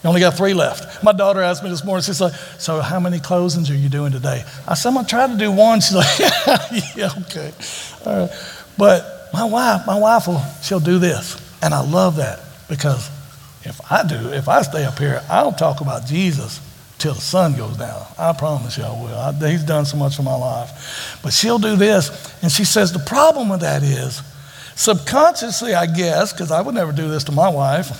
You 0.02 0.08
only 0.08 0.20
got 0.20 0.36
three 0.36 0.54
left. 0.54 1.02
My 1.02 1.12
daughter 1.12 1.40
asked 1.40 1.62
me 1.62 1.70
this 1.70 1.84
morning, 1.84 2.02
she's 2.02 2.20
like, 2.20 2.34
So, 2.58 2.80
how 2.80 3.00
many 3.00 3.18
closings 3.18 3.70
are 3.70 3.76
you 3.76 3.88
doing 3.88 4.12
today? 4.12 4.44
I 4.66 4.74
said, 4.74 4.90
I'm 4.90 4.94
going 4.94 5.06
to 5.06 5.10
try 5.10 5.26
to 5.26 5.36
do 5.36 5.50
one. 5.50 5.80
She's 5.82 5.94
like, 5.96 6.18
Yeah, 6.96 7.10
okay. 7.22 7.52
All 8.04 8.20
right. 8.20 8.30
But 8.76 9.28
my 9.32 9.44
wife, 9.44 9.86
my 9.86 9.98
wife 9.98 10.26
will, 10.28 10.42
she'll 10.62 10.80
do 10.80 10.98
this. 10.98 11.42
And 11.62 11.72
I 11.72 11.80
love 11.80 12.16
that 12.16 12.40
because 12.68 13.08
if 13.64 13.80
I 13.90 14.06
do, 14.06 14.32
if 14.32 14.48
I 14.48 14.62
stay 14.62 14.84
up 14.84 14.98
here, 14.98 15.22
I'll 15.28 15.52
talk 15.52 15.80
about 15.80 16.06
Jesus 16.06 16.60
till 16.98 17.14
the 17.14 17.20
sun 17.20 17.56
goes 17.56 17.76
down. 17.76 18.06
I 18.18 18.32
promise 18.32 18.78
you 18.78 18.84
I 18.84 18.90
will. 18.90 19.14
I, 19.14 19.50
he's 19.50 19.64
done 19.64 19.84
so 19.84 19.96
much 19.96 20.16
for 20.16 20.22
my 20.22 20.34
life. 20.34 21.18
But 21.22 21.32
she'll 21.32 21.58
do 21.58 21.76
this, 21.76 22.34
and 22.42 22.50
she 22.50 22.64
says 22.64 22.92
the 22.92 22.98
problem 23.00 23.48
with 23.48 23.60
that 23.60 23.82
is 23.82 24.22
subconsciously, 24.74 25.74
I 25.74 25.86
guess, 25.86 26.32
because 26.32 26.50
I 26.50 26.60
would 26.60 26.74
never 26.74 26.92
do 26.92 27.08
this 27.08 27.24
to 27.24 27.32
my 27.32 27.48
wife. 27.48 27.90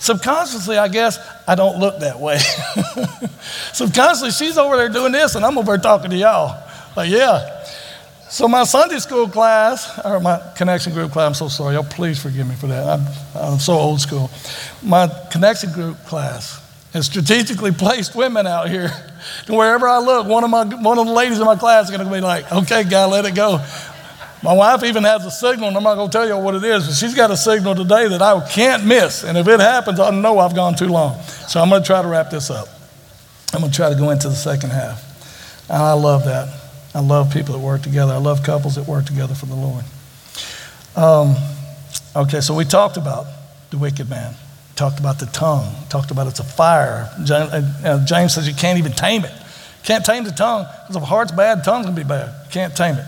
Subconsciously, 0.00 0.78
I 0.78 0.88
guess 0.88 1.18
I 1.46 1.54
don't 1.54 1.80
look 1.80 2.00
that 2.00 2.20
way. 2.20 2.38
Subconsciously, 3.72 4.30
she's 4.30 4.56
over 4.56 4.76
there 4.76 4.88
doing 4.88 5.12
this, 5.12 5.34
and 5.34 5.44
I'm 5.44 5.58
over 5.58 5.72
there 5.72 5.78
talking 5.78 6.10
to 6.10 6.16
y'all. 6.16 6.62
Like, 6.96 7.10
yeah, 7.10 7.64
so 8.30 8.46
my 8.46 8.64
Sunday 8.64 8.98
school 8.98 9.26
class, 9.26 9.98
or 10.04 10.20
my 10.20 10.40
connection 10.54 10.92
group 10.92 11.12
class, 11.12 11.28
I'm 11.28 11.34
so 11.34 11.48
sorry, 11.48 11.74
y'all 11.74 11.84
please 11.84 12.22
forgive 12.22 12.46
me 12.46 12.54
for 12.54 12.66
that. 12.66 12.86
I'm, 12.86 13.06
I'm 13.34 13.58
so 13.58 13.72
old 13.72 14.00
school. 14.00 14.30
My 14.82 15.08
connection 15.30 15.72
group 15.72 15.96
class 16.04 16.67
has 16.92 17.06
strategically 17.06 17.72
placed 17.72 18.14
women 18.14 18.46
out 18.46 18.68
here. 18.68 18.90
And 19.46 19.56
wherever 19.56 19.86
I 19.86 19.98
look, 19.98 20.26
one 20.26 20.44
of, 20.44 20.50
my, 20.50 20.64
one 20.64 20.98
of 20.98 21.06
the 21.06 21.12
ladies 21.12 21.38
in 21.38 21.44
my 21.44 21.56
class 21.56 21.84
is 21.84 21.96
going 21.96 22.06
to 22.06 22.12
be 22.12 22.20
like, 22.20 22.50
okay, 22.50 22.84
guy, 22.84 23.04
let 23.04 23.24
it 23.24 23.34
go. 23.34 23.64
My 24.42 24.52
wife 24.52 24.84
even 24.84 25.02
has 25.02 25.24
a 25.26 25.30
signal, 25.30 25.68
and 25.68 25.76
I'm 25.76 25.82
not 25.82 25.96
going 25.96 26.08
to 26.08 26.12
tell 26.12 26.26
you 26.26 26.36
what 26.38 26.54
it 26.54 26.62
is, 26.62 26.86
but 26.86 26.94
she's 26.94 27.14
got 27.14 27.30
a 27.30 27.36
signal 27.36 27.74
today 27.74 28.06
that 28.08 28.22
I 28.22 28.48
can't 28.48 28.86
miss. 28.86 29.24
And 29.24 29.36
if 29.36 29.48
it 29.48 29.58
happens, 29.58 29.98
I 29.98 30.10
know 30.10 30.38
I've 30.38 30.54
gone 30.54 30.76
too 30.76 30.86
long. 30.86 31.20
So 31.22 31.60
I'm 31.60 31.68
going 31.68 31.82
to 31.82 31.86
try 31.86 32.02
to 32.02 32.08
wrap 32.08 32.30
this 32.30 32.48
up. 32.48 32.68
I'm 33.52 33.60
going 33.60 33.72
to 33.72 33.76
try 33.76 33.88
to 33.88 33.96
go 33.96 34.10
into 34.10 34.28
the 34.28 34.36
second 34.36 34.70
half. 34.70 35.04
And 35.68 35.82
I 35.82 35.92
love 35.94 36.24
that. 36.26 36.48
I 36.94 37.00
love 37.00 37.32
people 37.32 37.54
that 37.54 37.60
work 37.60 37.82
together. 37.82 38.12
I 38.12 38.18
love 38.18 38.42
couples 38.42 38.76
that 38.76 38.86
work 38.86 39.06
together 39.06 39.34
for 39.34 39.46
the 39.46 39.54
Lord. 39.54 39.84
Um, 40.96 41.36
okay, 42.14 42.40
so 42.40 42.54
we 42.54 42.64
talked 42.64 42.96
about 42.96 43.26
the 43.70 43.78
wicked 43.78 44.08
man. 44.08 44.34
Talked 44.78 45.00
about 45.00 45.18
the 45.18 45.26
tongue. 45.26 45.74
Talked 45.88 46.12
about 46.12 46.28
it's 46.28 46.38
a 46.38 46.44
fire. 46.44 47.10
Uh, 47.28 48.04
James 48.06 48.32
says 48.32 48.46
you 48.46 48.54
can't 48.54 48.78
even 48.78 48.92
tame 48.92 49.24
it. 49.24 49.32
Can't 49.82 50.04
tame 50.04 50.22
the 50.22 50.30
tongue 50.30 50.66
because 50.82 50.94
if 50.94 51.02
a 51.02 51.04
heart's 51.04 51.32
bad, 51.32 51.64
tongue's 51.64 51.86
gonna 51.86 51.96
be 51.96 52.04
bad. 52.04 52.48
Can't 52.52 52.76
tame 52.76 52.94
it. 52.94 53.04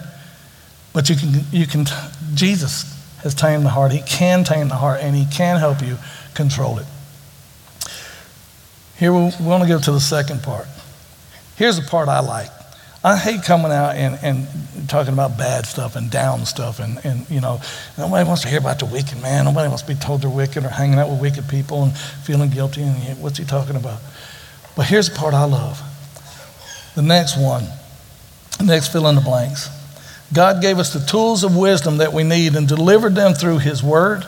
But 0.92 1.08
you 1.08 1.14
can, 1.14 1.30
you 1.52 1.68
can. 1.68 1.86
Jesus 2.34 2.92
has 3.22 3.36
tamed 3.36 3.64
the 3.64 3.68
heart. 3.68 3.92
He 3.92 4.00
can 4.00 4.42
tame 4.42 4.66
the 4.66 4.74
heart, 4.74 4.98
and 5.00 5.14
He 5.14 5.26
can 5.26 5.58
help 5.58 5.80
you 5.80 5.96
control 6.34 6.80
it. 6.80 6.86
Here 8.96 9.12
we 9.12 9.30
want 9.40 9.62
to 9.62 9.68
go 9.68 9.78
to 9.78 9.92
the 9.92 10.00
second 10.00 10.42
part. 10.42 10.66
Here's 11.54 11.76
the 11.76 11.88
part 11.88 12.08
I 12.08 12.18
like. 12.18 12.50
I 13.02 13.16
hate 13.16 13.44
coming 13.44 13.72
out 13.72 13.96
and, 13.96 14.18
and 14.22 14.46
talking 14.88 15.14
about 15.14 15.38
bad 15.38 15.64
stuff 15.64 15.96
and 15.96 16.10
down 16.10 16.44
stuff. 16.44 16.80
And, 16.80 17.02
and, 17.04 17.28
you 17.30 17.40
know, 17.40 17.60
nobody 17.96 18.26
wants 18.26 18.42
to 18.42 18.48
hear 18.48 18.58
about 18.58 18.78
the 18.78 18.84
wicked 18.84 19.22
man. 19.22 19.46
Nobody 19.46 19.68
wants 19.68 19.82
to 19.82 19.88
be 19.88 19.94
told 19.94 20.20
they're 20.20 20.30
wicked 20.30 20.64
or 20.64 20.68
hanging 20.68 20.98
out 20.98 21.08
with 21.08 21.20
wicked 21.20 21.48
people 21.48 21.84
and 21.84 21.96
feeling 21.96 22.50
guilty. 22.50 22.82
And 22.82 23.22
what's 23.22 23.38
he 23.38 23.44
talking 23.44 23.76
about? 23.76 24.00
But 24.76 24.86
here's 24.86 25.08
the 25.08 25.16
part 25.16 25.32
I 25.32 25.44
love. 25.44 25.80
The 26.94 27.02
next 27.02 27.38
one, 27.38 27.64
the 28.58 28.64
next 28.64 28.92
fill 28.92 29.06
in 29.08 29.14
the 29.14 29.22
blanks. 29.22 29.70
God 30.32 30.60
gave 30.60 30.78
us 30.78 30.92
the 30.92 31.00
tools 31.00 31.42
of 31.42 31.56
wisdom 31.56 31.98
that 31.98 32.12
we 32.12 32.22
need 32.22 32.54
and 32.54 32.68
delivered 32.68 33.14
them 33.14 33.32
through 33.32 33.58
His 33.58 33.82
Word, 33.82 34.24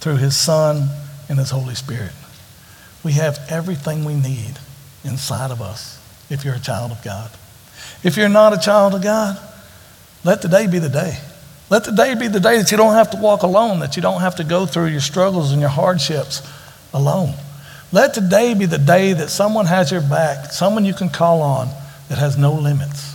through 0.00 0.16
His 0.16 0.36
Son, 0.36 0.88
and 1.28 1.38
His 1.38 1.50
Holy 1.50 1.74
Spirit. 1.74 2.12
We 3.02 3.12
have 3.12 3.38
everything 3.48 4.04
we 4.04 4.14
need 4.14 4.58
inside 5.04 5.50
of 5.50 5.60
us 5.60 6.00
if 6.30 6.44
you're 6.44 6.54
a 6.54 6.60
child 6.60 6.92
of 6.92 7.02
God. 7.02 7.30
If 8.02 8.16
you're 8.16 8.28
not 8.28 8.52
a 8.52 8.58
child 8.58 8.94
of 8.94 9.02
God, 9.02 9.38
let 10.24 10.42
today 10.42 10.66
be 10.66 10.78
the 10.78 10.88
day. 10.88 11.18
Let 11.70 11.84
the 11.84 11.92
day 11.92 12.14
be 12.14 12.28
the 12.28 12.40
day 12.40 12.58
that 12.58 12.70
you 12.70 12.76
don't 12.76 12.94
have 12.94 13.10
to 13.12 13.16
walk 13.16 13.42
alone, 13.42 13.80
that 13.80 13.96
you 13.96 14.02
don't 14.02 14.20
have 14.20 14.36
to 14.36 14.44
go 14.44 14.66
through 14.66 14.86
your 14.86 15.00
struggles 15.00 15.52
and 15.52 15.60
your 15.60 15.70
hardships 15.70 16.42
alone. 16.92 17.34
Let 17.92 18.14
today 18.14 18.54
be 18.54 18.66
the 18.66 18.78
day 18.78 19.12
that 19.12 19.30
someone 19.30 19.66
has 19.66 19.90
your 19.90 20.00
back, 20.00 20.52
someone 20.52 20.84
you 20.84 20.94
can 20.94 21.08
call 21.08 21.42
on 21.42 21.68
that 22.08 22.18
has 22.18 22.36
no 22.36 22.52
limits, 22.52 23.14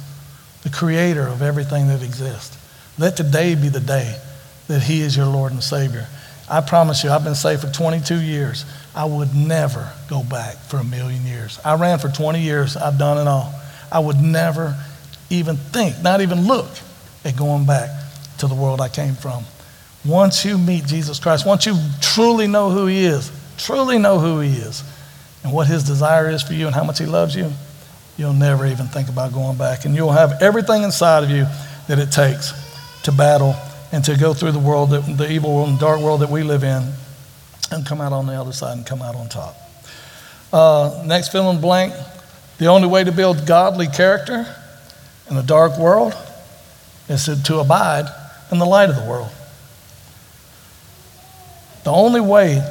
the 0.64 0.70
creator 0.70 1.28
of 1.28 1.42
everything 1.42 1.88
that 1.90 2.02
exists. 2.02 2.58
Let 2.98 3.18
today 3.18 3.56
be 3.56 3.70
the 3.70 3.80
day 3.80 4.20
that 4.68 4.84
He 4.84 5.02
is 5.02 5.16
your 5.16 5.28
Lord 5.28 5.52
and 5.52 5.64
Savior. 5.64 6.08
I 6.50 6.62
promise 6.62 7.04
you, 7.04 7.12
I've 7.12 7.24
been 7.24 7.36
saved 7.36 7.62
for 7.62 7.72
22 7.72 8.22
years. 8.22 8.66
I 8.96 9.06
would 9.06 9.36
never 9.36 9.92
go 10.10 10.24
back 10.24 10.56
for 10.56 10.78
a 10.78 10.84
million 10.84 11.26
years. 11.26 11.60
I 11.64 11.76
ran 11.76 12.00
for 12.00 12.10
20 12.10 12.42
years. 12.42 12.76
I've 12.76 12.98
done 12.98 13.18
it 13.18 13.28
all. 13.28 13.54
I 13.92 14.00
would 14.00 14.22
never 14.22 14.76
even 15.30 15.58
think, 15.58 16.02
not 16.02 16.22
even 16.22 16.48
look 16.48 16.68
at 17.26 17.36
going 17.36 17.66
back 17.66 17.90
to 18.40 18.48
the 18.48 18.56
world 18.56 18.82
I 18.82 18.90
came 18.90 19.16
from. 19.16 19.44
Once 20.06 20.46
you 20.46 20.58
meet 20.58 20.86
Jesus 20.86 21.20
Christ, 21.20 21.46
once 21.46 21.66
you 21.66 21.76
truly 22.02 22.48
know 22.48 22.70
who 22.70 22.86
He 22.86 23.06
is, 23.06 23.32
truly 23.58 23.98
know 23.98 24.20
who 24.20 24.40
He 24.40 24.52
is, 24.52 24.84
and 25.44 25.54
what 25.54 25.68
His 25.68 25.84
desire 25.84 26.30
is 26.30 26.42
for 26.42 26.54
you 26.54 26.68
and 26.68 26.76
how 26.76 26.84
much 26.84 27.00
He 27.00 27.06
loves 27.06 27.36
you, 27.36 27.52
you'll 28.18 28.34
never 28.34 28.66
even 28.66 28.88
think 28.88 29.10
about 29.10 29.34
going 29.34 29.58
back. 29.58 29.86
And 29.86 29.96
you'll 29.96 30.12
have 30.12 30.42
everything 30.42 30.84
inside 30.84 31.24
of 31.24 31.30
you 31.30 31.46
that 31.88 32.00
it 32.00 32.12
takes 32.12 32.54
to 33.04 33.12
battle 33.12 33.56
and 33.92 34.04
to 34.06 34.18
go 34.18 34.34
through 34.34 34.52
the 34.52 34.60
world, 34.60 34.92
that, 34.92 35.02
the 35.18 35.32
evil 35.32 35.56
world 35.56 35.70
and 35.70 35.80
dark 35.80 36.00
world 36.02 36.22
that 36.22 36.30
we 36.30 36.44
live 36.44 36.64
in, 36.64 36.92
and 37.72 37.86
come 37.86 38.02
out 38.02 38.14
on 38.14 38.26
the 38.26 38.34
other 38.34 38.52
side 38.52 38.78
and 38.78 38.86
come 38.86 39.02
out 39.02 39.16
on 39.16 39.30
top. 39.30 39.56
Uh, 40.52 41.04
next 41.06 41.32
fill 41.32 41.50
in 41.52 41.62
blank. 41.62 41.94
The 42.60 42.68
only 42.68 42.88
way 42.88 43.04
to 43.04 43.12
build 43.12 43.48
godly 43.48 43.88
character 43.88 44.46
in 45.30 45.38
a 45.38 45.44
dark 45.44 45.78
world 45.78 46.14
is 47.08 47.26
to, 47.26 47.42
to 47.44 47.60
abide 47.60 48.06
in 48.52 48.60
the 48.60 48.66
light 48.66 48.90
of 48.90 48.96
the 48.96 49.10
world. 49.10 49.32
The 51.86 51.92
only 51.92 52.22
way 52.22 52.62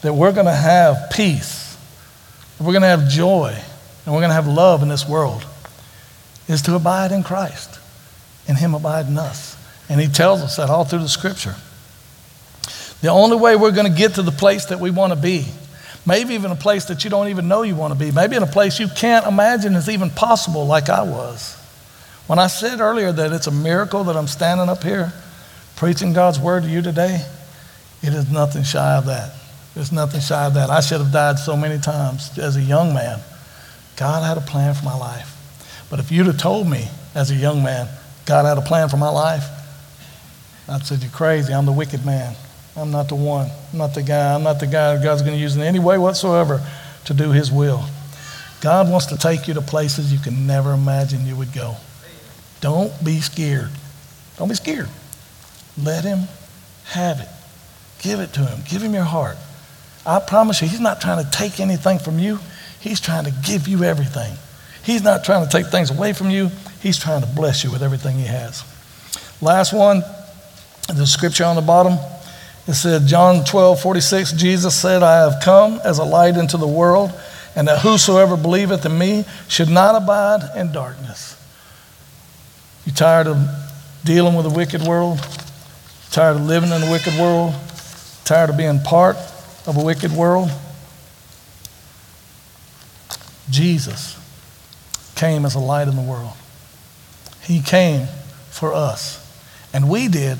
that 0.00 0.14
we're 0.14 0.32
going 0.32 0.46
to 0.46 0.54
have 0.54 1.10
peace, 1.12 1.76
we're 2.58 2.72
going 2.72 2.82
to 2.82 2.88
have 2.88 3.08
joy, 3.08 3.54
and 4.04 4.14
we're 4.14 4.20
going 4.20 4.30
to 4.30 4.34
have 4.34 4.48
love 4.48 4.82
in 4.82 4.88
this 4.88 5.06
world 5.06 5.44
is 6.48 6.62
to 6.62 6.74
abide 6.74 7.12
in 7.12 7.22
Christ 7.22 7.78
and 8.48 8.56
Him 8.56 8.74
abide 8.74 9.06
in 9.06 9.18
us. 9.18 9.56
And 9.88 10.00
He 10.00 10.08
tells 10.08 10.40
us 10.40 10.56
that 10.56 10.70
all 10.70 10.84
through 10.84 11.00
the 11.00 11.08
scripture. 11.08 11.54
The 13.02 13.08
only 13.08 13.36
way 13.36 13.54
we're 13.56 13.72
going 13.72 13.90
to 13.90 13.96
get 13.96 14.14
to 14.14 14.22
the 14.22 14.32
place 14.32 14.66
that 14.66 14.80
we 14.80 14.90
want 14.90 15.12
to 15.12 15.18
be, 15.18 15.46
maybe 16.06 16.34
even 16.34 16.50
a 16.50 16.56
place 16.56 16.86
that 16.86 17.04
you 17.04 17.10
don't 17.10 17.28
even 17.28 17.48
know 17.48 17.62
you 17.62 17.76
want 17.76 17.92
to 17.92 17.98
be, 17.98 18.10
maybe 18.10 18.36
in 18.36 18.42
a 18.42 18.46
place 18.46 18.78
you 18.78 18.88
can't 18.88 19.26
imagine 19.26 19.74
is 19.74 19.88
even 19.88 20.10
possible, 20.10 20.66
like 20.66 20.88
I 20.88 21.02
was. 21.02 21.56
When 22.26 22.38
I 22.38 22.46
said 22.46 22.80
earlier 22.80 23.12
that 23.12 23.32
it's 23.32 23.46
a 23.46 23.52
miracle 23.52 24.04
that 24.04 24.16
I'm 24.16 24.28
standing 24.28 24.68
up 24.68 24.82
here 24.82 25.12
preaching 25.76 26.12
God's 26.12 26.38
word 26.38 26.62
to 26.62 26.68
you 26.68 26.82
today, 26.82 27.24
it 28.02 28.14
is 28.14 28.30
nothing 28.30 28.62
shy 28.62 28.96
of 28.96 29.06
that. 29.06 29.34
There's 29.74 29.92
nothing 29.92 30.20
shy 30.20 30.46
of 30.46 30.54
that. 30.54 30.70
I 30.70 30.80
should 30.80 31.00
have 31.00 31.12
died 31.12 31.38
so 31.38 31.56
many 31.56 31.80
times 31.80 32.38
as 32.38 32.56
a 32.56 32.60
young 32.60 32.92
man. 32.92 33.20
God 33.96 34.22
had 34.22 34.36
a 34.36 34.46
plan 34.46 34.74
for 34.74 34.84
my 34.84 34.96
life. 34.96 35.28
But 35.90 35.98
if 35.98 36.10
you'd 36.10 36.26
have 36.26 36.38
told 36.38 36.68
me 36.68 36.88
as 37.14 37.30
a 37.30 37.34
young 37.34 37.62
man, 37.62 37.88
God 38.24 38.44
had 38.44 38.58
a 38.58 38.66
plan 38.66 38.88
for 38.88 38.96
my 38.96 39.08
life, 39.08 39.44
I'd 40.68 40.84
said, 40.86 41.02
You're 41.02 41.10
crazy. 41.10 41.52
I'm 41.52 41.66
the 41.66 41.72
wicked 41.72 42.06
man. 42.06 42.34
I'm 42.76 42.90
not 42.90 43.08
the 43.08 43.14
one. 43.14 43.50
I'm 43.72 43.78
not 43.78 43.94
the 43.94 44.02
guy. 44.02 44.34
I'm 44.34 44.42
not 44.42 44.60
the 44.60 44.66
guy 44.66 45.02
God's 45.02 45.22
going 45.22 45.34
to 45.34 45.40
use 45.40 45.56
in 45.56 45.62
any 45.62 45.78
way 45.78 45.98
whatsoever 45.98 46.64
to 47.04 47.14
do 47.14 47.30
His 47.30 47.52
will. 47.52 47.84
God 48.60 48.88
wants 48.88 49.06
to 49.06 49.16
take 49.16 49.48
you 49.48 49.54
to 49.54 49.60
places 49.60 50.12
you 50.12 50.18
can 50.18 50.46
never 50.46 50.72
imagine 50.72 51.26
you 51.26 51.36
would 51.36 51.52
go. 51.52 51.76
Don't 52.60 52.92
be 53.04 53.20
scared. 53.20 53.70
Don't 54.38 54.48
be 54.48 54.54
scared. 54.54 54.88
Let 55.76 56.04
Him 56.04 56.20
have 56.84 57.20
it. 57.20 57.28
Give 58.00 58.20
it 58.20 58.32
to 58.34 58.40
Him. 58.40 58.60
Give 58.68 58.82
Him 58.82 58.94
your 58.94 59.04
heart. 59.04 59.36
I 60.06 60.20
promise 60.20 60.62
you, 60.62 60.68
He's 60.68 60.80
not 60.80 61.00
trying 61.00 61.24
to 61.24 61.30
take 61.30 61.60
anything 61.60 61.98
from 61.98 62.18
you, 62.18 62.38
He's 62.80 63.00
trying 63.00 63.24
to 63.24 63.32
give 63.44 63.68
you 63.68 63.84
everything. 63.84 64.36
He's 64.84 65.02
not 65.02 65.24
trying 65.24 65.44
to 65.44 65.50
take 65.50 65.66
things 65.66 65.90
away 65.90 66.12
from 66.12 66.30
you, 66.30 66.50
He's 66.80 66.98
trying 66.98 67.20
to 67.20 67.28
bless 67.28 67.62
you 67.64 67.70
with 67.70 67.82
everything 67.82 68.16
He 68.16 68.26
has. 68.26 68.64
Last 69.40 69.72
one, 69.72 70.02
the 70.88 71.06
scripture 71.06 71.44
on 71.44 71.56
the 71.56 71.62
bottom. 71.62 71.98
It 72.66 72.74
said, 72.74 73.06
John 73.06 73.44
12, 73.44 73.80
46, 73.80 74.32
Jesus 74.32 74.74
said, 74.74 75.02
I 75.02 75.28
have 75.28 75.42
come 75.42 75.80
as 75.84 75.98
a 75.98 76.04
light 76.04 76.36
into 76.36 76.56
the 76.56 76.66
world, 76.66 77.12
and 77.56 77.66
that 77.66 77.80
whosoever 77.80 78.36
believeth 78.36 78.86
in 78.86 78.96
me 78.96 79.24
should 79.48 79.68
not 79.68 80.00
abide 80.00 80.56
in 80.56 80.72
darkness. 80.72 81.36
You 82.86 82.92
tired 82.92 83.26
of 83.26 83.36
dealing 84.04 84.34
with 84.34 84.46
a 84.46 84.50
wicked 84.50 84.82
world? 84.82 85.18
Tired 86.10 86.36
of 86.36 86.42
living 86.42 86.70
in 86.70 86.82
a 86.82 86.90
wicked 86.90 87.14
world? 87.18 87.54
Tired 88.24 88.50
of 88.50 88.56
being 88.56 88.80
part 88.80 89.16
of 89.66 89.76
a 89.76 89.84
wicked 89.84 90.12
world? 90.12 90.50
Jesus 93.50 94.18
came 95.16 95.44
as 95.44 95.54
a 95.54 95.58
light 95.58 95.88
in 95.88 95.96
the 95.96 96.02
world. 96.02 96.32
He 97.42 97.60
came 97.60 98.06
for 98.50 98.72
us. 98.72 99.18
And 99.72 99.88
we 99.88 100.08
did 100.08 100.38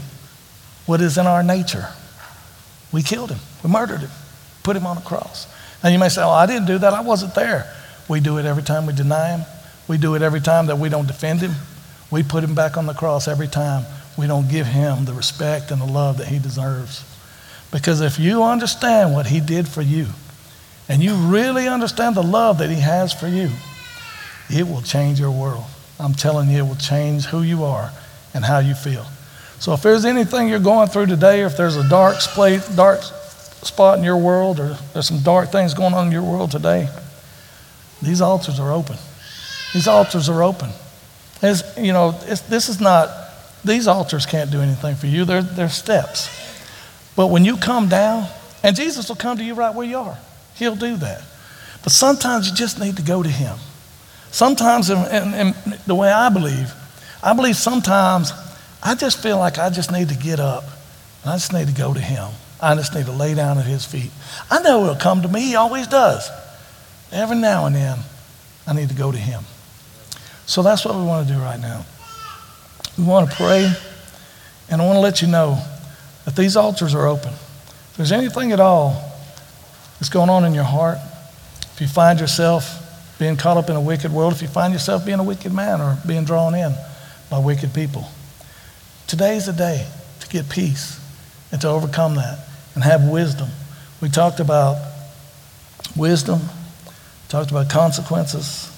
what 0.86 1.00
is 1.00 1.18
in 1.18 1.26
our 1.26 1.42
nature. 1.42 1.88
We 2.92 3.02
killed 3.02 3.30
him. 3.30 3.38
We 3.64 3.70
murdered 3.70 4.00
him. 4.00 4.10
Put 4.62 4.76
him 4.76 4.86
on 4.86 4.98
a 4.98 5.00
cross. 5.00 5.52
Now 5.82 5.90
you 5.90 5.98
may 5.98 6.08
say, 6.08 6.22
oh, 6.22 6.30
I 6.30 6.46
didn't 6.46 6.66
do 6.66 6.78
that. 6.78 6.92
I 6.92 7.00
wasn't 7.00 7.34
there. 7.34 7.72
We 8.08 8.20
do 8.20 8.38
it 8.38 8.44
every 8.44 8.62
time 8.62 8.86
we 8.86 8.92
deny 8.92 9.36
him. 9.36 9.46
We 9.88 9.98
do 9.98 10.14
it 10.14 10.22
every 10.22 10.40
time 10.40 10.66
that 10.66 10.78
we 10.78 10.88
don't 10.88 11.06
defend 11.06 11.40
him. 11.40 11.52
We 12.10 12.22
put 12.22 12.44
him 12.44 12.54
back 12.54 12.76
on 12.76 12.86
the 12.86 12.94
cross 12.94 13.26
every 13.26 13.48
time 13.48 13.84
we 14.16 14.26
don't 14.26 14.48
give 14.48 14.66
him 14.66 15.04
the 15.04 15.14
respect 15.14 15.70
and 15.70 15.80
the 15.80 15.86
love 15.86 16.18
that 16.18 16.28
he 16.28 16.38
deserves. 16.38 17.04
Because 17.70 18.00
if 18.00 18.18
you 18.18 18.42
understand 18.42 19.14
what 19.14 19.26
he 19.26 19.40
did 19.40 19.66
for 19.66 19.82
you, 19.82 20.08
and 20.88 21.02
you 21.02 21.14
really 21.14 21.68
understand 21.68 22.16
the 22.16 22.22
love 22.22 22.58
that 22.58 22.68
he 22.68 22.80
has 22.80 23.12
for 23.12 23.28
you, 23.28 23.50
it 24.50 24.68
will 24.68 24.82
change 24.82 25.18
your 25.18 25.30
world. 25.30 25.64
I'm 25.98 26.12
telling 26.12 26.50
you, 26.50 26.58
it 26.58 26.68
will 26.68 26.74
change 26.74 27.24
who 27.24 27.42
you 27.42 27.64
are 27.64 27.90
and 28.34 28.44
how 28.44 28.58
you 28.58 28.74
feel. 28.74 29.06
So 29.62 29.72
if 29.74 29.82
there's 29.82 30.04
anything 30.04 30.48
you're 30.48 30.58
going 30.58 30.88
through 30.88 31.06
today, 31.06 31.40
or 31.40 31.46
if 31.46 31.56
there's 31.56 31.76
a 31.76 31.88
dark, 31.88 32.16
dark 32.74 33.00
spot 33.00 33.96
in 33.96 34.02
your 34.02 34.16
world, 34.16 34.58
or 34.58 34.76
there's 34.92 35.06
some 35.06 35.20
dark 35.20 35.52
things 35.52 35.72
going 35.72 35.94
on 35.94 36.06
in 36.06 36.12
your 36.12 36.24
world 36.24 36.50
today, 36.50 36.88
these 38.02 38.20
altars 38.20 38.58
are 38.58 38.72
open. 38.72 38.96
These 39.72 39.86
altars 39.86 40.28
are 40.28 40.42
open. 40.42 40.70
As, 41.42 41.62
you 41.78 41.92
know, 41.92 42.10
this 42.10 42.68
is 42.68 42.80
not, 42.80 43.08
these 43.64 43.86
altars 43.86 44.26
can't 44.26 44.50
do 44.50 44.60
anything 44.60 44.96
for 44.96 45.06
you. 45.06 45.24
They're, 45.24 45.42
they're 45.42 45.68
steps. 45.68 46.28
But 47.14 47.28
when 47.28 47.44
you 47.44 47.56
come 47.56 47.88
down, 47.88 48.26
and 48.64 48.74
Jesus 48.74 49.08
will 49.08 49.14
come 49.14 49.36
to 49.36 49.44
you 49.44 49.54
right 49.54 49.72
where 49.72 49.86
you 49.86 49.96
are, 49.96 50.18
He'll 50.56 50.74
do 50.74 50.96
that. 50.96 51.22
But 51.84 51.92
sometimes 51.92 52.50
you 52.50 52.56
just 52.56 52.80
need 52.80 52.96
to 52.96 53.02
go 53.02 53.22
to 53.22 53.28
Him. 53.28 53.58
Sometimes, 54.32 54.90
in 54.90 55.54
the 55.86 55.94
way 55.94 56.10
I 56.10 56.30
believe, 56.30 56.72
I 57.22 57.32
believe 57.32 57.54
sometimes 57.54 58.32
I 58.82 58.94
just 58.94 59.22
feel 59.22 59.38
like 59.38 59.58
I 59.58 59.70
just 59.70 59.92
need 59.92 60.08
to 60.08 60.16
get 60.16 60.40
up 60.40 60.64
and 61.22 61.32
I 61.32 61.36
just 61.36 61.52
need 61.52 61.68
to 61.68 61.74
go 61.74 61.94
to 61.94 62.00
Him. 62.00 62.28
I 62.60 62.74
just 62.74 62.94
need 62.94 63.06
to 63.06 63.12
lay 63.12 63.34
down 63.34 63.58
at 63.58 63.64
His 63.64 63.84
feet. 63.84 64.10
I 64.50 64.60
know 64.62 64.84
He'll 64.84 64.96
come 64.96 65.22
to 65.22 65.28
me, 65.28 65.40
He 65.48 65.54
always 65.54 65.86
does. 65.86 66.28
Every 67.12 67.36
now 67.36 67.66
and 67.66 67.76
then, 67.76 67.98
I 68.66 68.72
need 68.72 68.88
to 68.88 68.94
go 68.94 69.12
to 69.12 69.18
Him. 69.18 69.44
So 70.46 70.62
that's 70.62 70.84
what 70.84 70.94
we 70.96 71.02
want 71.02 71.28
to 71.28 71.34
do 71.34 71.38
right 71.38 71.60
now. 71.60 71.84
We 72.98 73.04
want 73.04 73.30
to 73.30 73.36
pray, 73.36 73.72
and 74.70 74.82
I 74.82 74.86
want 74.86 74.96
to 74.96 75.00
let 75.00 75.22
you 75.22 75.28
know 75.28 75.62
that 76.24 76.36
these 76.36 76.56
altars 76.56 76.94
are 76.94 77.06
open. 77.06 77.32
If 77.32 77.94
there's 77.96 78.12
anything 78.12 78.52
at 78.52 78.60
all 78.60 78.92
that's 79.98 80.08
going 80.08 80.30
on 80.30 80.44
in 80.44 80.54
your 80.54 80.64
heart, 80.64 80.98
if 81.74 81.80
you 81.80 81.86
find 81.86 82.20
yourself 82.20 82.78
being 83.18 83.36
caught 83.36 83.56
up 83.56 83.70
in 83.70 83.76
a 83.76 83.80
wicked 83.80 84.12
world, 84.12 84.32
if 84.32 84.42
you 84.42 84.48
find 84.48 84.72
yourself 84.72 85.06
being 85.06 85.20
a 85.20 85.24
wicked 85.24 85.52
man 85.52 85.80
or 85.80 85.98
being 86.06 86.24
drawn 86.24 86.54
in 86.54 86.74
by 87.30 87.38
wicked 87.38 87.72
people. 87.72 88.06
Today 89.12 89.36
is 89.36 89.44
the 89.44 89.52
day 89.52 89.86
to 90.20 90.28
get 90.28 90.48
peace 90.48 90.98
and 91.52 91.60
to 91.60 91.68
overcome 91.68 92.14
that 92.14 92.38
and 92.74 92.82
have 92.82 93.06
wisdom. 93.06 93.50
We 94.00 94.08
talked 94.08 94.40
about 94.40 94.82
wisdom, 95.94 96.40
talked 97.28 97.50
about 97.50 97.68
consequences. 97.68 98.74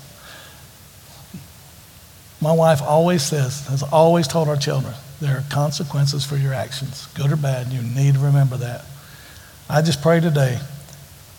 My 2.40 2.50
wife 2.50 2.82
always 2.82 3.22
says, 3.22 3.64
has 3.68 3.84
always 3.84 4.26
told 4.26 4.48
our 4.48 4.56
children, 4.56 4.92
there 5.20 5.36
are 5.36 5.44
consequences 5.52 6.24
for 6.24 6.36
your 6.36 6.52
actions, 6.52 7.06
good 7.14 7.30
or 7.30 7.36
bad. 7.36 7.68
You 7.68 7.82
need 7.82 8.14
to 8.14 8.20
remember 8.20 8.56
that. 8.56 8.84
I 9.70 9.82
just 9.82 10.02
pray 10.02 10.18
today 10.18 10.58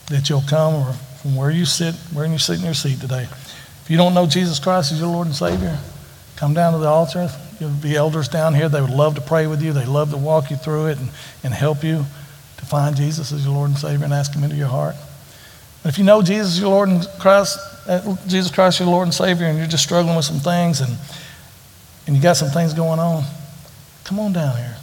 that 0.07 0.29
you'll 0.29 0.41
come 0.47 0.93
from 1.21 1.35
where 1.35 1.51
you 1.51 1.65
sit, 1.65 1.95
where 2.13 2.25
you 2.25 2.37
sit 2.37 2.59
in 2.59 2.63
your 2.63 2.73
seat 2.73 3.01
today. 3.01 3.23
If 3.23 3.87
you 3.89 3.97
don't 3.97 4.13
know 4.13 4.25
Jesus 4.25 4.57
Christ 4.57 4.93
as 4.93 5.01
your 5.01 5.09
Lord 5.09 5.27
and 5.27 5.35
Savior, 5.35 5.77
come 6.37 6.53
down 6.53 6.71
to 6.71 6.79
the 6.79 6.87
altar. 6.87 7.29
You'll 7.59 7.69
be 7.71 7.95
elders 7.95 8.27
down 8.27 8.53
here. 8.53 8.69
They 8.69 8.81
would 8.81 8.89
love 8.89 9.15
to 9.15 9.21
pray 9.21 9.47
with 9.47 9.61
you. 9.61 9.73
They 9.73 9.85
love 9.85 10.11
to 10.11 10.17
walk 10.17 10.49
you 10.49 10.57
through 10.57 10.87
it 10.87 10.99
and, 10.99 11.09
and 11.43 11.53
help 11.53 11.83
you 11.83 12.05
to 12.57 12.65
find 12.65 12.95
Jesus 12.95 13.31
as 13.31 13.45
your 13.45 13.53
Lord 13.53 13.69
and 13.69 13.79
Savior 13.79 14.03
and 14.03 14.13
ask 14.13 14.33
Him 14.33 14.43
into 14.43 14.55
your 14.55 14.67
heart. 14.67 14.95
And 15.83 15.91
if 15.91 15.97
you 15.97 16.03
know 16.03 16.21
Jesus 16.21 16.59
your 16.59 16.69
Lord 16.69 16.89
and 16.89 17.07
Christ, 17.19 17.57
uh, 17.87 18.15
Jesus 18.27 18.51
Christ 18.51 18.79
your 18.79 18.89
Lord 18.89 19.07
and 19.07 19.13
Savior, 19.13 19.45
and 19.45 19.57
you're 19.57 19.67
just 19.67 19.83
struggling 19.83 20.15
with 20.15 20.25
some 20.25 20.39
things 20.39 20.81
and 20.81 20.97
and 22.07 22.15
you 22.15 22.21
got 22.21 22.37
some 22.37 22.49
things 22.49 22.73
going 22.73 22.99
on, 22.99 23.23
come 24.03 24.19
on 24.19 24.33
down 24.33 24.55
here. 24.57 24.77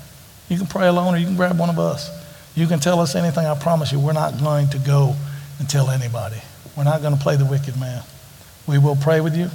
You 0.48 0.58
can 0.58 0.66
pray 0.66 0.88
alone 0.88 1.14
or 1.14 1.18
you 1.18 1.26
can 1.26 1.36
grab 1.36 1.58
one 1.58 1.70
of 1.70 1.78
us. 1.78 2.10
You 2.54 2.66
can 2.66 2.80
tell 2.80 3.00
us 3.00 3.14
anything. 3.14 3.46
I 3.46 3.54
promise 3.54 3.92
you, 3.92 4.00
we're 4.00 4.12
not 4.12 4.38
going 4.38 4.68
to 4.70 4.78
go 4.78 5.14
and 5.58 5.68
tell 5.68 5.90
anybody. 5.90 6.42
We're 6.76 6.84
not 6.84 7.00
going 7.00 7.16
to 7.16 7.22
play 7.22 7.36
the 7.36 7.46
wicked 7.46 7.78
man. 7.78 8.02
We 8.66 8.78
will 8.78 8.96
pray 8.96 9.20
with 9.20 9.36
you. 9.36 9.50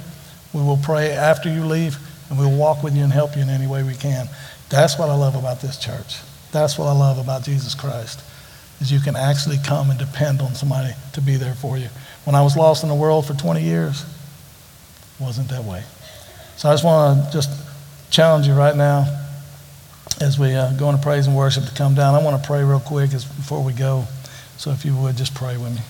We 0.52 0.62
will 0.62 0.78
pray 0.78 1.10
after 1.10 1.52
you 1.52 1.64
leave, 1.64 1.98
and 2.28 2.38
we'll 2.38 2.56
walk 2.56 2.82
with 2.82 2.96
you 2.96 3.04
and 3.04 3.12
help 3.12 3.36
you 3.36 3.42
in 3.42 3.48
any 3.48 3.66
way 3.66 3.82
we 3.82 3.94
can. 3.94 4.28
That's 4.68 4.98
what 4.98 5.08
I 5.08 5.14
love 5.14 5.34
about 5.34 5.60
this 5.60 5.78
church. 5.78 6.18
That's 6.52 6.78
what 6.78 6.86
I 6.86 6.92
love 6.92 7.18
about 7.18 7.42
Jesus 7.42 7.74
Christ, 7.74 8.22
is 8.80 8.92
you 8.92 9.00
can 9.00 9.16
actually 9.16 9.58
come 9.64 9.90
and 9.90 9.98
depend 9.98 10.40
on 10.40 10.54
somebody 10.54 10.92
to 11.12 11.20
be 11.20 11.36
there 11.36 11.54
for 11.54 11.78
you. 11.78 11.88
When 12.24 12.34
I 12.34 12.42
was 12.42 12.56
lost 12.56 12.82
in 12.82 12.88
the 12.88 12.94
world 12.94 13.26
for 13.26 13.34
20 13.34 13.62
years, 13.62 14.02
it 14.02 15.22
wasn't 15.22 15.48
that 15.48 15.64
way. 15.64 15.82
So 16.56 16.68
I 16.68 16.72
just 16.72 16.84
want 16.84 17.26
to 17.26 17.32
just 17.32 17.50
challenge 18.10 18.46
you 18.46 18.54
right 18.54 18.76
now 18.76 19.06
as 20.20 20.38
we 20.38 20.54
uh, 20.54 20.72
go 20.72 20.90
into 20.90 21.02
praise 21.02 21.26
and 21.26 21.36
worship 21.36 21.64
to 21.64 21.74
come 21.74 21.94
down. 21.94 22.14
I 22.14 22.22
want 22.22 22.42
to 22.42 22.46
pray 22.46 22.64
real 22.64 22.80
quick 22.80 23.14
as, 23.14 23.24
before 23.24 23.62
we 23.62 23.72
go. 23.72 24.04
So 24.56 24.70
if 24.72 24.84
you 24.84 24.96
would, 24.96 25.16
just 25.16 25.34
pray 25.34 25.56
with 25.56 25.74
me. 25.74 25.80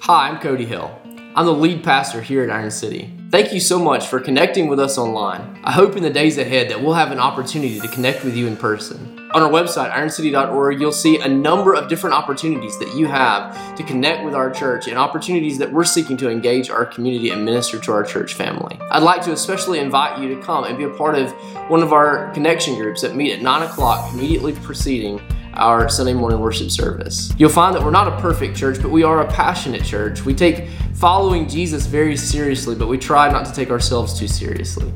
Hi, 0.00 0.28
I'm 0.28 0.40
Cody 0.40 0.64
Hill. 0.64 0.90
I'm 1.36 1.46
the 1.46 1.52
lead 1.52 1.84
pastor 1.84 2.20
here 2.20 2.42
at 2.42 2.50
Iron 2.50 2.70
City. 2.70 3.13
Thank 3.30 3.52
you 3.52 3.60
so 3.60 3.78
much 3.78 4.06
for 4.06 4.20
connecting 4.20 4.68
with 4.68 4.78
us 4.78 4.96
online. 4.98 5.58
I 5.64 5.72
hope 5.72 5.96
in 5.96 6.02
the 6.02 6.10
days 6.10 6.38
ahead 6.38 6.68
that 6.70 6.80
we'll 6.80 6.94
have 6.94 7.10
an 7.10 7.18
opportunity 7.18 7.80
to 7.80 7.88
connect 7.88 8.24
with 8.24 8.36
you 8.36 8.46
in 8.46 8.56
person. 8.56 9.18
On 9.32 9.42
our 9.42 9.50
website, 9.50 9.90
ironcity.org, 9.90 10.80
you'll 10.80 10.92
see 10.92 11.18
a 11.20 11.26
number 11.26 11.74
of 11.74 11.88
different 11.88 12.14
opportunities 12.14 12.78
that 12.78 12.94
you 12.94 13.06
have 13.06 13.76
to 13.76 13.82
connect 13.82 14.24
with 14.24 14.34
our 14.34 14.50
church 14.50 14.86
and 14.86 14.96
opportunities 14.96 15.58
that 15.58 15.72
we're 15.72 15.84
seeking 15.84 16.16
to 16.18 16.30
engage 16.30 16.70
our 16.70 16.86
community 16.86 17.30
and 17.30 17.44
minister 17.44 17.80
to 17.80 17.92
our 17.92 18.04
church 18.04 18.34
family. 18.34 18.78
I'd 18.90 19.02
like 19.02 19.22
to 19.22 19.32
especially 19.32 19.80
invite 19.80 20.20
you 20.20 20.32
to 20.34 20.40
come 20.40 20.64
and 20.64 20.78
be 20.78 20.84
a 20.84 20.90
part 20.90 21.16
of 21.16 21.32
one 21.68 21.82
of 21.82 21.92
our 21.92 22.30
connection 22.34 22.76
groups 22.76 23.02
that 23.02 23.16
meet 23.16 23.32
at 23.32 23.42
9 23.42 23.62
o'clock 23.62 24.12
immediately 24.12 24.52
preceding 24.52 25.20
our 25.54 25.88
Sunday 25.88 26.12
morning 26.12 26.40
worship 26.40 26.70
service. 26.70 27.32
You'll 27.38 27.50
find 27.50 27.74
that 27.74 27.82
we're 27.82 27.90
not 27.90 28.08
a 28.08 28.20
perfect 28.20 28.56
church, 28.56 28.80
but 28.80 28.90
we 28.90 29.02
are 29.02 29.22
a 29.22 29.30
passionate 29.30 29.84
church. 29.84 30.24
We 30.24 30.34
take 30.34 30.68
following 30.94 31.48
Jesus 31.48 31.86
very 31.86 32.16
seriously, 32.16 32.74
but 32.74 32.88
we 32.88 32.98
try 32.98 33.30
not 33.30 33.46
to 33.46 33.52
take 33.52 33.70
ourselves 33.70 34.18
too 34.18 34.28
seriously. 34.28 34.92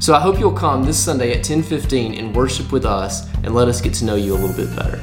So 0.00 0.14
I 0.14 0.20
hope 0.20 0.38
you'll 0.38 0.52
come 0.52 0.84
this 0.84 0.98
Sunday 0.98 1.32
at 1.32 1.42
10:15 1.42 2.18
and 2.18 2.34
worship 2.34 2.70
with 2.70 2.84
us 2.84 3.26
and 3.42 3.54
let 3.54 3.68
us 3.68 3.80
get 3.80 3.94
to 3.94 4.04
know 4.04 4.14
you 4.14 4.34
a 4.34 4.38
little 4.38 4.56
bit 4.56 4.74
better. 4.76 5.00